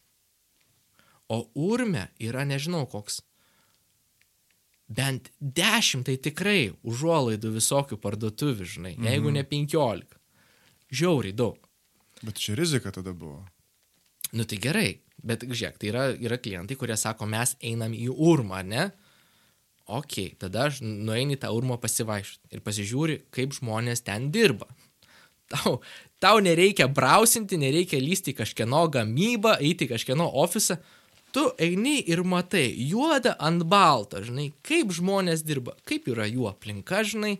O 1.32 1.46
urme 1.56 2.08
yra, 2.20 2.44
nežinau, 2.48 2.84
koks 2.90 3.22
bent 4.94 5.30
dešimt, 5.40 6.06
tai 6.08 6.18
tikrai 6.20 6.74
užuolaidų 6.84 7.54
visokių 7.54 7.98
parduotuvių, 8.02 8.68
žinai, 8.76 8.94
mhm. 8.98 9.08
jeigu 9.08 9.32
ne 9.34 9.44
penkiolika. 9.48 10.20
Žiauriai 10.94 11.34
daug. 11.34 11.58
Bet 12.24 12.38
čia 12.40 12.54
rizika 12.56 12.92
tada 12.94 13.12
buvo. 13.16 13.42
Nu 14.34 14.44
tai 14.48 14.58
gerai, 14.62 15.00
bet 15.22 15.44
žiūrėk, 15.46 15.80
tai 15.80 15.90
yra, 15.90 16.04
yra 16.12 16.38
klientai, 16.40 16.76
kurie 16.78 16.96
sako, 17.00 17.26
mes 17.30 17.56
einam 17.64 17.94
į 17.96 18.10
urmą, 18.12 18.60
ne? 18.66 18.88
Ok, 19.84 20.36
tada 20.40 20.68
aš 20.70 20.80
nueini 20.84 21.36
tą 21.40 21.50
urmą 21.52 21.76
pasivaikščioti 21.80 22.56
ir 22.56 22.62
pasižiūri, 22.64 23.18
kaip 23.34 23.52
žmonės 23.56 24.04
ten 24.06 24.30
dirba. 24.32 24.68
Tau, 25.54 25.78
tau 26.18 26.40
nereikia 26.42 26.88
brausinti, 26.90 27.58
nereikia 27.60 28.00
lysti 28.02 28.34
kažkieno 28.34 28.86
gamybą, 28.90 29.56
eiti 29.62 29.86
kažkieno 29.90 30.26
ofisą. 30.42 30.78
Tu 31.34 31.42
eini 31.58 31.96
ir 32.10 32.20
matai 32.22 32.68
juodą 32.90 33.32
ant 33.42 33.64
balto, 33.66 34.20
žinai, 34.22 34.52
kaip 34.62 34.92
žmonės 34.94 35.42
dirba, 35.46 35.72
kaip 35.86 36.06
yra 36.12 36.28
jų 36.30 36.46
aplinka, 36.46 37.00
žinai, 37.10 37.32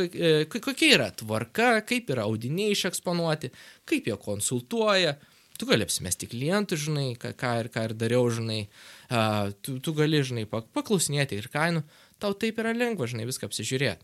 e, 0.00 0.46
ko- 0.48 0.62
kokia 0.64 0.88
yra 0.96 1.08
tvarka, 1.12 1.82
kaip 1.84 2.08
yra 2.14 2.24
audiniai 2.24 2.72
išeksponuoti, 2.72 3.50
kaip 3.84 4.08
jie 4.08 4.16
konsultuoja. 4.16 5.18
Tu 5.60 5.68
gali 5.68 5.84
apsimesti 5.84 6.30
klientų, 6.32 6.78
žinai, 6.80 7.06
ką, 7.20 7.34
ką, 7.36 7.50
ir, 7.60 7.68
ką 7.74 7.84
ir 7.90 7.92
dariau, 8.00 8.24
žinai, 8.32 8.62
a, 9.12 9.52
tu, 9.60 9.76
tu 9.84 9.92
gali, 9.92 10.24
žinai, 10.24 10.46
pak- 10.48 10.72
paklausinėti 10.72 11.36
ir 11.36 11.50
kainų, 11.52 11.84
tau 12.18 12.32
taip 12.32 12.56
yra 12.64 12.72
lengva, 12.72 13.04
žinai, 13.06 13.28
viską 13.28 13.52
apsižiūrėti. 13.52 14.00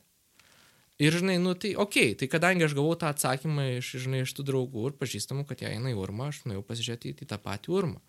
Ir, 0.98 1.14
žinai, 1.14 1.36
nu 1.38 1.52
tai, 1.54 1.76
okei, 1.78 2.10
okay, 2.10 2.16
tai 2.18 2.26
kadangi 2.26 2.66
aš 2.66 2.74
gavau 2.74 2.96
tą 2.98 3.12
atsakymą 3.12 3.68
iš, 3.76 3.92
žinai, 4.02 4.24
iš 4.24 4.32
tų 4.34 4.48
draugų 4.48 4.88
ir 4.88 4.96
pažįstamų, 4.98 5.44
kad 5.46 5.62
jie 5.62 5.70
eina 5.70 5.92
į 5.92 5.98
urmą, 6.00 6.32
aš 6.32 6.40
nuėjau 6.48 6.64
pasižiūrėti 6.66 7.12
į, 7.12 7.18
į 7.22 7.28
tą 7.30 7.38
patį 7.42 7.74
urmą. 7.76 8.00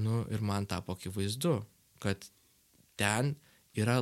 Nu, 0.00 0.24
ir 0.30 0.42
man 0.42 0.66
tapo 0.70 0.96
akivaizdu, 0.96 1.60
kad 2.02 2.26
ten 2.98 3.36
yra, 3.78 4.00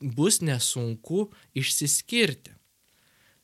bus 0.00 0.40
nesunku 0.42 1.28
išsiskirti. 1.54 2.56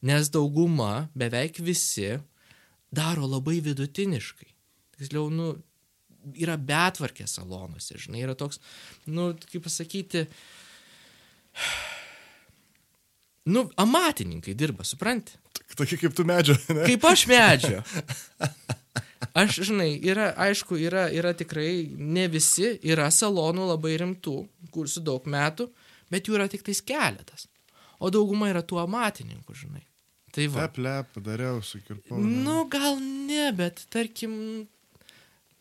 Nes 0.03 0.33
dauguma, 0.33 1.07
beveik 1.15 1.61
visi, 1.63 2.17
daro 2.91 3.29
labai 3.31 3.61
vidutiniškai. 3.63 4.51
Tiksliau, 4.97 5.31
nu, 5.31 5.53
yra 6.35 6.57
betvarkė 6.59 7.29
salonuose, 7.31 8.03
žinai, 8.03 8.25
yra 8.27 8.35
toks, 8.39 8.59
nu, 9.07 9.31
kaip 9.47 9.63
pasakyti, 9.69 10.27
nu, 13.49 13.69
amatininkai 13.81 14.55
dirba, 14.59 14.85
supranti? 14.85 15.39
Tokie 15.79 15.97
kaip 16.01 16.15
tu 16.17 16.27
medžio, 16.27 16.57
ne? 16.75 16.85
Kaip 16.89 17.05
aš 17.09 17.27
medžio. 17.31 17.81
Aš, 19.37 19.61
žinai, 19.69 19.93
yra, 20.03 20.31
aišku, 20.43 20.75
yra, 20.81 21.05
yra 21.15 21.31
tikrai 21.37 21.85
ne 21.95 22.25
visi, 22.33 22.73
yra 22.89 23.07
salonų 23.15 23.69
labai 23.69 23.93
rimtų, 24.01 24.35
kur 24.75 24.89
su 24.91 25.03
daug 25.05 25.27
metų, 25.31 25.69
bet 26.11 26.27
jų 26.27 26.39
yra 26.39 26.49
tik 26.51 26.65
tais 26.67 26.81
keletas. 26.83 27.47
O 28.01 28.11
dauguma 28.11 28.49
yra 28.51 28.65
tų 28.67 28.81
amatininkų, 28.83 29.55
žinai. 29.55 29.85
Tai 30.35 30.47
va. 30.55 30.65
Lep, 30.65 30.81
lep, 30.83 31.13
padariau, 31.15 31.61
sukirpau. 31.63 32.19
Nu, 32.19 32.65
gal 32.71 32.99
ne, 33.03 33.51
bet 33.55 33.85
tarkim, 33.93 34.35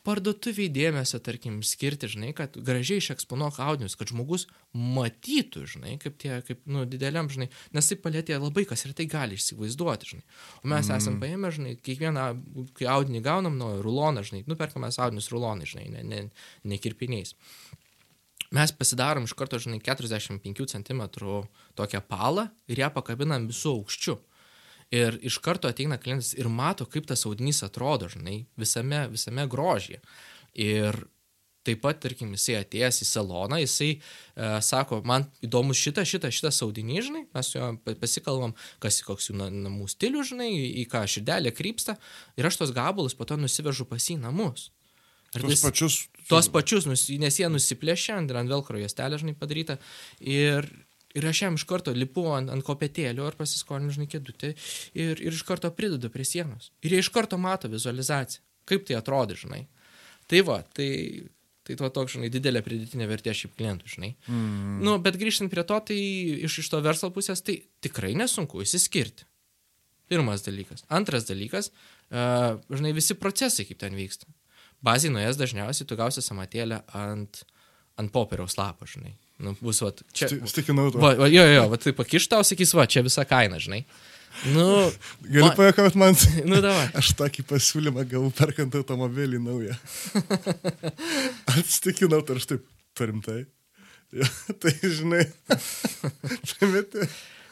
parduotuviai 0.07 0.69
dėmesio, 0.71 1.19
tarkim, 1.23 1.59
skirti, 1.65 2.09
žinai, 2.11 2.31
kad 2.37 2.55
gražiai 2.55 3.01
išeksponuok 3.01 3.59
audinius, 3.63 3.97
kad 3.99 4.11
žmogus 4.11 4.45
matytų, 4.73 5.65
žinai, 5.73 5.95
kaip 6.01 6.15
tie, 6.21 6.31
kaip, 6.47 6.61
nu, 6.69 6.85
dideliam, 6.89 7.29
žinai, 7.31 7.49
nes 7.75 7.91
tai 7.91 7.97
palėtė 7.99 8.37
labai 8.39 8.65
kas 8.69 8.85
ir 8.87 8.95
tai 8.97 9.09
gali 9.11 9.39
įsivaizduoti, 9.39 10.13
žinai. 10.13 10.25
O 10.63 10.71
mes 10.71 10.87
mm. 10.87 10.95
esam 10.95 11.19
paėmę, 11.21 11.51
žinai, 11.55 11.75
kiekvieną, 11.83 12.29
kai 12.79 12.87
audinį 12.93 13.23
gaunam, 13.25 13.59
nu, 13.59 13.73
ruloną, 13.85 14.23
žinai, 14.27 14.45
nuperkamės 14.49 15.01
audinius 15.03 15.29
rulonai, 15.33 15.67
žinai, 15.69 15.89
ne, 15.97 16.05
ne, 16.07 16.23
ne 16.63 16.81
kirpiniais. 16.81 17.35
Mes 18.55 18.71
pasidarom 18.73 19.27
iš 19.27 19.35
karto, 19.37 19.59
žinai, 19.61 19.77
45 19.85 20.65
cm 20.71 21.03
tokią 21.77 22.01
palą 22.09 22.47
ir 22.71 22.81
ją 22.81 22.89
pakabinam 22.95 23.45
visų 23.51 23.75
aukščių. 23.77 24.15
Ir 24.91 25.19
iš 25.21 25.37
karto 25.45 25.69
ateina 25.69 25.99
klientas 26.01 26.33
ir 26.33 26.47
mato, 26.49 26.85
kaip 26.89 27.05
tas 27.05 27.21
audinys 27.29 27.61
atrodo, 27.63 28.07
žinai, 28.09 28.45
visame, 28.57 29.03
visame 29.11 29.45
grožyje. 29.47 29.99
Ir 30.57 30.97
taip 31.67 31.81
pat, 31.83 31.99
tarkim, 32.01 32.31
jisai 32.33 32.55
atėjęs 32.63 33.01
į 33.03 33.05
saloną, 33.05 33.59
jisai 33.61 33.89
e, 33.99 33.99
sako, 34.65 35.03
man 35.05 35.27
įdomus 35.45 35.77
šitą, 35.77 36.01
šitą, 36.07 36.31
šitą 36.33 36.49
audinį, 36.65 36.97
žinai, 37.05 37.21
mes 37.35 37.51
pa- 37.85 37.93
pasikalbam, 38.01 38.55
kas 38.81 38.97
kas 39.05 39.27
jų 39.29 39.35
na- 39.37 39.51
namų 39.53 39.85
stilių, 39.93 40.23
žinai, 40.31 40.49
į 40.81 40.87
ką 40.89 41.03
širdelė 41.05 41.53
krypsta. 41.53 41.97
Ir 42.39 42.47
aš 42.49 42.57
tos 42.63 42.73
gabalus 42.73 43.13
po 43.13 43.27
to 43.29 43.37
nusivežu 43.37 43.85
pas 43.85 44.01
į 44.09 44.17
namus. 44.23 44.71
Ir 45.35 45.43
Tuos 45.45 45.51
tais- 45.59 45.65
pačius. 45.67 45.99
tuos 46.31 46.47
pačius, 46.49 46.87
nes 46.89 47.37
jie 47.37 47.45
nusiplėšė 47.53 48.15
ant 48.17 48.31
velkro 48.49 48.79
juostelė, 48.81 49.19
žinai, 49.21 49.35
padaryta. 49.37 49.77
Ir, 50.19 50.65
ir 51.17 51.25
aš 51.25 51.41
jam 51.43 51.57
iš 51.57 51.65
karto 51.69 51.93
lipu 51.95 52.25
ant, 52.33 52.51
ant 52.53 52.65
kopėtėlio 52.65 53.25
ar 53.27 53.37
pasiskolinu, 53.39 53.93
žinai, 53.95 54.09
kėdutę 54.11 54.53
ir, 54.53 55.17
ir 55.17 55.33
iš 55.33 55.43
karto 55.47 55.71
pridedu 55.73 56.11
prie 56.13 56.27
sienos. 56.27 56.71
Ir 56.85 56.95
jie 56.95 57.03
iš 57.03 57.11
karto 57.13 57.39
mato 57.41 57.71
vizualizaciją, 57.71 58.43
kaip 58.69 58.85
tai 58.87 58.97
atrodo, 58.99 59.37
žinai. 59.39 59.63
Tai 60.29 60.43
va, 60.45 60.59
tai, 60.77 60.89
tai 61.65 61.77
tuo 61.79 61.89
toks, 61.93 62.17
žinai, 62.17 62.29
didelė 62.33 62.61
pridėtinė 62.65 63.09
vertė 63.09 63.33
šiaip 63.37 63.55
klientų, 63.57 63.89
žinai. 63.95 64.11
Mm. 64.29 64.77
Nu, 64.85 64.97
bet 65.01 65.17
grįžtant 65.21 65.53
prie 65.53 65.65
to, 65.65 65.79
tai 65.89 65.99
iš, 66.45 66.59
iš 66.63 66.69
to 66.73 66.81
verslo 66.85 67.09
pusės, 67.15 67.41
tai 67.45 67.61
tikrai 67.81 68.13
nesunku 68.19 68.61
įsiskirti. 68.65 69.25
Pirmas 70.09 70.41
dalykas. 70.45 70.85
Antras 70.89 71.27
dalykas, 71.29 71.69
uh, 72.09 72.57
žinai, 72.73 72.93
visi 72.97 73.17
procesai, 73.17 73.65
kaip 73.69 73.81
ten 73.81 73.97
vyksta. 73.97 74.29
Bazai 74.85 75.11
nuėjęs 75.13 75.37
dažniausiai 75.37 75.85
tu 75.89 75.97
gausi 75.99 76.23
samatėlę 76.25 76.79
ant, 76.97 77.43
ant 77.99 78.13
popieriaus 78.13 78.55
lapo, 78.57 78.87
žinai. 78.89 79.13
Nu, 79.39 79.53
bus, 79.63 79.79
va, 79.85 79.93
čia. 80.11 80.27
Sti- 80.27 80.47
Stikinau 80.51 80.89
to. 80.91 80.99
Va, 80.99 81.13
va, 81.15 81.27
jo, 81.31 81.43
jo, 81.47 81.53
jo, 81.55 81.65
va, 81.71 81.77
tai 81.79 81.93
pakiš 81.95 82.25
tau, 82.31 82.43
sakys, 82.43 82.73
va, 82.75 82.83
čia 82.91 83.03
visa 83.05 83.23
kaina, 83.27 83.59
žinai. 83.61 83.85
Nu, 84.53 84.65
Gali 85.25 85.45
man- 85.47 85.55
pajakauti 85.57 85.97
man. 85.99 86.17
nu, 86.45 86.59
davai. 86.63 86.89
Aš 86.99 87.13
tokį 87.19 87.45
pasiūlymą 87.49 88.03
gavau 88.11 88.29
perkant 88.35 88.75
automobilį 88.79 89.39
naują. 89.41 89.77
Atstikinau, 91.55 92.21
tai 92.27 92.37
aš 92.39 92.45
taip, 92.51 92.67
turim 92.97 93.21
tai. 93.25 93.43
Ja, 94.15 94.25
tai 94.61 94.73
žinai, 94.81 95.23
primeti. 96.55 97.07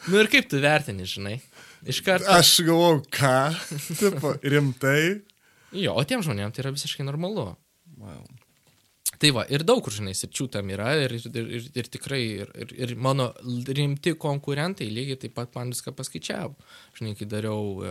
Nu 0.08 0.20
ir 0.22 0.28
kaip 0.32 0.48
tu 0.50 0.58
vertini, 0.62 1.06
žinai. 1.08 1.36
Iš 1.88 2.00
karto. 2.06 2.26
Aš 2.34 2.52
galvojau, 2.66 3.02
ką? 3.14 3.34
Tipo, 3.98 4.32
rimtai. 4.42 5.20
Jo, 5.76 5.94
o 6.00 6.02
tiem 6.08 6.22
žmonėm 6.24 6.50
tai 6.54 6.64
yra 6.64 6.72
visiškai 6.74 7.04
normalu. 7.06 7.50
Wow. 7.98 8.24
Tai 9.18 9.30
va, 9.34 9.42
ir 9.50 9.64
daug 9.66 9.80
kur, 9.82 9.92
žinai, 9.92 10.12
sričių 10.14 10.46
tam 10.54 10.68
yra 10.70 10.92
ir, 11.02 11.16
ir, 11.18 11.38
ir, 11.58 11.64
ir 11.74 11.88
tikrai, 11.90 12.20
ir, 12.44 12.52
ir, 12.54 12.74
ir 12.84 12.92
mano 12.94 13.32
rimti 13.66 14.12
konkurentai 14.14 14.86
lygiai 14.94 15.18
taip 15.24 15.34
pat 15.34 15.56
man 15.58 15.72
viską 15.74 15.90
paskaičiavo. 15.98 16.54
Žinai, 17.00 17.16
kai 17.18 17.26
dariau, 17.26 17.82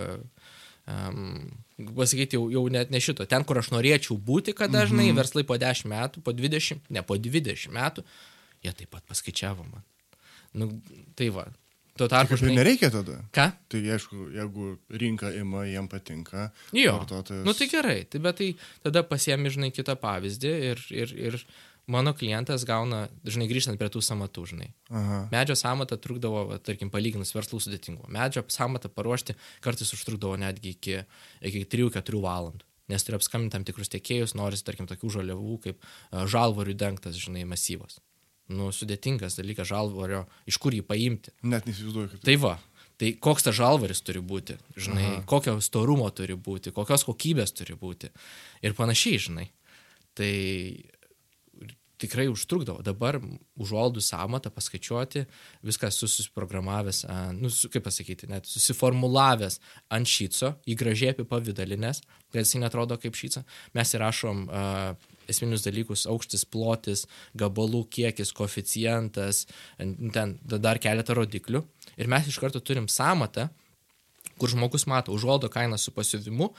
um, 0.88 1.51
pasakyti, 1.99 2.39
jau, 2.39 2.47
jau 2.53 2.63
net 2.71 2.93
ne 2.95 3.01
šito, 3.03 3.28
ten, 3.28 3.43
kur 3.43 3.59
aš 3.59 3.73
norėčiau 3.75 4.15
būti, 4.17 4.55
kad 4.55 4.71
dažnai 4.71 5.09
Mhm. 5.11 5.19
verslai 5.19 5.43
po 5.43 5.57
10 5.59 5.86
metų, 5.91 6.23
po 6.23 6.32
20, 6.32 6.80
ne 6.89 7.03
po 7.03 7.17
20 7.19 7.67
metų, 7.75 8.03
jie 8.63 8.71
taip 8.73 8.89
pat 8.95 9.03
paskaičiavo 9.11 9.67
man. 9.67 9.84
Nu, 10.53 10.82
tai 11.15 11.28
va, 11.30 11.47
tuo 11.98 12.08
tarpu, 12.12 12.38
žinai, 12.39 12.56
nereikia 12.60 12.89
tada. 12.93 13.20
ką? 13.36 13.48
Tai 13.70 13.80
aišku, 13.98 14.28
jeigu 14.36 14.68
rinka 14.89 15.32
ima, 15.36 15.64
jiem 15.68 15.88
patinka. 15.91 16.50
Jo, 16.74 16.98
vartotojas- 17.00 17.45
nu 17.45 17.54
tai 17.58 17.68
gerai, 17.72 18.04
tai 18.10 18.20
bet 18.24 18.38
tai 18.38 18.52
tada 18.84 19.04
pasiemi, 19.04 19.50
žinai, 19.54 19.72
kitą 19.76 19.95
pavyzdį 20.00 20.54
ir, 20.72 20.84
ir, 20.91 21.14
ir 21.32 21.39
mano 21.88 22.12
klientas 22.14 22.66
gauna, 22.68 23.08
žinai, 23.24 23.48
grįžtant 23.48 23.78
prie 23.80 23.88
tų 23.89 24.02
samatų, 24.04 24.45
žinai. 24.54 24.70
Aha. 24.91 25.20
Medžio 25.32 25.56
samatą 25.56 25.95
trukdavo, 25.98 26.45
va, 26.50 26.58
tarkim, 26.60 26.89
palyginus 26.91 27.32
verslų 27.36 27.62
sudėtingumo. 27.64 28.10
Medžio 28.12 28.43
samatą 28.52 28.89
paruošti 28.91 29.36
kartais 29.64 29.93
užtrukdavo 29.95 30.36
netgi 30.38 30.76
iki, 30.76 30.98
iki 31.41 31.64
3-4 31.66 32.20
valandų. 32.22 32.64
Nes 32.88 33.04
turi 33.04 33.18
apskambinti 33.20 33.52
tam 33.52 33.64
tikrus 33.68 33.89
tiekėjus, 33.91 34.32
norisi, 34.39 34.64
tarkim, 34.64 34.88
tokių 34.88 35.10
žaliavų 35.18 35.56
kaip 35.64 35.82
a, 36.12 36.24
žalvarių 36.28 36.76
dengtas, 36.80 37.18
žinai, 37.20 37.43
masyvas. 37.43 38.00
Nu, 38.48 38.72
sudėtingas 38.72 39.36
dalykas 39.39 39.68
žalvario, 39.68 40.24
iš 40.48 40.60
kur 40.64 40.76
jį 40.76 40.84
paimti. 40.88 41.34
Net 41.43 41.68
neįsivaizduoju, 41.68 42.12
kad 42.14 42.26
Tai 42.28 42.36
va, 42.43 42.54
tai 43.00 43.12
koks 43.22 43.48
tas 43.48 43.58
žalvaris 43.58 44.04
turi 44.08 44.22
būti, 44.24 44.56
žinai, 44.80 45.08
Aha. 45.10 45.24
kokio 45.28 45.58
storumo 45.64 46.08
turi 46.16 46.38
būti, 46.39 46.72
kokios 46.76 47.04
kokybės 47.08 47.52
turi 47.58 47.76
būti 47.80 48.12
ir 48.64 48.78
panašiai, 48.78 49.20
žinai. 49.28 49.50
Tai 50.18 50.32
tikrai 52.02 52.28
užtrukdavo. 52.30 52.84
Dabar 52.86 53.18
užuolaidų 53.58 54.02
samatą 54.06 54.52
paskaičiuoti, 54.54 55.26
viskas 55.66 55.98
susiprogramavęs, 56.02 57.04
nu, 57.38 57.52
kaip 57.74 57.86
pasakyti, 57.88 58.30
net 58.32 58.50
susiformulavęs 58.50 59.60
ant 59.93 60.10
šyco, 60.10 60.54
į 60.70 60.78
gražiai 60.78 61.16
apipavydalinės, 61.16 62.04
kad 62.32 62.43
jisai 62.43 62.62
netrodo 62.64 63.00
kaip 63.02 63.18
šyca. 63.18 63.43
Mes 63.78 63.93
įrašom 63.98 64.45
a, 64.48 64.66
esminius 65.30 65.63
dalykus- 65.65 66.05
aukštis, 66.11 66.45
plotis, 66.45 67.05
gabalų 67.36 67.86
kiekis, 67.89 68.34
koficijantas, 68.34 69.45
ten 69.78 70.39
dar 70.43 70.80
keletą 70.80 71.15
rodiklių. 71.15 71.63
Ir 71.97 72.07
mes 72.07 72.28
iš 72.28 72.39
karto 72.39 72.59
turim 72.59 72.88
samatą, 72.88 73.49
kur 74.38 74.49
žmogus 74.49 74.86
mato 74.86 75.11
užuoldo 75.11 75.49
kainą 75.49 75.78
su 75.80 75.91
pasiuvimu, 75.91 76.53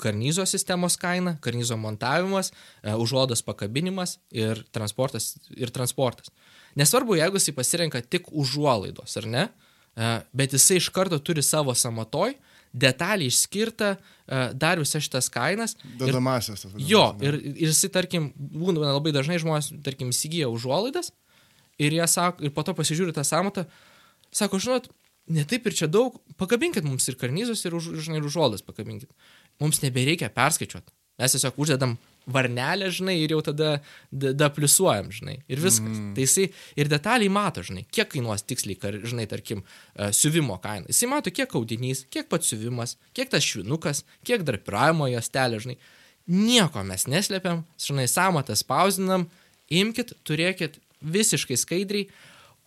karnyzo 0.00 0.46
sistemos 0.46 0.96
kaina, 0.96 1.36
karnyzo 1.44 1.76
montavimas, 1.76 2.52
užuodos 2.82 3.42
pakabinimas 3.44 4.18
ir 4.32 4.64
transportas. 4.72 5.36
Ir 5.54 5.70
transportas. 5.70 6.30
Nesvarbu, 6.74 7.18
jeigu 7.18 7.36
jisai 7.36 7.54
pasirenka 7.54 8.00
tik 8.00 8.32
užuolaidos, 8.32 9.16
ar 9.20 9.26
ne, 9.26 9.48
bet 10.32 10.54
jisai 10.56 10.78
iš 10.80 10.88
karto 10.94 11.18
turi 11.18 11.42
savo 11.42 11.74
samatoj, 11.74 12.34
detaliai 12.72 13.30
išskirta 13.30 13.94
e, 13.94 14.42
dar 14.54 14.78
visas 14.78 15.04
šitas 15.04 15.30
kainas. 15.32 15.76
Dadamasias. 15.98 16.66
Jo, 16.78 17.10
ir, 17.24 17.38
ir 17.54 17.70
jisai, 17.70 17.90
tarkim, 17.94 18.30
būna 18.36 18.92
labai 18.94 19.14
dažnai 19.16 19.40
žmonės, 19.42 19.72
tarkim, 19.86 20.12
įsigyja 20.14 20.50
užuolaidas 20.52 21.12
ir 21.80 21.96
sako, 22.06 22.44
ir 22.44 22.54
po 22.54 22.64
to 22.66 22.74
pasižiūri 22.76 23.14
tą 23.16 23.24
samatą, 23.26 23.64
sako, 24.34 24.60
žinot, 24.62 24.90
ne 25.32 25.44
taip 25.48 25.66
ir 25.66 25.76
čia 25.76 25.88
daug, 25.90 26.18
pakabinkit 26.40 26.86
mums 26.86 27.08
ir 27.08 27.18
karnyzus, 27.20 27.64
ir, 27.64 27.76
už, 27.76 27.92
žinai, 28.04 28.20
ir 28.20 28.28
užuolaidas 28.28 28.64
pakabinkit 28.66 29.10
mums 29.60 29.82
nebereikia 29.84 30.30
perskaičiuoti. 30.34 30.92
Mes 31.20 31.36
tiesiog 31.36 31.58
uždedam 31.60 31.98
varnelę, 32.32 32.90
žinai, 32.94 33.16
ir 33.24 33.34
jau 33.34 33.40
tada 33.44 33.70
dapliusuojam, 34.10 35.10
žinai, 35.14 35.36
ir 35.50 35.62
viskas. 35.62 35.98
Mm. 35.98 36.12
Tai 36.16 36.26
jisai 36.26 36.46
ir 36.80 36.90
detaliai 36.92 37.32
mato, 37.32 37.64
žinai, 37.66 37.84
kiek 37.92 38.10
kainuos 38.14 38.44
tiksliai, 38.46 38.78
kar, 38.80 38.98
žinai, 39.04 39.26
tarkim, 39.30 39.64
uh, 39.64 40.10
siuvimo 40.16 40.58
kaina. 40.62 40.88
Jisai 40.90 41.10
mato, 41.12 41.32
kiek 41.34 41.54
audinys, 41.58 42.04
kiek 42.12 42.30
pats 42.32 42.52
siuvimas, 42.52 42.96
kiek 43.16 43.32
tas 43.32 43.46
švinukas, 43.46 44.04
kiek 44.26 44.46
drapiravimo 44.46 45.10
juostelė, 45.12 45.60
žinai. 45.66 45.78
Nieko 46.30 46.82
mes 46.86 47.08
neslėpiam, 47.10 47.64
žinai, 47.80 48.06
samatą 48.10 48.54
spausdinam, 48.58 49.26
imkit, 49.72 50.14
turėkit 50.26 50.78
visiškai 51.00 51.56
skaidriai, 51.58 52.08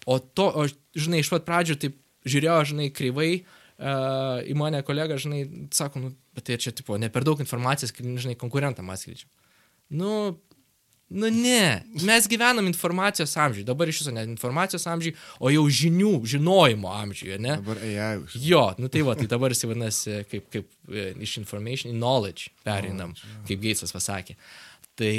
o 0.10 0.18
to, 0.20 0.50
o, 0.50 0.66
žinai, 0.98 1.22
iš 1.24 1.32
pat 1.32 1.46
pradžių 1.48 1.78
taip 1.80 2.00
žiūrėjo, 2.28 2.58
žinai, 2.74 2.90
kreivai, 2.96 3.30
uh, 3.44 4.42
į 4.44 4.56
mane 4.60 4.82
kolega, 4.88 5.18
žinai, 5.22 5.44
sako, 5.76 6.02
nu, 6.04 6.12
bet 6.36 6.48
tai 6.50 6.58
čia, 6.62 6.74
tipo, 6.76 6.98
ne 7.00 7.10
per 7.14 7.26
daug 7.28 7.40
informacijos, 7.44 7.94
žinai, 7.96 8.36
konkurentam 8.40 8.92
atskleidžiam. 8.94 9.30
Nu, 9.94 10.14
nu 11.14 11.30
ne, 11.30 11.84
mes 12.02 12.28
gyvenam 12.30 12.66
informacijos 12.66 13.36
amžiui, 13.38 13.66
dabar 13.68 13.90
iš 13.90 14.02
viso 14.02 14.14
ne 14.14 14.24
informacijos 14.26 14.88
amžiui, 14.90 15.14
o 15.40 15.52
jau 15.54 15.64
žinių, 15.82 16.14
žinojimo 16.34 16.90
amžiuje, 16.90 17.38
ne? 17.44 17.58
Dabar 17.62 17.82
AI. 17.86 18.24
Jo, 18.42 18.64
nu 18.82 18.90
tai 18.94 19.04
va, 19.06 19.14
tai 19.20 19.28
dabar 19.30 19.54
jis 19.54 19.66
vadinasi 19.68 20.24
kaip, 20.32 20.48
kaip 20.54 20.70
e, 20.90 21.12
iš 21.26 21.38
information 21.44 21.94
in 21.94 22.02
knowledge 22.02 22.50
pereinam, 22.66 23.14
oh, 23.14 23.36
kaip 23.50 23.62
Geitsas 23.62 23.94
pasakė. 23.94 24.38
Tai, 24.98 25.14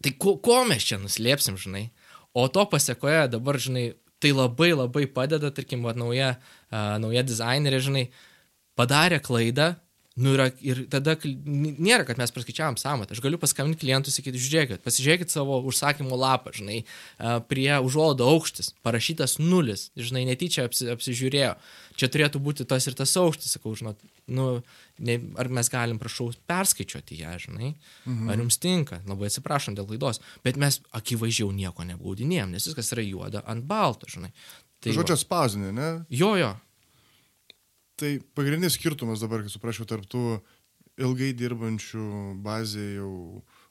tai 0.00 0.14
ko, 0.16 0.38
ko 0.40 0.62
mes 0.68 0.88
čia 0.88 1.00
nuslėpsim, 1.02 1.60
žinai? 1.60 1.90
O 2.32 2.46
to 2.48 2.64
pasiekoje 2.72 3.26
dabar, 3.34 3.60
žinai, 3.60 3.90
tai 4.20 4.32
labai 4.36 4.72
labai 4.72 5.04
padeda, 5.10 5.52
tarkim, 5.52 5.84
va, 5.84 5.92
nauja, 5.96 6.34
uh, 6.70 6.96
nauja 7.02 7.24
dizainerė, 7.26 7.84
žinai, 7.84 8.08
padarė 8.78 9.20
klaidą, 9.24 9.74
Nu 10.20 10.34
yra, 10.34 10.50
ir 10.60 10.82
tada 10.92 11.14
nėra, 11.24 12.04
kad 12.08 12.18
mes 12.20 12.32
praskaičiavam 12.34 12.76
samatą. 12.80 13.14
Aš 13.14 13.22
galiu 13.24 13.38
paskambinti 13.40 13.86
klientui 13.86 14.12
sakyti, 14.12 14.40
žiūrėkit, 14.42 14.82
pasižiūrėkit 14.84 15.32
savo 15.32 15.60
užsakymo 15.70 16.18
lapą, 16.20 16.52
žinai, 16.56 16.82
prie 17.48 17.70
užuolado 17.80 18.28
aukštis, 18.28 18.74
parašytas 18.84 19.38
nulis, 19.40 19.88
žinai, 19.96 20.26
netyčia 20.28 20.66
apsi, 20.68 20.90
apsižiūrėjo. 20.92 21.54
Čia 22.00 22.08
turėtų 22.12 22.40
būti 22.42 22.66
tas 22.68 22.86
ir 22.88 22.96
tas 22.98 23.12
aukštis, 23.20 23.56
sakau, 23.56 23.72
žinot, 23.76 24.00
nu, 24.32 24.48
ne, 25.00 25.18
ar 25.40 25.50
mes 25.52 25.72
galim, 25.72 26.00
prašau, 26.00 26.30
perskaičiuoti 26.50 27.20
ją, 27.22 27.36
žinai, 27.46 27.74
mhm. 28.04 28.32
ar 28.32 28.44
jums 28.44 28.60
tinka, 28.60 29.00
labai 29.08 29.30
atsiprašom 29.30 29.76
dėl 29.78 29.88
klaidos, 29.88 30.20
bet 30.44 30.60
mes 30.60 30.82
akivaizdžiau 30.96 31.52
nieko 31.56 31.86
nebaudinėjom, 31.88 32.56
nes 32.56 32.68
viskas 32.70 32.92
yra 32.96 33.06
juoda 33.06 33.44
ant 33.48 33.64
balto, 33.68 34.10
žinai. 34.10 34.34
Tai 34.80 34.96
Žodžio 34.96 35.16
spausdinė, 35.20 35.74
ne? 35.76 35.88
Jo, 36.08 36.34
jo. 36.40 36.54
Tai 38.00 38.10
pagrindinis 38.36 38.78
skirtumas 38.78 39.20
dabar, 39.20 39.44
kai 39.44 39.52
suprasčiau, 39.52 39.88
tarp 39.88 40.08
tų 40.10 40.40
ilgai 41.00 41.30
dirbančių 41.36 42.04
bazėje 42.44 42.98
jau 42.98 43.12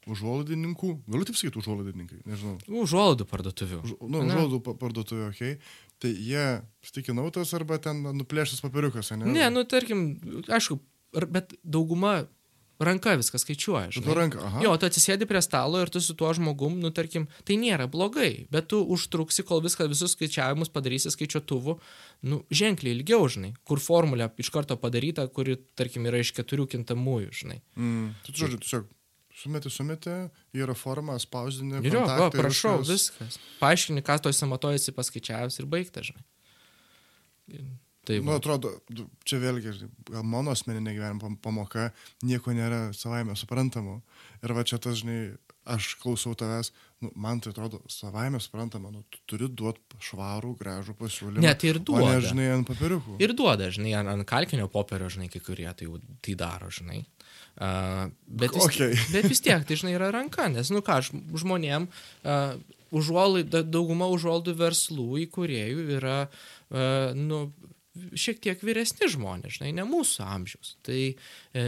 užuolaidininkų, 0.09 0.89
galiu 1.09 1.27
taip 1.27 1.38
sakyti, 1.38 1.61
užuolaidininkai, 1.61 2.23
nežinau. 2.30 2.55
Užuolaidų 2.84 3.27
parduotuvių. 3.30 3.80
Už, 3.86 3.95
nu, 4.01 4.23
užuolaidų 4.25 4.59
parduotuvių, 4.69 5.30
okei. 5.30 5.55
Okay. 5.57 5.86
Tai 5.99 6.11
jie 6.15 6.45
stikinautas 6.86 7.51
arba 7.57 7.77
ten 7.84 8.01
nuplėštas 8.15 8.63
papiriukas, 8.63 9.11
ne? 9.19 9.27
Ne, 9.36 9.49
nu 9.51 9.65
tarkim, 9.67 10.13
aišku, 10.47 10.80
bet 11.34 11.57
dauguma 11.63 12.21
ranka 12.80 13.15
viską 13.19 13.39
skaičiuoja. 13.41 13.89
Tu 13.91 14.15
ranka, 14.15 14.41
aha. 14.45 14.61
Jo, 14.63 14.75
tu 14.80 14.88
atsisėdi 14.88 15.27
prie 15.30 15.41
stalo 15.43 15.82
ir 15.84 15.91
tu 15.91 16.01
su 16.03 16.15
tuo 16.17 16.32
žmogum, 16.36 16.77
nu, 16.80 16.91
tarkim, 16.95 17.27
tai 17.47 17.59
nėra 17.59 17.89
blogai, 17.91 18.45
bet 18.53 18.69
tu 18.71 18.80
užtruksi, 18.95 19.43
kol 19.47 19.63
viską, 19.65 19.89
visus 19.91 20.15
skaičiavimus 20.15 20.71
padarysi 20.73 21.11
skaičiuotuvu, 21.13 21.75
nu, 22.32 22.43
ženkliai 22.49 22.95
ilgiau, 22.97 23.27
žinai, 23.32 23.51
kur 23.67 23.84
formulė 23.84 24.30
iš 24.39 24.51
karto 24.55 24.80
padaryta, 24.80 25.27
kuri, 25.34 25.59
tarkim, 25.80 26.07
yra 26.09 26.23
iš 26.23 26.32
keturių 26.38 26.69
kintamųjų, 26.75 27.36
žinai. 27.41 27.59
Mm. 27.75 28.15
Tu, 28.23 28.38
žodžiu, 28.39 28.61
tiesiog 28.63 28.88
sumeti, 29.39 29.71
sumeti, 29.71 30.15
yra 30.55 30.75
forma, 30.75 31.17
spausdinė. 31.19 31.84
Ir 31.84 31.99
jo, 31.99 32.07
va, 32.07 32.32
prašau, 32.34 32.80
viskas. 32.84 33.11
viskas. 33.19 33.39
Paaiškini, 33.59 34.03
ką 34.05 34.19
toj 34.25 34.36
samatojusi 34.36 34.95
paskaičiavęs 34.95 35.61
ir 35.61 35.69
baigta, 35.71 36.03
žinai. 36.05 36.25
Tai 38.08 38.18
nu, 38.26 38.34
atrodo, 38.39 38.72
čia 39.28 39.41
vėlgi, 39.41 39.76
gal 40.10 40.24
mano 40.26 40.54
asmeninė 40.56 40.95
gyvenimo 40.95 41.36
pamoka, 41.43 41.89
nieko 42.26 42.56
nėra 42.56 42.89
savaime 42.97 43.36
suprantamo. 43.38 44.00
Ir 44.43 44.56
va 44.56 44.64
čia 44.66 44.80
tas, 44.82 45.02
žinai, 45.02 45.36
aš 45.70 45.93
klausau 46.02 46.34
tavęs, 46.38 46.72
nu, 47.04 47.12
man 47.20 47.41
tai 47.43 47.52
atrodo 47.54 47.82
savaime 47.91 48.39
suprantama, 48.41 48.91
nu, 48.93 49.04
tu 49.12 49.22
turi 49.30 49.50
duoti 49.52 50.00
švarų, 50.10 50.56
gražų 50.60 50.95
pasiūlymą. 51.00 51.43
Net 51.43 51.64
ir 51.68 51.82
duoda. 51.84 52.16
Ne, 52.16 52.24
žinai, 52.26 52.47
ant 52.56 52.68
papiriukų. 52.70 53.20
Ir 53.22 53.36
duoda, 53.38 53.70
žinai, 53.74 53.93
ant, 54.00 54.12
ant 54.16 54.28
kalkinio 54.30 54.70
popierio, 54.72 55.12
žinai, 55.12 55.30
kai 55.32 55.43
kurie 55.45 55.70
tai, 55.78 55.89
tai 56.26 56.36
daro, 56.39 56.72
žinai. 56.74 57.04
Uh, 57.60 58.08
bet, 58.26 58.56
vis, 58.56 58.66
okay. 58.66 58.95
bet 59.16 59.28
vis 59.30 59.43
tiek, 59.43 59.64
tai 59.68 59.78
žinai, 59.80 59.95
yra 60.00 60.12
ranka, 60.16 60.47
nes, 60.52 60.72
nu 60.74 60.82
ką, 60.86 61.02
žmonėm, 61.43 61.89
uh, 62.24 62.56
užuolaidų, 62.95 63.66
dauguma 63.70 64.08
užuolaidų 64.10 64.56
verslų 64.64 65.10
įkūrėjų 65.28 65.89
yra, 66.00 66.22
uh, 66.26 67.12
nu, 67.20 67.50
šiek 68.18 68.39
tiek 68.43 68.62
vyresni 68.66 69.10
žmonės, 69.12 69.58
žinai, 69.58 69.72
ne 69.78 69.86
mūsų 69.88 70.24
amžiaus. 70.26 70.74
Tai 70.86 70.97
e, 71.00 71.14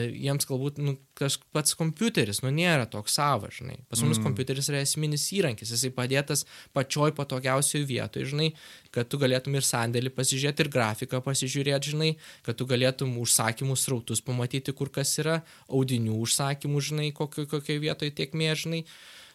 jiems 0.09 0.47
galbūt 0.49 0.81
nu, 0.81 0.95
tas 1.17 1.37
pats 1.55 1.75
kompiuteris, 1.77 2.41
nu, 2.45 2.51
nėra 2.55 2.87
toks 2.91 3.15
savas, 3.19 3.59
žinai. 3.59 3.77
Pas 3.91 4.01
mus 4.05 4.17
mm. 4.17 4.25
kompiuteris 4.25 4.71
yra 4.71 4.81
esminis 4.85 5.27
įrankis, 5.37 5.73
jisai 5.75 5.93
padėtas 5.95 6.45
pačioj 6.77 7.13
patogiausioje 7.17 7.85
vietoje, 7.89 8.27
žinai, 8.33 8.49
kad 8.95 9.09
tu 9.11 9.21
galėtum 9.21 9.55
ir 9.59 9.67
sandėlį 9.67 10.13
pasižiūrėti, 10.17 10.65
ir 10.65 10.73
grafiką 10.73 11.23
pasižiūrėti, 11.25 11.95
žinai, 11.95 12.11
kad 12.47 12.59
tu 12.59 12.67
galėtum 12.69 13.15
užsakymų 13.21 13.79
srautus 13.79 14.23
pamatyti, 14.25 14.75
kur 14.77 14.91
kas 14.93 15.13
yra, 15.21 15.41
audinių 15.69 16.19
užsakymų, 16.25 16.85
žinai, 16.91 17.09
kokioje 17.15 17.51
kokio 17.51 17.81
vietoje 17.81 18.15
tiekmė, 18.21 18.53
žinai. 18.59 18.85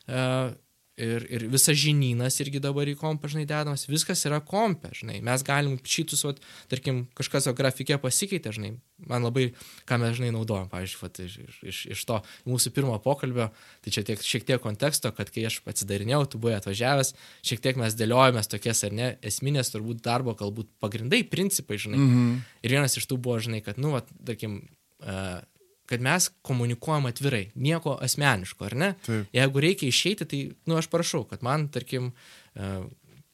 Uh, 0.07 0.55
Ir, 0.97 1.27
ir 1.29 1.43
visas 1.53 1.77
žinynas 1.77 2.39
irgi 2.41 2.57
dabar 2.65 2.89
į 2.89 2.95
kompą, 2.97 3.29
žinai, 3.29 3.43
dedamas, 3.45 3.83
viskas 3.85 4.23
yra 4.25 4.39
kompė, 4.41 4.95
žinai. 4.97 5.19
Mes 5.25 5.43
galim 5.45 5.75
šitus, 5.85 6.23
vat, 6.25 6.39
tarkim, 6.73 7.03
kažkas 7.19 7.51
jo 7.51 7.53
grafikė 7.57 7.99
pasikeitė, 8.01 8.55
žinai. 8.57 8.71
Man 9.05 9.27
labai, 9.27 9.51
ką 9.85 9.99
mes, 10.01 10.15
žinai, 10.17 10.31
naudojam, 10.33 10.71
pavyzdžiui, 10.73 11.01
vat, 11.03 11.21
iš, 11.21 11.59
iš, 11.69 11.81
iš 11.93 12.05
to 12.09 12.17
mūsų 12.49 12.73
pirmo 12.79 12.97
pokalbio, 13.05 13.51
tai 13.85 13.93
čia 13.93 14.07
tiek, 14.09 14.23
šiek 14.25 14.47
tiek 14.49 14.63
konteksto, 14.65 15.13
kad 15.13 15.29
kai 15.35 15.45
aš 15.51 15.59
atsidarinėjau, 15.69 16.23
tu 16.33 16.41
buvai 16.41 16.57
atvažiavęs, 16.63 17.13
šiek 17.45 17.61
tiek 17.67 17.77
mes 17.83 17.99
dėliojomės 18.01 18.49
tokias 18.55 18.81
ar 18.89 18.97
ne, 18.97 19.11
esminės 19.21 19.75
turbūt 19.75 20.01
darbo, 20.07 20.33
galbūt 20.41 20.73
pagrindai, 20.81 21.27
principai, 21.29 21.77
žinai. 21.77 22.01
-hmm. 22.01 22.41
Ir 22.65 22.77
vienas 22.79 22.97
iš 22.97 23.05
tų 23.05 23.21
buvo, 23.21 23.37
žinai, 23.37 23.61
kad, 23.61 23.77
nu, 23.77 23.93
vat, 23.99 24.09
tarkim, 24.25 24.63
uh, 25.05 25.45
kad 25.87 26.03
mes 26.05 26.29
komunikuojam 26.47 27.09
atvirai, 27.11 27.47
nieko 27.55 27.97
asmeniško, 28.03 28.69
ar 28.69 28.77
ne? 28.77 28.93
Taip. 29.07 29.33
Jeigu 29.37 29.63
reikia 29.65 29.91
išeiti, 29.91 30.29
tai, 30.29 30.43
nu, 30.67 30.79
aš 30.81 30.91
prašau, 30.93 31.25
kad 31.31 31.45
man, 31.47 31.69
tarkim, 31.73 32.13
uh, 32.55 32.87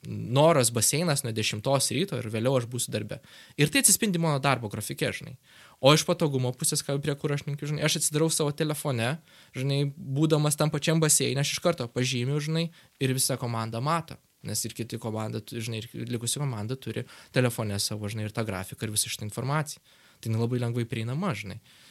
noras 0.07 0.72
baseinas 0.72 1.22
nuo 1.22 1.32
10 1.32 1.62
ryto 1.94 2.18
ir 2.18 2.26
vėliau 2.30 2.57
aš 2.59 2.66
būsiu 2.66 2.90
darbe. 2.90 3.20
Ir 3.57 3.70
tai 3.70 3.82
atsispindi 3.84 4.18
mano 4.18 4.40
darbo 4.42 4.68
grafike, 4.68 5.12
žinai. 5.14 5.36
O 5.80 5.92
iš 5.94 6.05
patogumo 6.07 6.50
pusės, 6.59 6.82
ką 6.82 6.98
prie 7.03 7.14
kur 7.14 7.34
aš 7.34 7.46
linkiu, 7.46 7.68
žinai, 7.70 7.84
aš 7.86 8.00
atsidarau 8.00 8.28
savo 8.30 8.50
telefone, 8.50 9.16
žinai, 9.55 9.84
būdamas 9.94 10.59
tam 10.59 10.74
pačiam 10.74 11.00
baseinė, 11.03 11.42
aš 11.42 11.55
iš 11.55 11.62
karto 11.62 11.86
pažymiu, 11.86 12.40
žinai, 12.42 12.68
ir 12.98 13.14
visa 13.14 13.38
komanda 13.38 13.80
mato. 13.80 14.18
Nes 14.42 14.59
ir 14.66 14.74
kiti 14.74 14.98
komanda, 14.98 15.38
žinai, 15.38 15.84
ir 15.94 16.11
likusi 16.11 16.42
komanda 16.42 16.74
turi 16.74 17.07
telefone 17.34 17.78
savo, 17.78 18.11
žinai, 18.11 18.26
ir 18.26 18.34
tą 18.34 18.42
grafiką, 18.46 18.88
ir 18.88 18.94
visą 18.96 19.12
šitą 19.12 19.28
informaciją. 19.28 19.82
Tai 20.22 20.34
labai 20.34 20.59
lengvai 20.62 20.86
prieinama, 20.86 21.30
žinai. 21.38 21.61
Uh, 21.62 21.82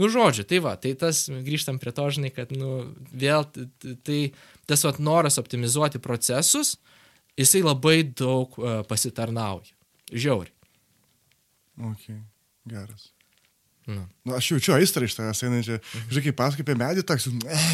Nu, 0.00 0.08
žodžiu, 0.08 0.46
tai 0.48 0.62
va, 0.64 0.72
tai 0.80 0.94
tas, 0.96 1.26
grįžtam 1.28 1.76
prie 1.82 1.92
to, 1.92 2.06
žinai, 2.16 2.30
kad, 2.32 2.54
nu, 2.56 2.86
vėl, 3.12 3.44
tai 4.06 4.20
tas 4.70 4.86
vat 4.86 5.00
noras 5.02 5.36
optimizuoti 5.42 6.00
procesus, 6.00 6.78
jisai 7.36 7.60
labai 7.66 8.00
daug 8.08 8.56
uh, 8.56 8.80
pasitarnauja. 8.88 9.74
Žiauri. 10.10 10.52
Ok, 11.90 12.08
geras. 12.68 13.10
Nu, 13.90 14.06
Nu, 14.24 14.34
aš 14.36 14.50
jaučiu 14.52 14.74
aistrą 14.76 15.06
iš 15.06 15.16
tavęs 15.18 15.42
einančią. 15.46 15.78
Žinai, 16.10 16.24
kaip 16.28 16.36
pasakai 16.38 16.64
apie 16.66 16.76
medį, 16.78 17.04
toks, 17.06 17.26
eh, 17.50 17.68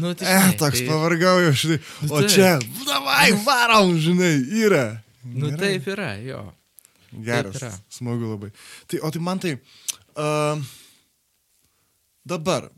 nu 0.00 0.12
tai, 0.18 0.26
eh, 0.26 0.40
žinai, 0.48 0.58
toks 0.58 0.80
tai, 0.80 0.86
pavargau 0.88 1.34
žinai. 1.52 1.80
O 2.08 2.20
taip. 2.20 2.30
čia, 2.32 2.50
davai, 2.88 3.28
varom, 3.46 3.94
žinai, 4.00 4.34
yra. 4.64 4.86
nu 5.24 5.52
Gerai. 5.52 5.60
taip 5.60 5.90
yra, 5.94 6.12
jo. 6.24 6.40
Geras, 7.24 7.60
yra. 7.60 7.70
smagu 7.92 8.32
labai. 8.32 8.50
Tai, 8.90 8.98
o 9.06 9.10
tai 9.14 9.20
man 9.22 9.38
tai, 9.38 9.54
uh, 10.16 10.64
dabar, 12.24 12.70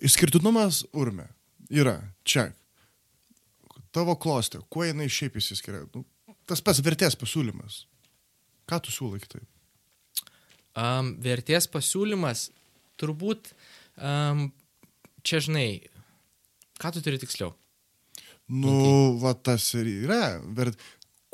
išskirtinumas 0.00 0.84
urme 0.92 1.28
yra 1.70 2.00
čia. 2.24 2.50
Tavo 3.94 4.14
klostė, 4.20 4.60
kuo 4.70 4.84
jinai 4.84 5.08
šiaip 5.10 5.38
įsiskiria? 5.40 5.84
Nu, 5.94 6.04
tas 6.48 6.60
pats 6.64 6.82
vertės 6.84 7.16
pasiūlymas. 7.18 7.82
Ką 8.68 8.80
tu 8.84 8.92
siūlai 8.92 9.20
kitaip? 9.22 9.46
Um, 10.78 11.14
vertės 11.24 11.66
pasiūlymas, 11.72 12.50
turbūt, 13.00 13.50
um, 13.96 14.50
čia 15.26 15.40
žinai, 15.42 15.68
ką 16.78 16.92
tu 16.94 17.02
turi 17.02 17.18
tiksliau? 17.22 17.54
Nu, 18.48 19.18
va 19.20 19.34
tas 19.34 19.66
ir 19.76 19.88
yra. 20.06 20.38
Bet 20.56 20.78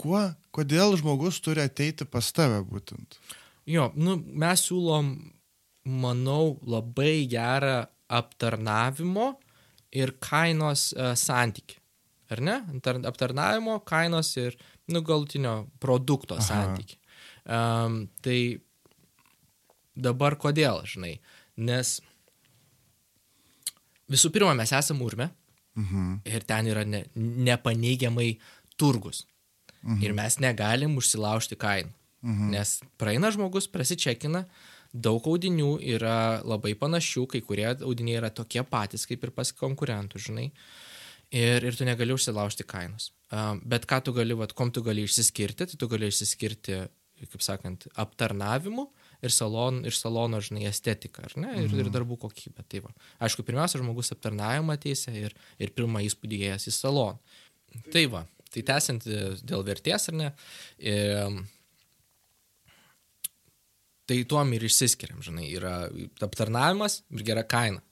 kuo, 0.01 0.23
kodėl 0.55 0.97
žmogus 0.99 1.39
turi 1.43 1.63
ateiti 1.67 2.07
pas 2.09 2.31
tave 2.35 2.63
būtent? 2.67 3.19
Jo, 3.71 3.91
nu, 3.97 4.17
mes 4.19 4.65
siūlom, 4.67 5.13
manau, 5.85 6.59
labai 6.67 7.27
gerą 7.29 7.87
aptarnavimo 8.09 9.35
ir 9.93 10.13
kainos 10.21 10.93
uh, 10.97 11.13
santyki. 11.15 11.77
Ar 12.33 12.41
ne? 12.41 12.57
Aptar- 12.75 13.05
Aptarnavimo, 13.07 13.79
kainos 13.87 14.33
ir 14.41 14.57
nu, 14.89 15.03
galutinio 15.03 15.67
produkto 15.81 16.39
Aha. 16.39 16.43
santyki. 16.47 16.97
Um, 17.45 18.09
tai 18.25 18.61
dabar 19.95 20.35
kodėl, 20.41 20.81
žinai? 20.89 21.19
Nes 21.57 21.99
visų 24.11 24.31
pirma, 24.35 24.55
mes 24.57 24.73
esame 24.73 25.05
urme 25.05 25.31
Mhm. 25.77 26.21
ir 26.25 26.41
ten 26.47 26.67
yra 26.71 26.85
ne, 26.87 27.05
nepaneigiamai 27.17 28.39
turgus. 28.79 29.25
Mhm. 29.83 30.03
Ir 30.03 30.13
mes 30.15 30.37
negalim 30.41 30.97
užsilaužti 30.97 31.57
kainų. 31.57 31.91
Mhm. 32.23 32.51
Nes 32.51 32.81
praeina 32.99 33.31
žmogus, 33.31 33.67
prasičekina, 33.69 34.47
daug 34.95 35.27
audinių 35.27 35.77
yra 35.97 36.41
labai 36.47 36.75
panašių, 36.79 37.27
kai 37.31 37.43
kurie 37.45 37.67
audiniai 37.75 38.21
yra 38.21 38.31
tokie 38.31 38.63
patys 38.63 39.07
kaip 39.11 39.27
ir 39.27 39.35
pas 39.35 39.51
konkurentų, 39.59 40.23
žinai. 40.29 40.49
Ir, 41.35 41.65
ir 41.67 41.75
tu 41.75 41.87
negali 41.87 42.15
užsilaužti 42.15 42.67
kainos. 42.69 43.11
Bet 43.67 43.89
ką 43.91 43.99
tu 44.07 44.13
gali, 44.15 44.37
vat, 44.39 44.53
kom 44.55 44.71
tu 44.71 44.85
gali 44.87 45.03
išsiskirti, 45.09 45.67
tai 45.67 45.79
tu 45.81 45.89
gali 45.91 46.07
išsiskirti, 46.13 46.85
kaip 47.25 47.43
sakant, 47.43 47.89
aptarnavimu 47.99 48.85
ir, 49.25 49.33
salon, 49.35 49.81
ir 49.89 49.97
salono, 49.97 50.39
žinai, 50.45 50.69
estetika, 50.71 51.25
ar 51.27 51.35
ne, 51.41 51.55
ir, 51.65 51.75
ir 51.81 51.91
darbų 51.95 52.21
kokybė. 52.27 52.67
Tai 52.71 52.85
va. 52.87 52.95
Aišku, 53.27 53.43
pirmiausia, 53.49 53.81
žmogus 53.83 54.13
aptarnavimą 54.15 54.77
teisė 54.83 55.17
ir, 55.25 55.35
ir 55.59 55.75
pirmą 55.75 56.05
įspūdį 56.07 56.41
įėjęs 56.45 56.69
į 56.71 56.77
saloną. 56.77 57.19
Tai 57.91 58.05
va, 58.13 58.23
tai 58.55 58.63
tęsiant 58.69 59.07
e, 59.11 59.23
dėl 59.43 59.65
vertės, 59.67 60.07
ar 60.13 60.19
ne, 60.21 60.31
e, 60.79 60.95
tai 64.09 64.21
tuom 64.29 64.53
ir 64.57 64.65
išsiskiriam, 64.67 65.23
žinai, 65.25 65.49
yra 65.57 65.75
aptarnavimas 66.25 67.03
ir 67.15 67.25
gera 67.27 67.45
kaina. 67.49 67.83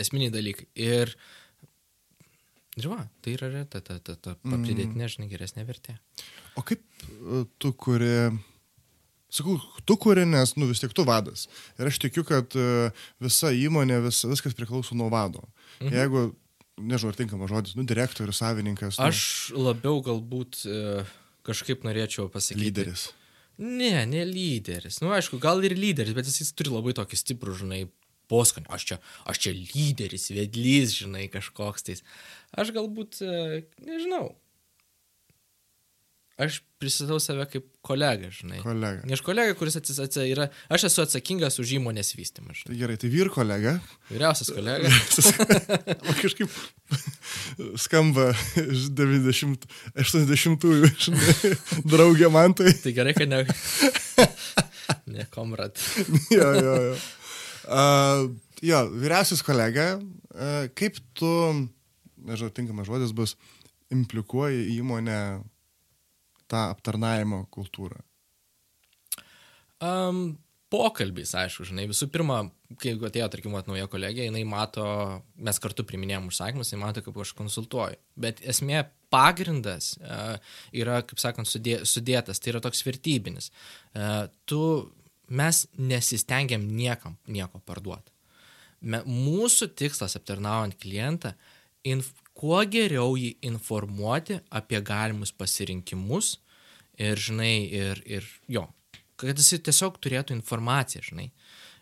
Esminiai 0.00 0.32
dalykai. 0.32 0.66
Ir, 0.80 1.12
va, 2.86 3.02
tai 3.24 3.34
yra 3.36 3.64
ta, 3.68 3.82
ta, 3.84 3.98
ta, 3.98 4.16
ta 4.16 4.36
pridėtinė, 4.46 5.10
žinai, 5.12 5.28
geresnė 5.32 5.66
vertė. 5.68 5.98
O 6.58 6.64
kaip 6.66 6.82
e, 7.04 7.44
tu 7.60 7.72
kuri, 7.76 8.30
sakau, 9.32 9.58
tu 9.86 9.98
kuri, 10.00 10.24
nes, 10.28 10.54
nu 10.56 10.70
vis 10.70 10.80
tiek 10.82 10.94
tu 10.96 11.04
vadas. 11.08 11.48
Ir 11.78 11.90
aš 11.90 12.00
tikiu, 12.02 12.24
kad 12.28 12.56
e, 12.56 12.90
visa 13.22 13.52
įmonė, 13.54 14.00
vis, 14.06 14.22
viskas 14.30 14.56
priklauso 14.56 14.96
nuo 14.98 15.10
vado. 15.12 15.44
Mhm. 15.82 15.94
Jeigu, 15.98 16.26
nežinau, 16.80 17.12
ar 17.12 17.18
tinkamas 17.18 17.52
žodis, 17.52 17.76
nu, 17.76 17.84
direktorius, 17.88 18.40
savininkas, 18.40 18.98
nu, 18.98 19.10
Aš 19.10 19.52
labiau 19.58 20.00
galbūt 20.06 20.62
e, 20.64 21.02
kažkaip 21.46 21.84
norėčiau 21.86 22.30
pasakyti. 22.32 22.62
lyderis. 22.64 23.10
Ne, 23.60 24.06
ne 24.08 24.24
lyderis. 24.24 25.02
Nu, 25.04 25.12
aišku, 25.12 25.36
gal 25.42 25.60
ir 25.66 25.74
lyderis, 25.76 26.14
bet 26.16 26.28
jis 26.28 26.54
turi 26.56 26.72
labai 26.72 26.94
tokį 26.96 27.18
stiprų, 27.20 27.58
žinai, 27.60 27.80
poskonį. 28.32 28.70
Aš 28.72 28.86
čia, 28.88 29.00
aš 29.28 29.42
čia 29.44 29.52
lyderis, 29.56 30.30
vedlys, 30.32 30.94
žinai, 31.02 31.26
kažkoks 31.32 31.84
tais. 31.84 32.04
Aš 32.56 32.72
galbūt, 32.76 33.20
e, 33.20 33.64
nežinau. 33.84 34.30
Aš 36.40 36.60
pristatau 36.80 37.18
save 37.20 37.44
kaip 37.50 37.66
kolega, 37.84 38.30
žinai. 38.32 38.62
Kolega. 38.64 39.04
Aš 39.12 39.22
kolega, 39.26 39.54
kuris 39.58 39.76
atsis, 39.76 39.98
atsis, 40.00 40.24
yra, 40.32 40.46
aš 40.72 40.86
esu 40.88 41.02
atsakingas 41.04 41.60
už 41.60 41.74
įmonės 41.76 42.14
vystymą. 42.16 42.56
Tai 42.64 42.78
gerai, 42.78 42.96
tai 43.00 43.10
vyr 43.12 43.28
kolega. 43.34 43.76
Vyriausias 44.12 44.52
kolega. 44.56 44.88
O 46.10 46.14
kažkaip 46.16 46.50
skamba 47.80 48.30
iš 48.58 48.88
90, 48.96 49.66
80-ųjų, 50.00 50.90
žinai, 51.06 51.52
draugė 51.84 52.30
man 52.32 52.56
tai. 52.56 52.72
tai 52.80 52.94
gerai, 52.96 53.14
kad 53.16 53.30
ne. 53.30 53.44
Ne, 55.10 55.26
komrad. 55.30 55.78
jo, 56.38 56.48
jo, 56.54 56.74
jo. 56.82 56.94
Uh, 57.70 58.30
jo, 58.62 58.80
vyriausias 58.94 59.42
kolega, 59.46 59.92
uh, 59.98 60.66
kaip 60.78 60.98
tu, 61.18 61.30
nežinau, 62.26 62.52
tinkamas 62.54 62.88
žodis 62.88 63.14
bus, 63.16 63.36
implikuoji 63.90 64.68
įmonę 64.78 65.18
tą 66.50 66.68
aptarnavimo 66.74 67.44
kultūrą. 67.54 68.00
Um, 69.80 70.38
pokalbis, 70.70 71.32
aišku, 71.38 71.64
žinai, 71.70 71.86
visų 71.90 72.10
pirma, 72.12 72.42
kai 72.82 72.94
atėjo, 72.94 73.28
tarkim, 73.32 73.54
vat, 73.56 73.68
nauja 73.70 73.88
kolegė, 73.90 74.26
jinai 74.28 74.44
mato, 74.48 74.84
mes 75.40 75.58
kartu 75.62 75.86
priminėjom 75.88 76.28
užsakymus, 76.30 76.72
jinai 76.74 76.84
mato, 76.84 77.02
kaip 77.06 77.18
aš 77.24 77.32
konsultuoju. 77.38 77.98
Bet 78.20 78.42
esmė 78.46 78.84
pagrindas 79.10 79.94
uh, 79.98 80.36
yra, 80.76 81.00
kaip 81.06 81.22
sakant, 81.22 81.50
sudė, 81.50 81.80
sudėtas, 81.88 82.38
tai 82.38 82.54
yra 82.54 82.62
toks 82.62 82.84
vertybinis. 82.86 83.50
Uh, 83.96 84.28
tu, 84.50 84.62
mes 85.30 85.64
nesistengiam 85.78 86.62
niekam 86.66 87.16
nieko 87.30 87.62
parduoti. 87.66 88.12
Me, 88.80 89.02
mūsų 89.04 89.72
tikslas 89.76 90.16
aptarnaujant 90.16 90.78
klientą, 90.80 91.34
inf, 91.86 92.12
kuo 92.40 92.60
geriau 92.72 93.16
jį 93.20 93.34
informuoti 93.50 94.40
apie 94.48 94.80
galimus 94.80 95.32
pasirinkimus 95.36 96.38
ir, 97.00 97.20
žinai, 97.20 97.54
ir, 97.68 98.00
ir 98.08 98.28
jo, 98.48 98.64
kad 99.20 99.36
jis 99.36 99.60
tiesiog 99.66 100.00
turėtų 100.00 100.36
informaciją, 100.38 101.04
žinai. 101.10 101.28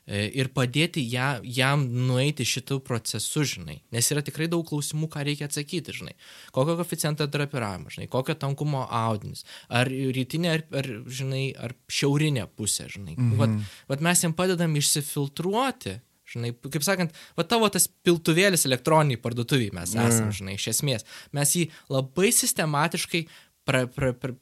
E, 0.08 0.24
Ir 0.40 0.48
padėti 0.56 1.02
ją, 1.04 1.42
jam 1.44 1.82
nueiti 2.08 2.46
šitų 2.48 2.78
procesų, 2.86 3.44
žinai. 3.52 3.76
Nes 3.92 4.08
yra 4.08 4.22
tikrai 4.24 4.48
daug 4.48 4.64
klausimų, 4.66 5.10
ką 5.12 5.24
reikia 5.28 5.46
atsakyti, 5.50 5.92
žinai. 5.98 6.14
Kokio 6.56 6.78
koficiento 6.78 7.26
drapiravimo, 7.28 7.92
žinai, 7.92 8.08
kokio 8.10 8.34
tankumo 8.40 8.86
audinis. 8.88 9.44
Ar 9.68 9.90
rytinė, 9.90 10.54
ar, 10.56 10.64
ar, 10.80 10.88
žinai, 11.12 11.44
ar 11.60 11.76
šiaurinė 11.92 12.48
pusė, 12.56 12.88
žinai. 12.94 13.18
Mhm. 13.18 13.36
Vat, 13.42 13.74
vat 13.92 14.06
mes 14.08 14.24
jam 14.24 14.34
padedam 14.38 14.80
išsifiltruoti, 14.80 15.98
žinai, 16.28 16.52
kaip 16.60 16.84
sakant, 16.84 17.16
va 17.38 17.44
tavo 17.48 17.68
tas 17.72 17.88
piltuvėlis 18.06 18.66
elektroniniai 18.68 19.20
parduotuviai 19.22 19.74
mes 19.76 19.94
esame, 19.96 20.34
žinai, 20.34 20.56
iš 20.58 20.70
esmės. 20.74 21.06
Mes 21.36 21.54
jį 21.56 21.66
labai 21.92 22.32
sistematiškai 22.36 23.24
pra, 23.68 23.84
pra, 23.92 24.12
pra, 24.16 24.34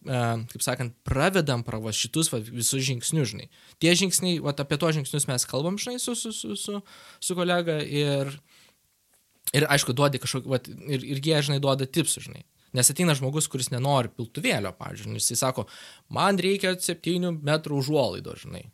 kaip 0.52 0.64
sakant, 0.64 0.94
pravedam 1.06 1.64
pro 1.66 1.80
va, 1.82 1.94
šitus 1.94 2.30
va, 2.32 2.40
visus 2.44 2.84
žingsnius, 2.86 3.32
žinai. 3.32 3.48
Tie 3.82 3.94
žingsniai, 3.98 4.38
va, 4.44 4.54
apie 4.54 4.78
to 4.82 4.92
žingsnius 4.98 5.26
mes 5.30 5.46
kalbam, 5.50 5.78
žinai, 5.82 5.98
su, 6.02 6.14
su, 6.18 6.34
su, 6.34 6.54
su, 6.60 6.82
su 7.18 7.38
kolega 7.38 7.80
ir, 7.82 8.30
ir 9.56 9.66
aišku, 9.66 9.96
duodi 9.96 10.22
kažkokį, 10.22 10.52
va, 10.52 10.62
ir, 10.86 11.02
ir 11.14 11.22
jie, 11.22 11.40
žinai, 11.48 11.58
duoda 11.62 11.88
tipsų, 11.90 12.28
žinai. 12.28 12.44
Nes 12.76 12.90
ateina 12.92 13.14
žmogus, 13.16 13.48
kuris 13.50 13.70
nenori 13.72 14.10
piltuvėlio, 14.12 14.74
pavyzdžiui, 14.76 15.18
jis 15.18 15.40
sako, 15.40 15.64
man 16.12 16.38
reikia 16.42 16.74
7 16.76 17.38
metrų 17.46 17.80
užuolaido, 17.80 18.34
žinai. 18.38 18.66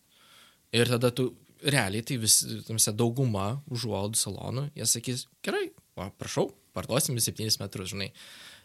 Ir 0.73 0.89
tada 0.89 1.13
tu, 1.15 1.31
realiai, 1.65 2.05
tai 2.07 2.17
vis, 2.23 2.43
visa 2.69 2.93
dauguma 2.93 3.63
užuolaidų 3.73 4.19
salonų, 4.19 4.69
jie 4.79 4.89
sakys, 4.89 5.27
gerai, 5.45 5.69
va, 5.99 6.11
prašau, 6.19 6.51
parduosim 6.77 7.19
7 7.21 7.61
metrus, 7.61 7.93
žinai. 7.93 8.13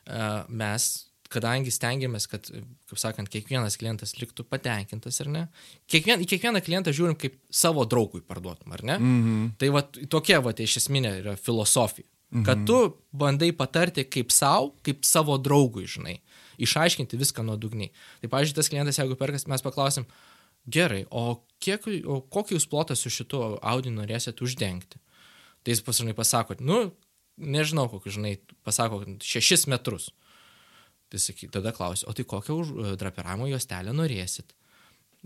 Uh, 0.07 0.45
mes 0.47 1.07
kadangi 1.31 1.71
stengiamės, 1.73 2.27
kad, 2.31 2.47
kaip 2.87 2.99
sakant, 2.99 3.29
kiekvienas 3.31 3.77
klientas 3.79 4.15
liktų 4.19 4.45
patenkintas, 4.47 5.19
ar 5.23 5.31
ne? 5.31 5.41
Kiekvien, 5.91 6.23
kiekvieną 6.27 6.61
klientą 6.63 6.93
žiūrim 6.95 7.17
kaip 7.19 7.37
savo 7.51 7.85
draugui 7.89 8.23
parduotum, 8.23 8.71
ar 8.75 8.83
ne? 8.83 8.97
Mm 8.97 9.17
-hmm. 9.23 9.49
Tai 9.59 9.69
va, 9.75 9.81
tokia 10.09 10.39
va, 10.39 10.53
tai 10.53 10.63
iš 10.63 10.77
esminė 10.83 11.17
yra 11.21 11.35
filosofija. 11.35 12.07
-hmm. 12.07 12.45
Kad 12.45 12.65
tu 12.67 12.97
bandai 13.11 13.51
patarti 13.51 14.03
kaip 14.03 14.31
savo, 14.31 14.75
kaip 14.83 15.03
savo 15.03 15.37
draugui, 15.37 15.87
žinai. 15.87 16.19
Išaiškinti 16.57 17.17
viską 17.17 17.43
nuodugniai. 17.43 17.91
Tai, 18.21 18.29
pavyzdžiui, 18.29 18.55
tas 18.55 18.69
klientas, 18.69 18.97
jeigu 18.97 19.15
perkas, 19.15 19.47
mes 19.47 19.61
paklausim, 19.61 20.05
gerai, 20.67 21.05
o, 21.09 21.41
kiek, 21.63 21.87
o 22.05 22.19
kokį 22.21 22.57
jūs 22.57 22.67
plotą 22.69 22.97
su 22.97 23.11
šitu 23.13 23.41
audiniu 23.61 24.01
norėsit 24.01 24.43
uždengti? 24.43 25.01
Tai 25.63 25.73
jis 25.73 25.83
pasažnai 25.83 26.15
pasako, 26.17 26.57
nu, 26.63 26.79
nežinau, 27.37 27.87
kokį, 27.91 28.13
žinai, 28.19 28.33
pasako, 28.67 29.01
šešis 29.23 29.67
metrus. 29.71 30.11
Tai 31.07 31.21
saky, 31.23 31.47
tada 31.51 31.71
klausiu, 31.75 32.09
o 32.09 32.15
tai 32.15 32.27
kokią 32.27 32.55
už 32.61 32.75
drapiravimo 32.99 33.47
juostelę 33.47 33.95
norėsit? 33.95 34.53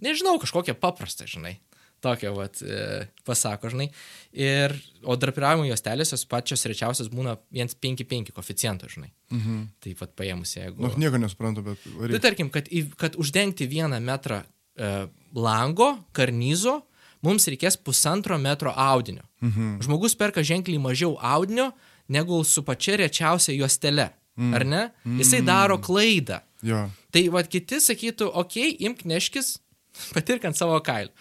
Nežinau, 0.01 0.37
kažkokią 0.41 0.77
paprastą, 0.81 1.27
žinai. 1.29 1.57
Tokią, 2.01 2.31
vat, 2.33 2.57
e, 2.65 3.05
pasako, 3.25 3.69
žinai. 3.69 3.87
Ir, 4.33 4.73
o 5.05 5.13
drapiravimo 5.21 5.67
juostelės 5.69 6.15
jos 6.15 6.23
pačios 6.29 6.65
rečiausios 6.69 7.11
būna 7.13 7.35
1,55 7.53 8.33
koficiento, 8.33 8.89
žinai. 8.89 9.11
Mhm. 9.33 9.59
Tai 9.81 9.93
pat 9.99 10.15
paėmus, 10.17 10.55
jeigu... 10.57 10.81
Nu, 10.81 10.89
nieko 11.01 11.21
nesuprantu, 11.21 11.65
bet... 11.69 11.85
Tai 11.85 12.21
tarkim, 12.23 12.49
kad, 12.53 12.69
kad 12.97 13.17
uždengti 13.21 13.69
vieną 13.69 14.01
metrą 14.01 14.41
e, 14.75 15.07
lango, 15.35 15.93
karnyzo, 16.15 16.81
mums 17.25 17.47
reikės 17.51 17.77
pusantro 17.77 18.37
metro 18.41 18.73
audinio. 18.75 19.23
Mhm. 19.41 19.81
Žmogus 19.85 20.17
perka 20.17 20.43
ženkliai 20.43 20.81
mažiau 20.81 21.17
audinio, 21.17 21.71
negu 22.11 22.43
su 22.43 22.63
pačia 22.63 22.97
rečiausia 22.99 23.55
juostele. 23.55 24.11
Mm. 24.35 24.53
Ar 24.55 24.65
ne? 24.65 24.81
Jisai 25.19 25.41
daro 25.45 25.77
klaidą. 25.77 26.39
Jo. 26.63 26.85
Tai 27.11 27.21
vad 27.33 27.49
kiti 27.51 27.81
sakytų, 27.83 28.29
okei, 28.31 28.71
okay, 28.71 28.87
imk 28.87 29.03
neškis, 29.09 29.57
patirk 30.15 30.47
ant 30.47 30.57
savo 30.57 30.77
kailį. 30.83 31.11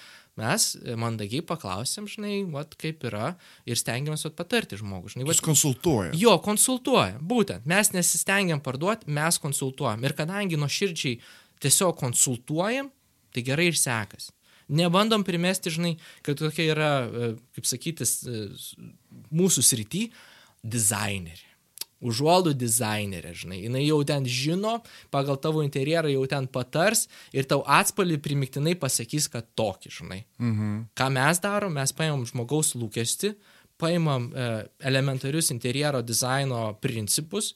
Mes 0.40 0.66
mandagiai 0.96 1.42
paklausėm, 1.44 2.07
žinai, 2.09 2.36
vat, 2.53 2.72
kaip 2.80 3.03
yra 3.05 3.34
ir 3.68 3.76
stengiamės 3.76 4.24
vat, 4.24 4.36
patarti 4.38 4.78
žmogų. 4.80 5.12
Žinai, 5.12 5.26
vat, 5.26 5.36
Jis 5.36 5.44
konsultuoja. 5.44 6.14
Jo, 6.16 6.36
konsultuoja. 6.44 7.18
Būtent. 7.20 7.66
Mes 7.68 7.90
nesistengiam 7.92 8.62
parduoti, 8.64 9.11
mes 9.11 9.40
konsultuojam. 9.42 10.07
Ir 10.07 10.14
kadangi 10.16 10.57
nuo 10.61 10.70
širdžiai 10.70 11.18
tiesiog 11.61 11.98
konsultuojam, 12.01 12.88
tai 13.34 13.44
gerai 13.46 13.70
ir 13.70 13.78
sekasi. 13.78 14.32
Nebandom 14.70 15.24
primesti, 15.26 15.72
žinai, 15.74 15.96
kad 16.22 16.38
tokia 16.38 16.68
yra, 16.70 16.90
e, 17.02 17.30
kaip 17.56 17.66
sakytis, 17.66 18.20
e, 18.22 18.48
mūsų 19.34 19.64
srity 19.66 20.08
dizainerė 20.62 21.50
užuolaidų 22.00 22.54
dizainerė, 22.56 23.34
žinai, 23.36 23.60
jinai 23.66 23.82
jau 23.84 24.00
ten 24.08 24.26
žino, 24.28 24.78
pagal 25.12 25.38
tavo 25.40 25.64
interjerą 25.64 26.10
jau 26.12 26.24
ten 26.30 26.48
patars 26.50 27.06
ir 27.36 27.48
tau 27.48 27.60
atspalį 27.68 28.18
primiktinai 28.24 28.74
pasakys, 28.80 29.28
kad 29.32 29.48
tokį, 29.58 29.92
žinai. 30.00 30.20
Mhm. 30.40 30.76
Ką 30.96 31.08
mes 31.16 31.42
darom, 31.44 31.76
mes 31.76 31.92
paimam 31.96 32.24
žmogaus 32.28 32.72
lūkesti, 32.78 33.34
paimam 33.80 34.30
e, 34.32 34.50
elementarius 34.84 35.52
interjero 35.54 36.02
dizaino 36.04 36.70
principus 36.80 37.54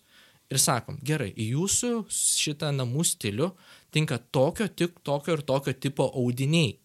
ir 0.55 0.63
sakom, 0.63 1.01
gerai, 1.03 1.33
į 1.35 1.51
jūsų 1.57 1.93
šitą 2.15 2.71
namų 2.75 3.05
stilių 3.11 3.51
tinka 3.95 4.21
tokio, 4.35 4.69
tik 4.71 5.01
tokio 5.07 5.37
ir 5.37 5.45
tokio 5.47 5.75
tipo 5.75 6.09
audiniai 6.15 6.77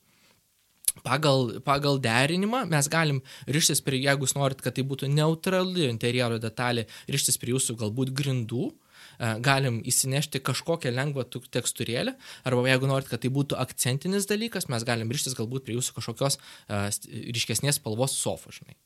pagal, 1.03 1.59
pagal 1.65 1.99
derinimą 2.01 2.65
mes 2.69 2.89
galim 2.91 3.21
rištis 3.47 3.81
prie, 3.85 4.01
jeigu 4.03 4.27
jūs 4.27 4.35
norit, 4.37 4.61
kad 4.63 4.75
tai 4.75 4.85
būtų 4.87 5.09
neutrali 5.13 5.87
interjero 5.89 6.39
detalė, 6.41 6.87
rištis 7.11 7.39
prie 7.41 7.53
jūsų 7.55 7.77
galbūt 7.79 8.11
grindų, 8.15 8.69
e, 8.69 9.31
galim 9.45 9.79
įsinešti 9.87 10.41
kažkokią 10.45 10.93
lengvą 10.95 11.25
tekstūrėlę, 11.53 12.15
arba 12.43 12.67
jeigu 12.69 12.91
norit, 12.91 13.09
kad 13.11 13.23
tai 13.23 13.31
būtų 13.33 13.59
akcentinis 13.61 14.29
dalykas, 14.29 14.69
mes 14.71 14.85
galim 14.87 15.11
rištis 15.11 15.37
galbūt 15.39 15.67
prie 15.67 15.77
jūsų 15.77 15.97
kažkokios 15.99 16.39
uh, 16.39 16.89
ryškesnės 17.35 17.81
spalvos 17.81 18.17
sofų, 18.19 18.55
žinai. 18.59 18.79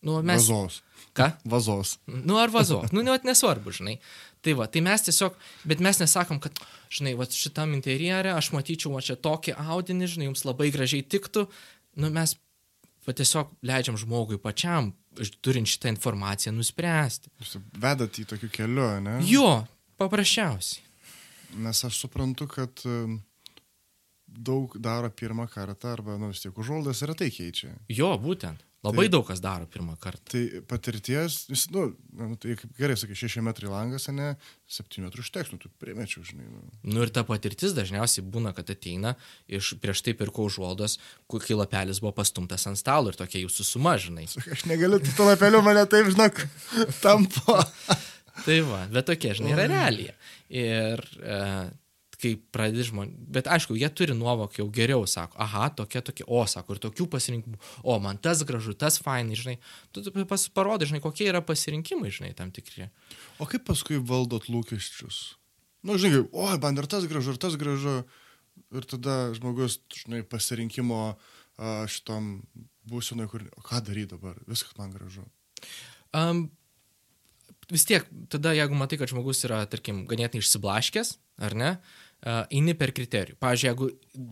Nu, 0.00 0.20
mes... 0.22 0.46
Vazos. 0.46 0.82
Ką? 1.16 1.32
Vazos. 1.42 1.96
Nu, 2.06 2.36
ar 2.38 2.52
vazos. 2.54 2.92
Nu, 2.94 3.02
net 3.02 3.24
nesvarbu, 3.26 3.72
žinai. 3.74 3.96
Tai 4.44 4.54
va, 4.60 4.68
tai 4.70 4.82
mes 4.86 5.02
tiesiog, 5.02 5.36
bet 5.68 5.80
mes 5.82 5.98
nesakom, 5.98 6.38
kad, 6.42 6.58
žinai, 6.94 7.14
va, 7.18 7.26
šitam 7.26 7.74
interjere 7.74 8.32
aš 8.36 8.52
matyčiau, 8.54 8.94
va, 8.94 9.02
čia 9.04 9.18
tokį 9.18 9.56
audinį, 9.58 10.10
žinai, 10.14 10.28
jums 10.30 10.44
labai 10.46 10.70
gražiai 10.74 11.02
tiktų. 11.02 11.48
Nu, 11.98 12.10
mes 12.14 12.36
va, 13.06 13.14
tiesiog 13.18 13.54
leidžiam 13.66 13.98
žmogui 13.98 14.38
pačiam, 14.42 14.92
turint 15.42 15.70
šitą 15.70 15.90
informaciją, 15.94 16.52
nuspręsti. 16.54 17.32
Jūs 17.42 17.56
vedat 17.82 18.20
į 18.22 18.28
tokiu 18.30 18.50
keliu, 18.54 18.90
ne? 19.02 19.18
Jo, 19.26 19.64
paprasčiausiai. 19.98 20.84
Nes 21.64 21.80
aš 21.86 21.96
suprantu, 22.04 22.46
kad 22.52 22.84
um, 22.86 23.18
daug 24.28 24.76
daro 24.78 25.10
pirmą 25.10 25.48
kartą 25.50 25.94
arba, 25.96 26.18
nu, 26.20 26.30
vis 26.30 26.44
tiek 26.44 26.56
užuoldas 26.60 27.02
retai 27.08 27.30
keičia. 27.34 27.72
Jo, 27.88 28.12
būtent. 28.20 28.67
Labai 28.86 29.08
tai, 29.08 29.10
daug 29.16 29.24
kas 29.26 29.40
daro 29.42 29.66
pirmą 29.66 29.96
kartą. 29.98 30.22
Tai 30.30 30.60
patirties, 30.70 31.40
jis, 31.50 31.64
nu, 31.74 31.88
nu, 32.14 32.36
tai 32.38 32.54
kaip 32.60 32.76
gerai 32.78 32.94
sakai, 33.00 33.16
6 33.18 33.42
metrai 33.42 33.72
langas, 33.72 34.06
ne, 34.14 34.28
7 34.70 35.02
metrų 35.02 35.24
užteks, 35.24 35.50
nu, 35.50 35.58
tu 35.58 35.70
primečiau, 35.82 36.22
žinai. 36.26 36.46
Nu. 36.46 36.62
nu 36.86 37.02
ir 37.02 37.10
ta 37.10 37.24
patirtis 37.26 37.74
dažniausiai 37.74 38.22
būna, 38.22 38.52
kad 38.54 38.70
ateina 38.70 39.16
iš 39.50 39.72
prieš 39.82 40.04
tai 40.06 40.14
pirkau 40.20 40.46
užuoldos, 40.46 41.00
kai 41.26 41.58
lapelis 41.58 41.98
buvo 42.04 42.14
pastumtas 42.20 42.68
ant 42.70 42.78
stalo 42.78 43.10
ir 43.10 43.18
tokia 43.18 43.42
jūsų 43.42 43.66
suma, 43.66 43.96
žinai. 43.98 44.28
Aš 44.54 44.68
negaliu, 44.70 45.02
tu 45.02 45.10
to 45.16 45.26
lapeliu 45.26 45.64
mane 45.66 45.82
taip, 45.90 46.12
žinok, 46.14 46.38
tampo. 47.02 47.58
tai 48.46 48.62
va, 48.62 48.84
bet 48.94 49.10
tokia, 49.10 49.34
žinai, 49.40 49.56
yra 49.58 49.66
realija. 49.74 50.14
Ir 50.54 51.02
e, 51.18 51.42
kai 52.18 52.32
pradedi 52.54 52.86
žmonės, 52.88 53.14
bet 53.30 53.48
aišku, 53.50 53.76
jie 53.78 53.88
turi 53.94 54.14
nuovokį 54.18 54.62
jau 54.62 54.66
geriau, 54.74 55.04
sako, 55.06 55.38
aha, 55.44 55.68
tokia, 55.78 56.02
tokia, 56.02 56.26
o, 56.26 56.40
sako, 56.50 56.74
ir 56.74 56.80
tokių 56.82 57.06
pasirinkimų, 57.12 57.58
o, 57.86 57.98
man 58.02 58.18
tas 58.22 58.42
gražu, 58.46 58.74
tas 58.78 58.98
fainai, 59.02 59.38
žinai, 59.38 59.56
tu 59.94 60.02
pas, 60.26 60.48
parodai, 60.54 60.88
žinai, 60.90 61.02
kokie 61.04 61.28
yra 61.30 61.42
pasirinkimai, 61.46 62.10
žinai, 62.14 62.32
tam 62.38 62.50
tikri. 62.54 62.88
O 63.38 63.46
kaip 63.50 63.62
paskui 63.68 64.00
valdot 64.02 64.48
lūkesčius? 64.50 65.20
Na, 65.84 65.92
nu, 65.92 66.00
žinai, 66.02 66.24
o, 66.26 66.48
man 66.64 66.82
ir 66.82 66.90
tas 66.90 67.06
gražu, 67.10 67.36
ir 67.36 67.42
tas 67.42 67.54
gražu, 67.60 68.00
ir 68.74 68.90
tada 68.90 69.18
žmogus, 69.38 69.78
žinai, 69.94 70.24
pasirinkimo 70.26 71.02
šitom 71.94 72.40
būsenui, 72.90 73.28
kur, 73.30 73.46
o 73.54 73.62
ką 73.62 73.78
daryti 73.86 74.16
dabar, 74.16 74.34
viskas 74.50 74.74
man 74.78 74.90
gražu. 74.94 75.22
Um, 76.16 76.48
vis 77.70 77.86
tiek, 77.86 78.06
tada 78.32 78.56
jeigu 78.58 78.74
matai, 78.78 78.98
kad 78.98 79.10
žmogus 79.10 79.44
yra, 79.46 79.62
tarkim, 79.70 80.02
ganėtinai 80.08 80.42
išsiblaškęs, 80.42 81.14
ar 81.46 81.54
ne, 81.58 81.72
uh, 81.76 82.04
eini 82.26 82.74
per 82.78 82.92
kriterijų. 82.96 83.38
Pavyzdžiui, 83.42 83.68
jeigu 83.68 83.90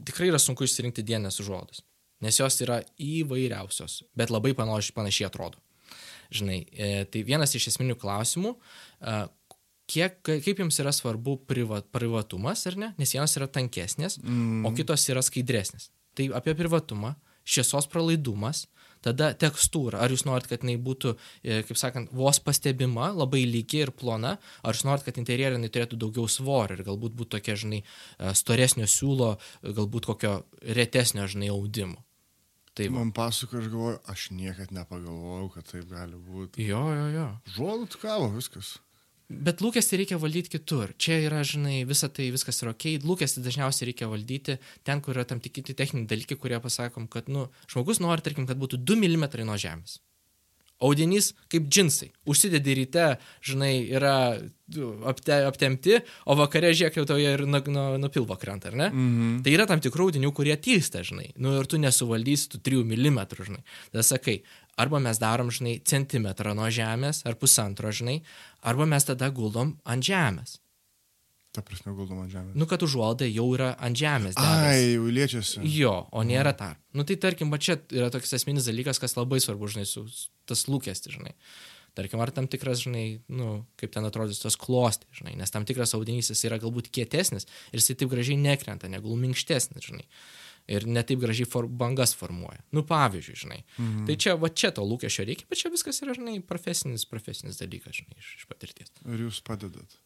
tikrai 0.09 0.31
yra 0.33 0.41
sunku 0.43 0.67
išsirinkti 0.67 1.05
dienės 1.07 1.39
užuolaidas, 1.43 1.85
nes 2.25 2.41
jos 2.41 2.61
yra 2.65 2.81
įvairiausios, 2.99 4.01
bet 4.19 4.33
labai 4.35 4.55
panašiai, 4.59 4.97
panašiai 4.97 5.29
atrodo. 5.29 5.63
Žinai, 6.35 6.61
e, 6.73 7.05
tai 7.11 7.23
vienas 7.27 7.55
iš 7.55 7.69
esminių 7.71 7.95
klausimų, 8.03 8.57
e, 8.57 9.19
kiek, 9.91 10.19
kaip 10.27 10.63
jums 10.63 10.81
yra 10.83 10.93
svarbu 10.95 11.37
priva, 11.47 11.83
privatumas, 11.95 12.65
ar 12.67 12.79
ne, 12.81 12.89
nes 12.99 13.15
vienos 13.15 13.37
yra 13.39 13.47
tankesnės, 13.47 14.19
mm. 14.23 14.65
o 14.67 14.75
kitos 14.75 15.07
yra 15.13 15.23
skaidresnės. 15.23 15.93
Tai 16.19 16.31
apie 16.39 16.57
privatumą, 16.59 17.15
šviesos 17.47 17.87
pralaidumas, 17.93 18.65
Tada 19.05 19.33
tekstūra. 19.39 20.01
Ar 20.03 20.13
jūs 20.13 20.25
norit, 20.27 20.49
kad 20.51 20.65
jinai 20.65 20.77
būtų, 20.83 21.15
e, 21.43 21.61
kaip 21.69 21.79
sakant, 21.79 22.11
vos 22.17 22.41
pastebima, 22.43 23.11
labai 23.15 23.45
lygi 23.47 23.85
ir 23.85 23.93
plona, 23.95 24.37
ar 24.63 24.77
jūs 24.77 24.87
norit, 24.89 25.05
kad 25.07 25.21
interjerai 25.21 25.61
turėtų 25.69 25.99
daugiau 26.01 26.27
svorio 26.31 26.79
ir 26.79 26.87
galbūt 26.87 27.15
būtų 27.19 27.37
tokia, 27.37 27.59
žinai, 27.61 27.83
e, 27.83 28.35
storesnio 28.35 28.89
siūlo, 28.91 29.37
galbūt 29.63 30.11
kokio 30.11 30.41
retesnio, 30.63 31.29
žinai, 31.31 31.53
audimo. 31.55 32.03
Taip. 32.77 32.91
Man 32.93 33.13
pasako, 33.17 33.63
aš 33.63 33.71
galvoju, 33.73 33.99
aš 34.13 34.31
niekad 34.37 34.73
nepagalvojau, 34.77 35.47
kad 35.55 35.65
taip 35.71 35.87
gali 35.89 36.19
būti. 36.21 36.67
Jo, 36.69 36.83
jo, 36.93 37.07
jo. 37.15 37.29
Žuolut 37.55 37.97
kavo, 38.03 38.29
viskas. 38.35 38.75
Bet 39.27 39.63
lūkestį 39.65 39.99
reikia 40.03 40.21
valdyti 40.23 40.53
kitur. 40.53 40.93
Čia 41.03 41.19
yra, 41.27 41.43
žinai, 41.47 41.81
visa 41.89 42.07
tai 42.07 42.29
viskas 42.31 42.63
yra 42.63 42.75
ok. 42.77 42.89
Lūkestį 43.03 43.43
dažniausiai 43.43 43.91
reikia 43.91 44.07
valdyti 44.11 44.59
ten, 44.87 45.03
kur 45.03 45.17
yra 45.17 45.27
tam 45.27 45.43
tikri 45.43 45.75
techniniai 45.75 46.07
dalykai, 46.13 46.39
kurie 46.39 46.61
pasakom, 46.63 47.09
kad, 47.11 47.27
nu, 47.33 47.49
žmogus 47.67 47.99
nori, 48.03 48.23
tarkim, 48.23 48.47
kad 48.47 48.61
būtų 48.61 48.79
2 48.87 49.01
mm 49.03 49.27
nuo 49.43 49.59
žemės. 49.59 49.99
Audinys 50.77 51.31
kaip 51.49 51.71
džinsai. 51.73 52.11
Užsidedi 52.29 52.75
ryte, 52.77 53.07
žinai, 53.49 53.73
yra 53.97 54.37
apte, 55.09 55.39
aptemti, 55.49 56.03
o 56.29 56.37
vakare 56.37 56.75
žiūrėk 56.77 56.99
jau 57.01 57.07
toje 57.09 57.33
ir 57.33 57.45
nuo 57.49 57.63
nu, 57.73 57.85
nu 58.03 58.11
pilvo 58.13 58.37
krenta, 58.37 58.69
ar 58.69 58.77
ne? 58.77 58.89
Mm 58.91 59.09
-hmm. 59.17 59.43
Tai 59.45 59.55
yra 59.57 59.67
tam 59.67 59.81
tikrų 59.81 60.11
audinių, 60.11 60.33
kurie 60.33 60.57
tysta, 60.57 61.03
žinai. 61.03 61.33
Nu 61.37 61.57
ir 61.61 61.67
tu 61.67 61.79
nesuvaldysi 61.79 62.49
tų 62.53 62.61
3 62.61 62.85
mm, 62.85 63.27
žinai. 63.47 63.63
Tada 63.91 64.03
sakai, 64.03 64.43
arba 64.77 65.01
mes 65.01 65.19
darom, 65.19 65.51
žinai, 65.53 65.79
centimetrą 65.89 66.55
nuo 66.57 66.69
žemės 66.73 67.25
ar 67.27 67.37
pusantro, 67.41 67.91
žinai, 67.93 68.21
arba 68.63 68.87
mes 68.89 69.09
tada 69.09 69.31
guldom 69.33 69.75
ant 69.89 70.05
žemės. 70.05 70.59
Ta 71.57 71.63
prasme, 71.65 71.95
guldom 71.97 72.21
ant 72.21 72.33
žemės. 72.33 72.57
Nu, 72.59 72.69
kad 72.69 72.85
užuolda 72.85 73.29
jau 73.31 73.47
yra 73.57 73.71
ant 73.81 73.97
žemės. 73.97 74.37
Dedas. 74.37 74.67
Ai, 74.69 74.93
jau 74.99 75.07
liečiasi. 75.09 75.63
Jo, 75.73 75.95
o 76.13 76.25
nėra 76.29 76.53
mhm. 76.53 76.61
tarp. 76.61 76.83
Nu, 76.97 77.07
tai 77.09 77.17
tarkim, 77.21 77.53
va 77.53 77.61
čia 77.63 77.79
yra 77.95 78.11
toks 78.13 78.37
esminis 78.37 78.69
dalykas, 78.69 79.01
kas 79.01 79.17
labai 79.17 79.41
svarbu, 79.41 79.73
žinai, 79.73 79.89
su 79.89 80.05
tas 80.49 80.67
lūkestis, 80.69 81.17
žinai. 81.17 81.33
Tarkim, 81.97 82.21
ar 82.21 82.29
tam 82.37 82.45
tikras, 82.53 82.83
žinai, 82.85 83.07
nu, 83.33 83.63
kaip 83.81 83.95
ten 83.95 84.05
atrodys 84.05 84.43
tos 84.43 84.59
klosti, 84.61 85.09
žinai, 85.17 85.33
nes 85.41 85.53
tam 85.53 85.65
tikras 85.65 85.97
audinys 85.97 86.29
jis 86.29 86.45
yra 86.45 86.59
galbūt 86.61 86.91
kietesnis 86.93 87.49
ir 87.73 87.81
jis 87.81 87.97
taip 87.97 88.11
gražiai 88.13 88.37
nekrenta, 88.37 88.91
negu 88.93 89.17
minkštesnis, 89.17 89.89
žinai 89.89 90.05
ir 90.71 90.87
netaip 90.91 91.21
gražiai 91.23 91.49
for, 91.49 91.69
bangas 91.69 92.15
formuoja. 92.19 92.63
Nu, 92.75 92.83
pavyzdžiui, 92.87 93.37
žinai. 93.43 93.61
Mhm. 93.77 94.07
Tai 94.09 94.17
čia, 94.25 94.37
va 94.41 94.51
čia 94.51 94.73
to 94.75 94.87
lūkesčio 94.87 95.27
reikia, 95.29 95.49
bet 95.51 95.63
čia 95.63 95.73
viskas 95.75 96.03
yra, 96.03 96.17
žinai, 96.19 96.41
profesinis, 96.45 97.07
profesinis 97.09 97.61
dalykas, 97.63 98.01
žinai, 98.01 98.19
iš, 98.19 98.33
iš 98.41 98.49
patirties. 98.51 98.95
Ir 99.07 99.27
jūs 99.29 99.43
padedat? 99.47 99.99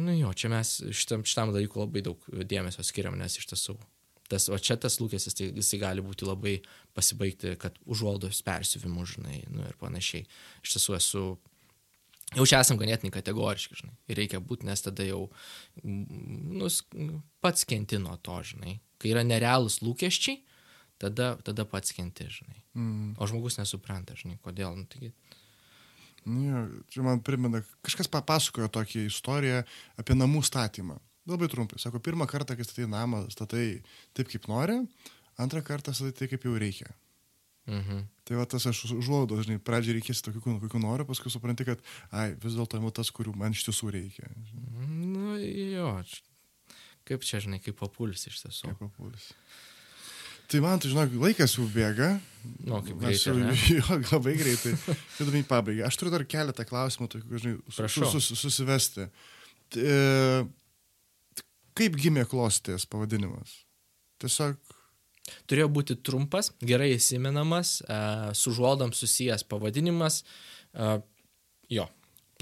Nu 0.00 0.14
jo, 0.16 0.30
čia 0.32 0.48
mes 0.48 0.78
šitam, 0.96 1.26
šitam 1.28 1.52
dalykui 1.52 1.82
labai 1.82 2.00
daug 2.04 2.30
dėmesio 2.48 2.84
skiriam, 2.86 3.18
nes 3.20 3.36
iš 3.36 3.50
tiesų 3.50 3.76
tas, 4.32 4.48
o 4.48 4.58
čia 4.58 4.78
tas 4.80 4.98
lūkestis, 5.02 5.36
tai 5.36 5.50
jisai 5.52 5.80
gali 5.82 6.04
būti 6.04 6.24
labai 6.24 6.56
pasibaigti, 6.96 7.56
kad 7.60 7.76
užuoldos 7.84 8.40
persiuvimu, 8.46 9.04
žinai, 9.08 9.42
nu 9.52 9.66
ir 9.68 9.76
panašiai. 9.80 10.24
Iš 10.64 10.76
tiesų 10.76 10.96
esu, 10.96 11.24
jau 12.38 12.46
čia 12.48 12.62
esam 12.64 12.80
ganėtinai 12.80 13.12
kategoriški, 13.14 13.82
žinai, 13.82 13.94
ir 14.08 14.22
reikia 14.22 14.40
būti, 14.40 14.68
nes 14.68 14.84
tada 14.84 15.06
jau, 15.06 15.26
nu, 15.84 16.70
pats 17.44 17.68
kenti 17.68 18.00
nuo 18.00 18.16
to, 18.24 18.38
žinai. 18.54 18.78
Kai 19.02 19.12
yra 19.12 19.26
nerealūs 19.26 19.80
lūkesčiai, 19.82 20.38
tada, 21.02 21.34
tada 21.42 21.66
pats 21.68 21.94
kenti, 21.96 22.28
žinai. 22.30 22.58
Mm. 22.78 23.14
O 23.18 23.28
žmogus 23.28 23.58
nesupranta, 23.58 24.14
žinai, 24.18 24.38
kodėl. 24.44 24.76
Nu, 24.78 24.86
taigi, 24.90 25.10
Nu, 26.24 26.68
čia 26.86 27.02
man 27.02 27.18
primena, 27.18 27.62
kažkas 27.82 28.06
papasakojo 28.06 28.68
tokią 28.70 29.08
istoriją 29.08 29.64
apie 29.98 30.14
namų 30.14 30.44
statymą. 30.46 31.00
Labai 31.26 31.48
trumpai. 31.50 31.80
Sako, 31.82 31.98
pirmą 32.02 32.26
kartą, 32.30 32.54
kai 32.58 32.66
statai 32.66 32.88
namą, 32.90 33.24
statai 33.30 33.82
taip, 34.14 34.30
kaip 34.30 34.46
nori, 34.50 34.78
antrą 35.42 35.62
kartą 35.66 35.94
statai 35.94 36.14
taip, 36.18 36.32
kaip 36.34 36.46
jau 36.46 36.54
reikia. 36.58 36.90
Mhm. 37.70 38.06
Tai 38.26 38.38
va 38.38 38.46
tas 38.50 38.66
aš 38.66 38.84
užuodo, 38.94 39.38
žinai, 39.42 39.60
pradžiai 39.62 39.98
reikės 39.98 40.22
tokių, 40.26 40.58
kokių 40.64 40.82
noriu, 40.82 41.06
paskui 41.06 41.30
supranti, 41.30 41.66
kad, 41.66 41.82
ai, 42.10 42.32
vis 42.42 42.58
dėlto 42.58 42.78
imu 42.78 42.90
tas, 42.94 43.10
kurių 43.14 43.34
man 43.38 43.54
iš 43.54 43.66
tiesų 43.68 43.90
reikia. 43.94 44.30
Žinai. 44.50 44.88
Nu, 45.14 45.36
jo, 45.38 45.92
kaip 47.08 47.26
čia, 47.26 47.42
žinai, 47.44 47.60
kaip 47.64 47.78
papulis 47.80 48.26
iš 48.30 48.42
tiesų. 48.44 48.72
Kaip 48.72 48.82
papulis. 48.86 49.30
Tai 50.52 50.60
man, 50.64 50.82
tu 50.82 50.90
žinok, 50.92 51.14
laikas 51.22 51.56
jau 51.56 51.64
bėga. 51.72 52.10
Nu, 52.66 52.82
kaip 52.84 52.98
Mes 53.00 53.22
greitai, 53.22 53.24
jau, 53.24 53.36
ar 53.36 53.44
ne? 53.46 53.54
jo, 53.78 54.00
labai 54.12 54.34
greitai. 54.36 54.74
Judame 55.18 55.40
į 55.40 55.46
pabaigą. 55.48 55.86
Aš 55.88 56.00
turiu 56.00 56.12
dar 56.12 56.26
keletą 56.28 56.66
klausimų, 56.68 57.08
tokių, 57.14 57.40
žinai, 57.44 57.54
su, 57.72 57.88
sus, 57.88 58.18
sus, 58.18 58.42
susivesti. 58.42 59.08
E, 59.80 59.96
Kaip 61.78 61.96
gimė 61.96 62.26
klostės 62.28 62.84
pavadinimas? 62.84 63.62
Tiesiog, 64.20 64.58
Turėjo 65.48 65.68
būti 65.72 65.96
trumpas, 66.02 66.50
gerai 66.66 66.92
įsimenamas, 66.96 67.76
uh, 67.86 68.30
su 68.36 68.52
žuodom 68.54 68.92
susijęs 68.96 69.44
pavadinimas. 69.48 70.22
Uh, 70.74 70.98
jo, 71.70 71.86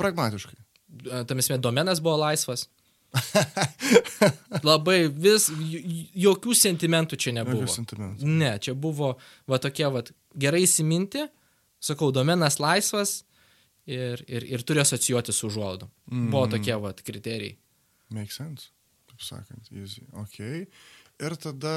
pragmatiškai. 0.00 0.56
uh, 0.56 1.22
tam 1.28 1.42
esmė 1.42 1.61
domenas 1.61 2.00
buvo 2.00 2.16
laisvas. 2.22 2.66
Labai 4.68 4.98
vis, 5.11 5.48
jokių 5.50 6.54
sentimentų 6.56 7.18
čia 7.20 7.34
nebuvo. 7.34 7.64
Jokių 7.64 7.74
sentimentų. 7.74 8.28
Ne, 8.28 8.52
čia 8.62 8.74
buvo 8.78 9.14
va 9.50 9.58
tokie 9.62 9.88
va 9.90 10.04
gerai 10.38 10.62
įsiminti, 10.66 11.24
sakau, 11.82 12.11
domenas 12.14 12.61
laisvas 12.62 13.20
ir, 13.88 14.22
ir, 14.28 14.46
ir 14.46 14.64
turi 14.66 14.82
asocijuoti 14.84 15.34
su 15.34 15.48
užuolaidom. 15.50 15.90
Mm. 16.12 16.30
Buvo 16.34 16.46
tokie 16.54 16.76
va 16.82 16.94
kriterijai. 16.94 17.56
Make 18.14 18.34
sense, 18.34 18.70
taip 19.11 19.26
sakant, 19.26 19.70
easy. 19.74 20.06
Ok. 20.18 20.40
Ir 21.20 21.36
tada 21.42 21.74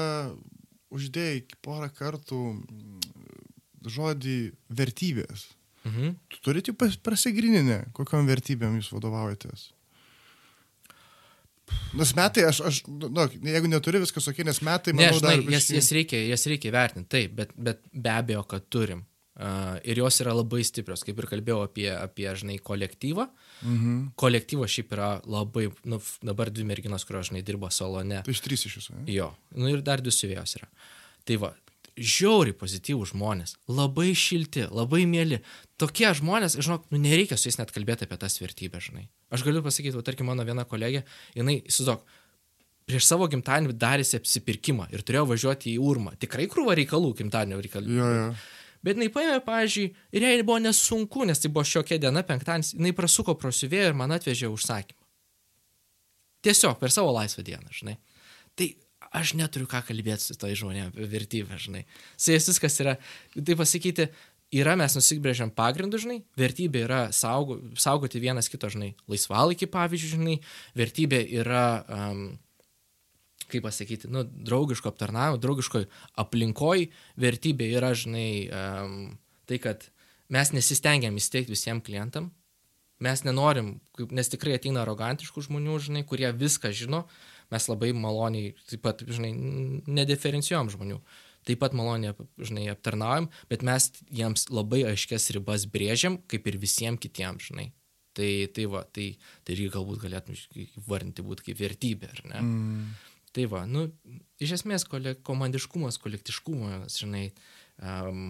uždėjai 0.94 1.44
porą 1.64 1.90
kartų 1.94 2.40
mm, 2.54 3.12
žodį 3.90 4.38
vertybės. 4.70 5.48
Mhm. 5.84 6.14
Tu 6.32 6.40
turite 6.40 6.72
prasigrininę, 7.04 7.84
kokiam 7.96 8.24
vertybėm 8.28 8.78
jūs 8.78 8.88
vadovaujatės. 8.94 9.73
Nes 11.96 12.12
metai, 12.16 12.44
aš, 12.48 12.60
aš 12.68 12.82
nu, 12.90 13.24
jeigu 13.46 13.70
neturi 13.70 14.02
viskas 14.02 14.28
ok, 14.30 14.42
nes 14.46 14.60
metai, 14.66 14.92
Ne, 14.92 15.06
manau, 15.06 15.20
žinai, 15.20 15.34
dar 15.40 15.56
jas, 15.56 15.70
jas, 15.72 15.90
reikia, 15.96 16.20
jas 16.28 16.46
reikia 16.50 16.72
vertinti, 16.74 17.08
taip, 17.14 17.36
bet, 17.38 17.54
bet 17.56 17.84
be 17.92 18.12
abejo, 18.12 18.44
kad 18.50 18.66
turim. 18.72 19.04
Uh, 19.34 19.80
ir 19.82 19.98
jos 19.98 20.20
yra 20.22 20.30
labai 20.30 20.60
stiprios, 20.62 21.02
kaip 21.02 21.18
ir 21.18 21.26
kalbėjau 21.26 21.64
apie, 21.64 21.88
apie 21.90 22.28
žinai, 22.38 22.60
kolektyvą. 22.62 23.24
Mhm. 23.64 23.96
Kolektyvas 24.20 24.70
šiaip 24.70 24.94
yra 24.94 25.08
labai, 25.26 25.64
nu, 25.90 25.98
dabar 26.22 26.52
dvi 26.54 26.66
merginos, 26.68 27.06
kurios, 27.08 27.32
žinai, 27.32 27.42
dirba 27.46 27.72
salone. 27.74 28.20
Tai 28.22 28.34
iš 28.36 28.44
trys 28.44 28.68
iš 28.68 28.78
jūsų. 28.78 29.00
Ne? 29.00 29.08
Jo, 29.10 29.32
nu 29.58 29.72
ir 29.72 29.82
dar 29.86 30.04
du 30.04 30.14
siuvėjos 30.14 30.54
yra. 30.60 30.70
Tai 31.26 31.40
va, 31.42 31.50
žiauriai 31.94 32.56
pozityvų 32.58 33.06
žmonės, 33.12 33.54
labai 33.70 34.10
šilti, 34.18 34.66
labai 34.74 35.04
mėly. 35.10 35.40
Tokie 35.80 36.08
žmonės, 36.18 36.58
žinok, 36.58 36.88
nu 36.90 36.98
nereikia 37.02 37.38
su 37.38 37.48
jais 37.48 37.60
net 37.60 37.70
kalbėti 37.74 38.08
apie 38.08 38.18
tas 38.20 38.36
vertybės, 38.40 38.88
žinai. 38.90 39.06
Aš 39.34 39.44
galiu 39.46 39.62
pasakyti, 39.64 39.94
va, 39.96 40.04
tarkim, 40.06 40.28
mano 40.30 40.46
viena 40.46 40.66
kolegė, 40.68 41.04
jinai, 41.38 41.60
įsivaizduok, 41.70 42.02
prieš 42.88 43.06
savo 43.08 43.28
gimtadienį 43.30 43.76
darėsi 43.80 44.18
apsipirkimą 44.18 44.90
ir 44.94 45.06
turėjo 45.06 45.28
važiuoti 45.30 45.72
į 45.72 45.78
Urmą. 45.82 46.16
Tikrai 46.20 46.48
krūva 46.50 46.76
reikalų 46.78 47.14
gimtadienio 47.22 47.62
reikalų. 47.62 47.96
Jo, 47.96 48.10
jo. 48.18 48.28
Bet 48.84 48.98
jinai 48.98 49.08
paėmė, 49.14 49.38
pavyzdžiui, 49.46 49.86
ir 50.12 50.26
jai 50.26 50.42
buvo 50.44 50.58
nesunku, 50.60 51.24
nes 51.24 51.40
tai 51.40 51.48
buvo 51.52 51.64
šiokia 51.64 51.96
diena, 52.02 52.20
penktadienis, 52.26 52.74
jinai 52.76 52.92
prasuko 52.96 53.32
pro 53.40 53.52
siuvėją 53.54 53.92
ir 53.92 53.96
man 53.96 54.12
atvežė 54.12 54.50
užsakymą. 54.52 55.00
Tiesiog 56.44 56.76
per 56.82 56.92
savo 56.92 57.14
laisvą 57.16 57.46
dieną, 57.46 57.72
žinai. 57.72 57.94
Tai 58.52 58.66
aš 59.14 59.34
neturiu 59.38 59.68
ką 59.70 59.80
kalbėti 59.86 60.26
su 60.26 60.36
tai 60.38 60.52
žmonėm 60.58 60.90
apie 60.90 61.08
vertybę, 61.10 61.58
žinai. 61.60 61.84
Su 62.18 62.34
jais 62.34 62.48
viskas 62.50 62.78
yra, 62.82 62.96
tai 63.36 63.56
pasakyti, 63.58 64.08
yra 64.54 64.74
mes 64.78 64.96
nusibrėžiam 64.96 65.52
pagrindų, 65.54 66.00
žinai, 66.04 66.18
vertybė 66.38 66.84
yra 66.86 67.00
saugo, 67.14 67.58
saugoti 67.80 68.22
vienas 68.22 68.50
kito, 68.50 68.70
žinai, 68.72 68.92
laisvalaikį, 69.10 69.70
pavyzdžiui, 69.72 70.12
žinai, 70.16 70.36
vertybė 70.78 71.22
yra, 71.40 71.64
um, 71.88 72.22
kaip 73.50 73.64
pasakyti, 73.66 74.10
nu, 74.12 74.24
draugiško 74.24 74.92
aptarnavimo, 74.92 75.40
draugiškoj 75.42 75.88
aplinkoj 76.22 76.88
vertybė 77.24 77.70
yra, 77.78 77.92
žinai, 77.98 78.30
um, 78.50 78.96
tai, 79.50 79.60
kad 79.62 79.88
mes 80.34 80.54
nesistengiam 80.54 81.14
įsteigti 81.20 81.54
visiems 81.54 81.84
klientam, 81.86 82.32
mes 83.04 83.24
nenorim, 83.26 83.76
nes 84.14 84.30
tikrai 84.32 84.56
ateina 84.58 84.84
arogantiškų 84.84 85.48
žmonių, 85.48 85.78
žinai, 85.88 86.04
kurie 86.08 86.30
viską 86.34 86.70
žino, 86.74 87.04
mes 87.52 87.68
labai 87.70 87.92
maloniai, 87.96 88.52
taip 88.70 88.82
pat, 88.84 89.04
žinai, 89.08 89.32
nediferencijuojam 89.86 90.72
žmonių. 90.74 90.98
Taip 91.44 91.60
pat 91.60 91.74
maloniai, 91.76 92.14
žinai, 92.40 92.68
aptarnaujam, 92.72 93.28
bet 93.50 93.64
mes 93.66 93.90
jiems 94.08 94.46
labai 94.48 94.84
aiškias 94.94 95.28
ribas 95.36 95.66
brėžiam, 95.68 96.16
kaip 96.30 96.46
ir 96.48 96.60
visiems 96.62 97.02
kitiems, 97.02 97.50
žinai. 97.50 97.70
Tai, 98.14 98.30
tai 98.54 98.68
va, 98.70 98.84
tai, 98.94 99.08
tai 99.42 99.56
irgi 99.56 99.72
galbūt 99.74 100.04
galėtum 100.04 100.38
vardinti 100.86 101.24
būti 101.26 101.48
kaip 101.48 101.58
vertybė, 101.58 102.12
ar 102.14 102.22
ne? 102.30 102.40
Mm. 102.40 102.84
Tai 103.34 103.44
va, 103.50 103.64
nu, 103.66 103.88
iš 104.38 104.60
esmės 104.60 104.86
kole, 104.86 105.16
komandiškumas, 105.26 105.98
kolektiškumas, 105.98 107.00
žinai, 107.02 107.24
um, 107.82 108.28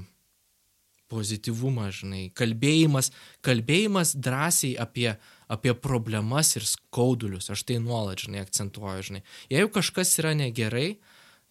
pozityvumas, 1.12 2.00
žinai, 2.00 2.22
kalbėjimas, 2.36 3.10
kalbėjimas 3.44 4.14
drąsiai 4.16 4.72
apie, 4.80 5.10
apie 5.48 5.74
problemas 5.74 6.54
ir 6.56 6.64
skaudulius, 6.68 7.50
aš 7.52 7.64
tai 7.68 7.80
nuolat, 7.82 8.24
žinai, 8.24 8.44
akcentuoju, 8.44 9.08
žinai. 9.10 9.22
Jeigu 9.52 9.72
kažkas 9.74 10.14
yra 10.22 10.32
negerai, 10.38 10.96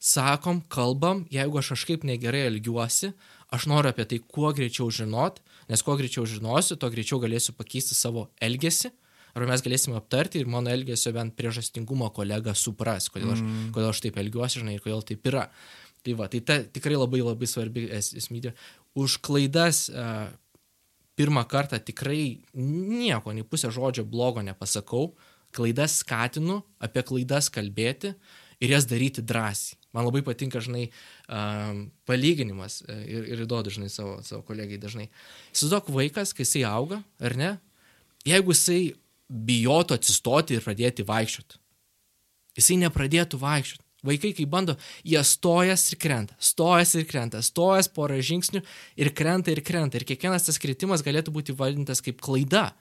sakom, 0.03 0.59
kalbam, 0.67 1.23
jeigu 1.31 1.61
aš 1.61 1.73
kažkaip 1.75 2.03
negerai 2.07 2.47
elgiuosi, 2.49 3.13
aš 3.53 3.67
noriu 3.71 3.93
apie 3.93 4.05
tai 4.09 4.19
kuo 4.19 4.51
greičiau 4.55 4.89
žinot, 4.91 5.39
nes 5.69 5.85
kuo 5.85 5.95
greičiau 5.99 6.25
žinosiu, 6.27 6.75
to 6.79 6.89
greičiau 6.91 7.21
galėsiu 7.23 7.55
pakeisti 7.55 7.95
savo 7.95 8.27
elgesį, 8.43 8.91
arba 9.33 9.49
mes 9.53 9.63
galėsime 9.65 9.95
aptarti 9.97 10.41
ir 10.41 10.49
mano 10.49 10.73
elgesio 10.73 11.13
bent 11.15 11.37
priežastingumo 11.39 12.09
kolega 12.15 12.53
supras, 12.57 13.07
kodėl 13.13 13.33
aš, 13.37 13.45
mm. 13.45 13.71
kodėl 13.75 13.93
aš 13.93 14.03
taip 14.03 14.19
elgiuosi, 14.21 14.61
žinai, 14.61 14.77
ir 14.77 14.83
kodėl 14.83 15.05
taip 15.07 15.31
yra. 15.31 15.47
Tai 16.03 16.17
va, 16.19 16.27
tai 16.27 16.41
ta 16.43 16.59
tikrai 16.67 16.97
labai 16.99 17.21
labai 17.23 17.47
svarbi 17.47 17.85
es, 17.95 18.11
esmydė. 18.19 18.51
Už 18.99 19.21
klaidas 19.23 19.85
uh, 19.87 20.27
pirmą 21.20 21.43
kartą 21.49 21.80
tikrai 21.80 22.41
nieko, 22.53 23.34
nei 23.34 23.45
pusę 23.45 23.72
žodžio 23.74 24.05
blogo 24.09 24.41
nepasakau, 24.45 25.14
klaidas 25.53 25.99
skatinu, 26.01 26.61
apie 26.82 27.03
klaidas 27.05 27.49
kalbėti 27.53 28.14
ir 28.64 28.74
jas 28.74 28.88
daryti 28.89 29.24
drąsiai. 29.26 29.78
Man 29.93 30.07
labai 30.07 30.24
patinka, 30.26 30.57
žinai, 30.64 30.88
um, 31.30 31.84
palyginimas 32.09 32.80
e, 32.82 32.95
ir, 33.14 33.28
ir 33.30 33.43
duodu, 33.45 33.70
žinai, 33.76 33.91
savo, 33.93 34.16
savo 34.26 34.41
kolegai 34.47 34.80
dažnai. 34.82 35.05
Įsivaizduok 35.53 35.91
vaikas, 35.93 36.32
kai 36.34 36.47
jisai 36.47 36.64
auga, 36.66 36.97
ar 37.22 37.36
ne? 37.38 37.51
Jeigu 38.26 38.55
jisai 38.55 38.80
bijotų 39.30 39.99
atsistoti 39.99 40.57
ir 40.57 40.66
pradėti 40.66 41.05
vaikščioti, 41.05 41.61
jisai 42.57 42.80
nepradėtų 42.88 43.38
vaikščioti. 43.43 43.82
Vaikai, 44.03 44.33
kai 44.35 44.45
bando, 44.49 44.75
jie 45.07 45.21
stojas 45.23 45.85
ir 45.93 45.99
krenta, 46.01 46.35
stojas 46.43 46.91
ir 46.99 47.05
krenta, 47.07 47.39
stojas 47.45 47.87
porą 47.87 48.17
žingsnių 48.19 48.59
ir 48.99 49.11
krenta 49.15 49.53
ir 49.53 49.63
krenta. 49.63 49.99
Ir 49.99 50.07
kiekvienas 50.09 50.49
tas 50.49 50.59
kritimas 50.59 51.05
galėtų 51.05 51.31
būti 51.35 51.55
valdintas 51.55 52.03
kaip 52.03 52.19
klaida. 52.23 52.71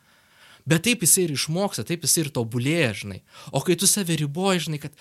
Bet 0.66 0.84
taip 0.86 1.02
jisai 1.02 1.26
ir 1.26 1.34
išmoksta, 1.34 1.84
taip 1.86 2.04
jisai 2.06 2.26
ir 2.26 2.32
tobulėja, 2.34 2.90
žinai. 3.02 3.20
O 3.50 3.62
kai 3.66 3.74
tu 3.78 3.88
save 3.90 4.14
riboji, 4.18 4.68
žinai, 4.68 4.78
kad 4.82 4.94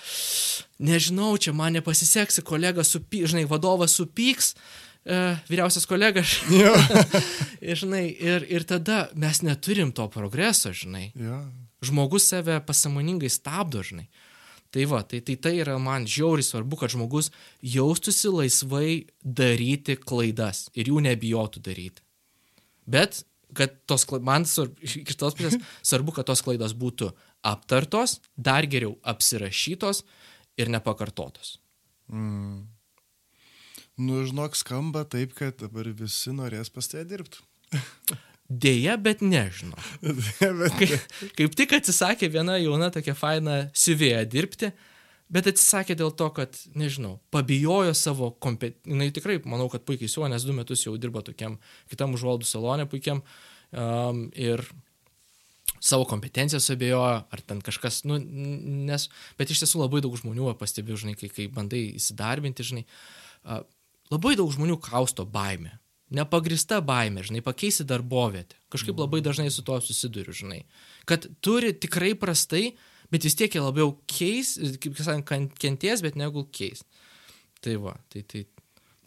nežinau, 0.81 1.35
čia 1.41 1.53
man 1.57 1.77
nepasiseksi, 1.77 2.41
kolega 2.45 2.85
supyks, 2.85 3.33
žinai, 3.33 3.45
vadovas 3.49 3.93
supyks, 3.97 4.55
e, 5.05 5.19
vyriausias 5.51 5.85
kolega, 5.89 6.25
žinai, 7.81 8.07
ir, 8.09 8.47
ir 8.49 8.65
tada 8.65 9.03
mes 9.13 9.43
neturim 9.45 9.93
to 9.93 10.07
progreso, 10.13 10.73
žinai. 10.73 11.11
Ja. 11.17 11.43
Žmogus 11.85 12.29
save 12.29 12.59
pasamoningai 12.65 13.29
stabdo, 13.29 13.85
žinai. 13.85 14.07
Tai 14.71 14.85
va, 14.87 15.01
tai, 15.03 15.19
tai 15.19 15.35
tai 15.35 15.57
yra 15.59 15.75
man 15.83 16.05
žiauriai 16.07 16.47
svarbu, 16.47 16.77
kad 16.79 16.93
žmogus 16.93 17.27
jaustųsi 17.59 18.31
laisvai 18.31 18.87
daryti 19.19 19.97
klaidas 19.99 20.69
ir 20.79 20.87
jų 20.93 21.03
nebijotų 21.03 21.63
daryti. 21.65 22.03
Bet, 22.87 23.25
kad 23.57 23.75
tos, 23.89 24.07
man 24.23 24.47
iš 24.87 25.01
kitos 25.07 25.35
pusės 25.35 25.59
svarbu, 25.83 26.15
kad 26.15 26.29
tos 26.31 26.43
klaidos 26.45 26.75
būtų 26.77 27.11
aptartos, 27.47 28.19
dar 28.37 28.67
geriau 28.69 28.95
apsirašytos 29.03 30.05
ir 30.61 30.71
nepakartotos. 30.71 31.57
Mm. 32.11 32.69
Nu, 34.01 34.23
žinok, 34.25 34.55
skamba 34.55 35.03
taip, 35.03 35.35
kad 35.35 35.59
dabar 35.59 35.91
visi 35.91 36.31
norės 36.33 36.71
pas 36.71 36.87
tai 36.87 37.03
dirbti. 37.05 37.43
Deja, 38.51 38.97
bet 38.99 39.21
nežinau. 39.23 39.79
Kaip, 40.79 40.95
kaip 41.37 41.53
tik 41.55 41.75
atsisakė 41.77 42.27
viena 42.33 42.57
jauna 42.59 42.89
tokia 42.91 43.13
faina 43.15 43.57
siuvėja 43.77 44.25
dirbti, 44.27 44.71
bet 45.31 45.47
atsisakė 45.47 45.95
dėl 45.95 46.11
to, 46.19 46.27
kad, 46.35 46.57
nežinau, 46.75 47.15
pabijojo 47.31 47.93
savo 47.95 48.31
kompetenciją. 48.43 48.97
Na, 48.99 49.07
tikrai, 49.15 49.37
manau, 49.47 49.69
kad 49.71 49.85
puikiai 49.87 50.11
siuvo, 50.11 50.27
nes 50.31 50.43
du 50.43 50.55
metus 50.57 50.83
jau 50.83 50.97
dirbo 50.99 51.23
tokiam 51.23 51.55
kitam 51.91 52.17
užvaldų 52.17 52.49
salonė 52.49 52.89
puikiam. 52.91 53.23
Um, 53.71 54.25
ir 54.35 54.65
savo 55.81 56.05
kompetenciją 56.09 56.59
suabejojo, 56.59 57.21
ar 57.31 57.43
ten 57.47 57.61
kažkas, 57.63 58.03
nu, 58.09 58.19
nes, 58.19 59.07
bet 59.39 59.53
iš 59.53 59.63
tiesų 59.63 59.85
labai 59.85 60.03
daug 60.03 60.17
žmonių 60.19 60.51
va, 60.51 60.57
pastebiu, 60.59 60.99
žinai, 60.99 61.15
kai, 61.17 61.31
kai 61.31 61.47
bandai 61.51 61.85
įsidarbinti, 61.95 62.67
žinai, 62.67 62.83
a, 63.47 63.61
labai 64.11 64.35
daug 64.37 64.51
žmonių 64.53 64.77
kausto 64.83 65.25
baimė. 65.25 65.73
Nepagrista 66.11 66.81
baimė, 66.83 67.23
žinai, 67.23 67.39
pakeisti 67.45 67.85
darbovietę. 67.87 68.57
Kažkaip 68.73 68.97
labai 68.99 69.21
dažnai 69.23 69.47
su 69.53 69.63
tuo 69.63 69.77
susiduriu, 69.83 70.33
žinai. 70.35 70.65
Kad 71.07 71.29
turi 71.43 71.71
tikrai 71.71 72.11
prastai, 72.19 72.73
bet 73.11 73.23
vis 73.23 73.37
tiek 73.39 73.53
jie 73.55 73.61
labiau 73.63 73.93
keis, 74.11 74.57
kaip 74.83 74.99
sakant, 74.99 75.25
kan- 75.29 75.47
kenties, 75.61 76.03
bet 76.03 76.17
negu 76.19 76.43
keis. 76.51 76.83
Tai 77.63 77.77
va, 77.79 77.93
tai, 78.11 78.25
tai, 78.27 78.43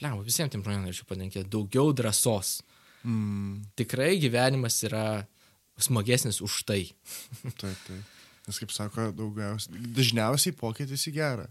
pliam, 0.01 0.17
visiems 0.25 0.53
tiem 0.55 0.63
žmonėms 0.65 0.87
norėčiau 0.89 1.09
palinkėti 1.11 1.51
daugiau 1.53 1.93
drąsos. 1.97 2.63
Mm, 3.05 3.67
Tikrai 3.77 4.15
gyvenimas 4.23 4.79
yra 4.89 5.27
smagesnis 5.77 6.41
už 6.41 6.63
tai. 6.65 6.87
taip, 7.61 7.77
taip. 7.85 8.13
Nes 8.49 8.59
kaip 8.61 8.73
sako, 8.73 9.11
daugiausiai, 9.17 9.81
dažniausiai 9.97 10.57
pokytis 10.57 11.05
į 11.09 11.15
gerą. 11.19 11.47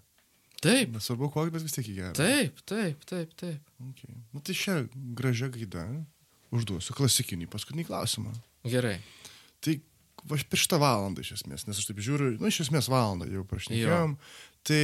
Taip, 0.63 0.93
Nesvarbu 0.95 1.29
kokį, 1.33 1.53
bet 1.55 1.65
vis 1.65 1.75
tiek 1.75 1.89
į 1.91 1.95
gerą. 1.97 2.11
taip, 2.17 2.61
taip, 2.69 3.01
taip, 3.09 3.33
taip. 3.39 3.73
Okay. 3.91 4.13
Na 4.35 4.43
tai 4.45 4.55
šią 4.57 4.77
gražią 5.17 5.49
gaidą 5.53 5.87
užduosiu 6.53 6.95
klasikinį 6.97 7.49
paskutinį 7.51 7.87
klausimą. 7.89 8.31
Gerai. 8.69 8.99
Tai 9.63 9.75
aš 10.37 10.45
prieš 10.47 10.69
tą 10.71 10.79
valandą 10.79 11.23
iš 11.23 11.33
esmės, 11.39 11.67
nes 11.67 11.79
aš 11.79 11.89
taip 11.89 11.99
žiūriu, 12.03 12.37
na 12.39 12.51
iš 12.51 12.63
esmės 12.67 12.87
valandą 12.91 13.27
jau 13.31 13.43
prašnekėjom. 13.49 14.15
Tai 14.63 14.83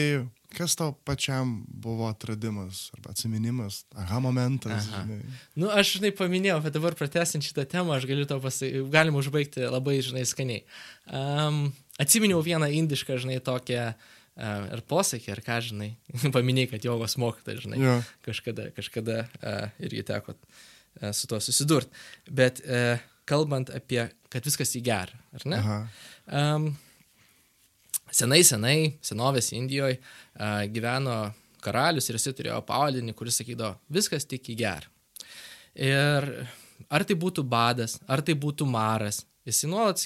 kas 0.51 0.73
tau 0.75 0.91
pačiam 1.07 1.61
buvo 1.69 2.09
atradimas 2.09 2.89
arba 2.97 3.13
atsiminimas, 3.13 3.86
aha 3.95 4.19
momentas, 4.19 4.89
Aha. 4.89 5.05
žinai. 5.05 5.19
Nu, 5.55 5.69
aš, 5.71 5.93
žinai, 5.99 6.11
paminėjau, 6.17 6.57
bet 6.65 6.75
dabar 6.75 6.97
pratęsint 6.99 7.45
šitą 7.47 7.63
temą, 7.69 7.95
aš 7.95 8.09
galiu 8.09 8.27
to 8.27 8.41
pasakyti, 8.43 8.82
galima 8.91 9.21
užbaigti 9.21 9.69
labai, 9.71 10.01
žinai, 10.03 10.25
skaniai. 10.27 10.65
Um, 11.07 11.69
atsiminiau 12.01 12.41
vieną 12.43 12.67
indišką, 12.82 13.21
žinai, 13.23 13.39
tokią, 13.45 13.86
uh, 13.93 14.18
ar 14.40 14.82
posakį, 14.88 15.32
ar 15.36 15.42
ką, 15.46 15.60
žinai, 15.70 15.90
paminėjai, 16.36 16.72
kad 16.74 16.88
jogos 16.88 17.18
mokytas, 17.22 17.64
žinai, 17.66 17.80
Jo. 17.84 17.96
kažkada, 18.26 18.70
kažkada 18.78 19.24
irgi 19.84 20.06
teko 20.08 20.36
su 21.16 21.30
tuo 21.32 21.40
susidurti. 21.44 21.92
Bet 22.32 22.62
kalbant 23.30 23.70
apie, 23.76 24.08
kad 24.32 24.46
viskas 24.48 24.72
į 24.80 24.84
gerą, 24.88 25.20
ar 25.38 25.46
ne? 25.52 25.60
Um, 26.34 26.70
senai, 28.12 28.42
senai, 28.48 28.78
senovės 29.06 29.52
Indijoje 29.54 30.00
uh, 30.00 30.64
gyveno 30.74 31.20
karalius 31.64 32.10
ir 32.10 32.18
jisai 32.18 32.34
turėjo 32.38 32.62
pavaldinį, 32.68 33.14
kuris 33.18 33.40
sakydavo, 33.42 33.76
viskas 33.92 34.26
tik 34.30 34.50
į 34.54 34.58
gerą. 34.64 34.90
Ir 35.80 36.28
ar 36.90 37.06
tai 37.08 37.18
būtų 37.20 37.44
badas, 37.48 38.00
ar 38.10 38.24
tai 38.26 38.36
būtų 38.40 38.68
maras, 38.70 39.24
jisai 39.48 39.70
nuolat, 39.72 40.02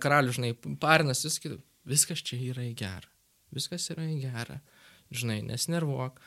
karalius, 0.00 0.38
žinai, 0.38 0.52
parinas, 0.80 1.24
jis 1.24 1.38
sakydavo, 1.38 1.62
viskas 1.88 2.22
čia 2.24 2.38
yra 2.50 2.66
į 2.68 2.74
gerą. 2.78 3.08
Viskas 3.54 3.88
yra 3.94 4.06
į 4.08 4.20
gerą. 4.26 4.58
Žinai, 5.14 5.40
nesnervuok. 5.46 6.20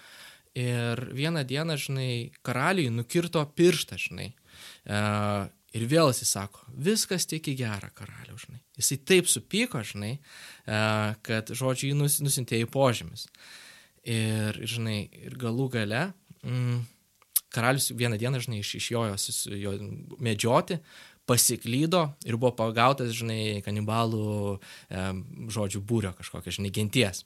Ir 0.58 1.00
vieną 1.16 1.46
dieną, 1.48 1.78
žinai, 1.80 2.14
karaliui 2.44 2.92
nukirto 2.92 3.44
pirštą, 3.56 4.00
žinai. 4.02 4.32
Uh, 4.84 5.48
ir 5.78 5.86
vėl 5.88 6.10
jisai 6.12 6.28
sako, 6.28 6.66
viskas 6.76 7.28
tik 7.30 7.48
į 7.54 7.56
gerą 7.62 7.92
karalių, 7.96 8.36
žinai. 8.42 8.60
Jisai 8.80 8.98
taip 9.08 9.30
supyko, 9.32 9.84
žinai, 9.88 10.18
uh, 10.18 11.14
kad, 11.24 11.54
žodžiu, 11.56 11.92
jį 11.92 12.00
nus, 12.02 12.20
nusintė 12.26 12.60
į 12.66 12.68
požymis. 12.74 13.30
Ir, 14.02 14.58
žinai, 14.66 15.06
ir 15.30 15.38
galų 15.40 15.70
gale, 15.78 16.08
mm, 16.42 16.82
karalius 17.54 17.92
vieną 17.96 18.18
dieną, 18.20 18.42
žinai, 18.44 18.60
iš, 18.64 18.76
su 19.22 19.56
jo 19.56 19.76
medžioti, 20.20 20.80
pasiklydo 21.32 22.06
ir 22.28 22.38
buvo 22.38 22.52
pagautas, 22.60 23.14
žinai, 23.16 23.62
kanibalų, 23.66 24.60
e, 24.92 25.08
žodžiu, 25.56 25.82
būrio 25.88 26.12
kažkokio, 26.18 26.54
žinai, 26.60 26.74
genties. 26.76 27.24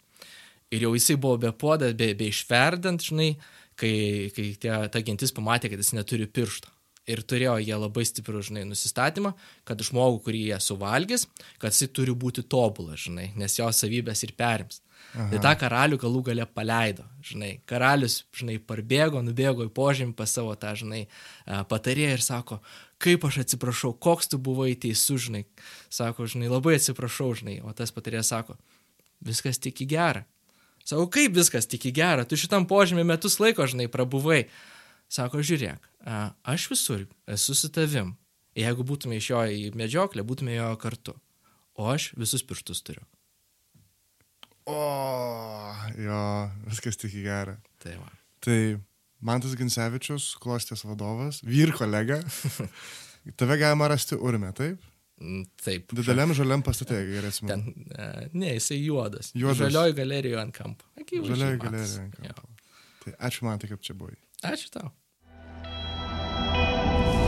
Ir 0.74 0.88
jau 0.88 0.94
jisai 0.96 1.18
buvo 1.22 1.40
be 1.42 1.52
podas, 1.54 1.94
be, 1.98 2.14
be 2.18 2.30
išverdant, 2.32 3.04
žinai, 3.10 3.34
kai, 3.80 4.32
kai 4.36 4.48
tie, 4.62 4.72
ta 4.92 5.04
gentis 5.06 5.34
pamatė, 5.36 5.72
kad 5.72 5.82
jis 5.82 5.94
neturi 5.98 6.30
piršto. 6.30 6.72
Ir 7.06 7.22
turėjo 7.22 7.60
jie 7.62 7.76
labai 7.78 8.02
stiprų, 8.08 8.40
žinai, 8.48 8.64
nusistatymą, 8.66 9.36
kad 9.68 9.82
žmogų, 9.86 10.24
kurį 10.26 10.40
jie 10.48 10.58
suvalgys, 10.64 11.28
kad 11.62 11.76
jisai 11.76 11.92
turi 11.94 12.16
būti 12.18 12.42
tobulas, 12.50 13.04
žinai, 13.06 13.28
nes 13.38 13.60
jo 13.60 13.68
savybės 13.70 14.26
ir 14.26 14.34
perims. 14.38 14.82
Aha. 15.16 15.30
Tai 15.32 15.40
tą 15.44 15.52
karalių 15.62 16.00
galų 16.02 16.22
gale 16.32 16.48
paleido, 16.50 17.06
žinai. 17.24 17.60
Karalius, 17.70 18.24
žinai, 18.36 18.58
parbėgo, 18.60 19.22
nubėgo 19.24 19.64
į 19.68 19.72
požemį 19.76 20.16
pas 20.18 20.34
savo 20.34 20.56
tą, 20.60 20.74
žinai, 20.76 21.06
a, 21.46 21.62
patarėją 21.70 22.18
ir 22.18 22.26
sako, 22.26 22.58
kaip 23.02 23.26
aš 23.28 23.42
atsiprašau, 23.44 23.94
koks 24.02 24.32
tu 24.32 24.40
buvai 24.42 24.74
teisus, 24.80 25.28
žinai. 25.28 25.44
Sako, 25.94 26.28
žinai, 26.32 26.50
labai 26.52 26.78
atsiprašau, 26.80 27.34
žinai. 27.42 27.60
O 27.66 27.74
tas 27.76 27.94
patarėjas 27.96 28.32
sako, 28.34 28.58
viskas 29.26 29.60
tik 29.62 29.84
į 29.86 29.90
gerą. 29.96 30.24
Sako, 30.86 31.08
kaip 31.14 31.36
viskas 31.36 31.68
tik 31.70 31.88
į 31.90 31.96
gerą, 31.98 32.28
tu 32.30 32.38
šitam 32.40 32.68
požemį 32.70 33.08
metus 33.10 33.40
laiko, 33.42 33.66
žinai, 33.70 33.90
prabuvai. 33.92 34.46
Sako, 35.12 35.42
žiūrėk, 35.46 35.84
aš 36.46 36.70
visur 36.72 37.06
esu 37.30 37.58
su 37.58 37.70
tavim. 37.74 38.16
Jeigu 38.56 38.86
būtume 38.88 39.18
iš 39.20 39.30
jo 39.34 39.42
į 39.52 39.68
medžioklę, 39.76 40.24
būtume 40.24 40.56
jo 40.56 40.72
kartu. 40.80 41.18
O 41.76 41.90
aš 41.92 42.14
visus 42.16 42.46
pirštus 42.48 42.80
turiu. 42.88 43.04
O, 44.66 44.78
jo, 46.00 46.22
viskas 46.70 46.98
tik 46.98 47.14
į 47.20 47.26
gerą. 47.28 47.58
Tai 47.84 47.98
va. 48.00 48.08
Tai 48.46 48.60
Mantas 49.26 49.56
Ginsevičius, 49.58 50.34
klostės 50.42 50.84
vadovas, 50.86 51.42
vyr 51.46 51.74
kolega. 51.76 52.20
Tave 53.40 53.58
galima 53.58 53.88
rasti 53.90 54.18
urme, 54.18 54.52
taip? 54.58 54.84
Mm, 55.22 55.46
Taip. 55.64 55.94
Dideliam 55.96 56.34
žaliam 56.36 56.62
pastate, 56.66 56.98
gerai 57.08 57.32
atsimenu. 57.32 57.72
Uh, 57.88 58.26
ne, 58.36 58.52
jisai 58.58 58.82
juodas. 58.84 59.32
Juodas. 59.34 59.62
Žalioji 59.64 59.96
galerijoje 59.98 60.42
ant 60.42 60.54
kampo. 60.56 60.90
Žalioji 61.00 61.62
galerija 61.64 62.04
ant 62.04 62.20
kampo. 62.20 62.52
Tai 63.06 63.14
ačiū 63.30 63.48
man, 63.48 63.62
tai 63.62 63.72
kaip 63.72 63.82
čia 63.86 63.96
buvai. 63.98 64.18
Ačiū 64.46 64.70
tau. 64.74 64.92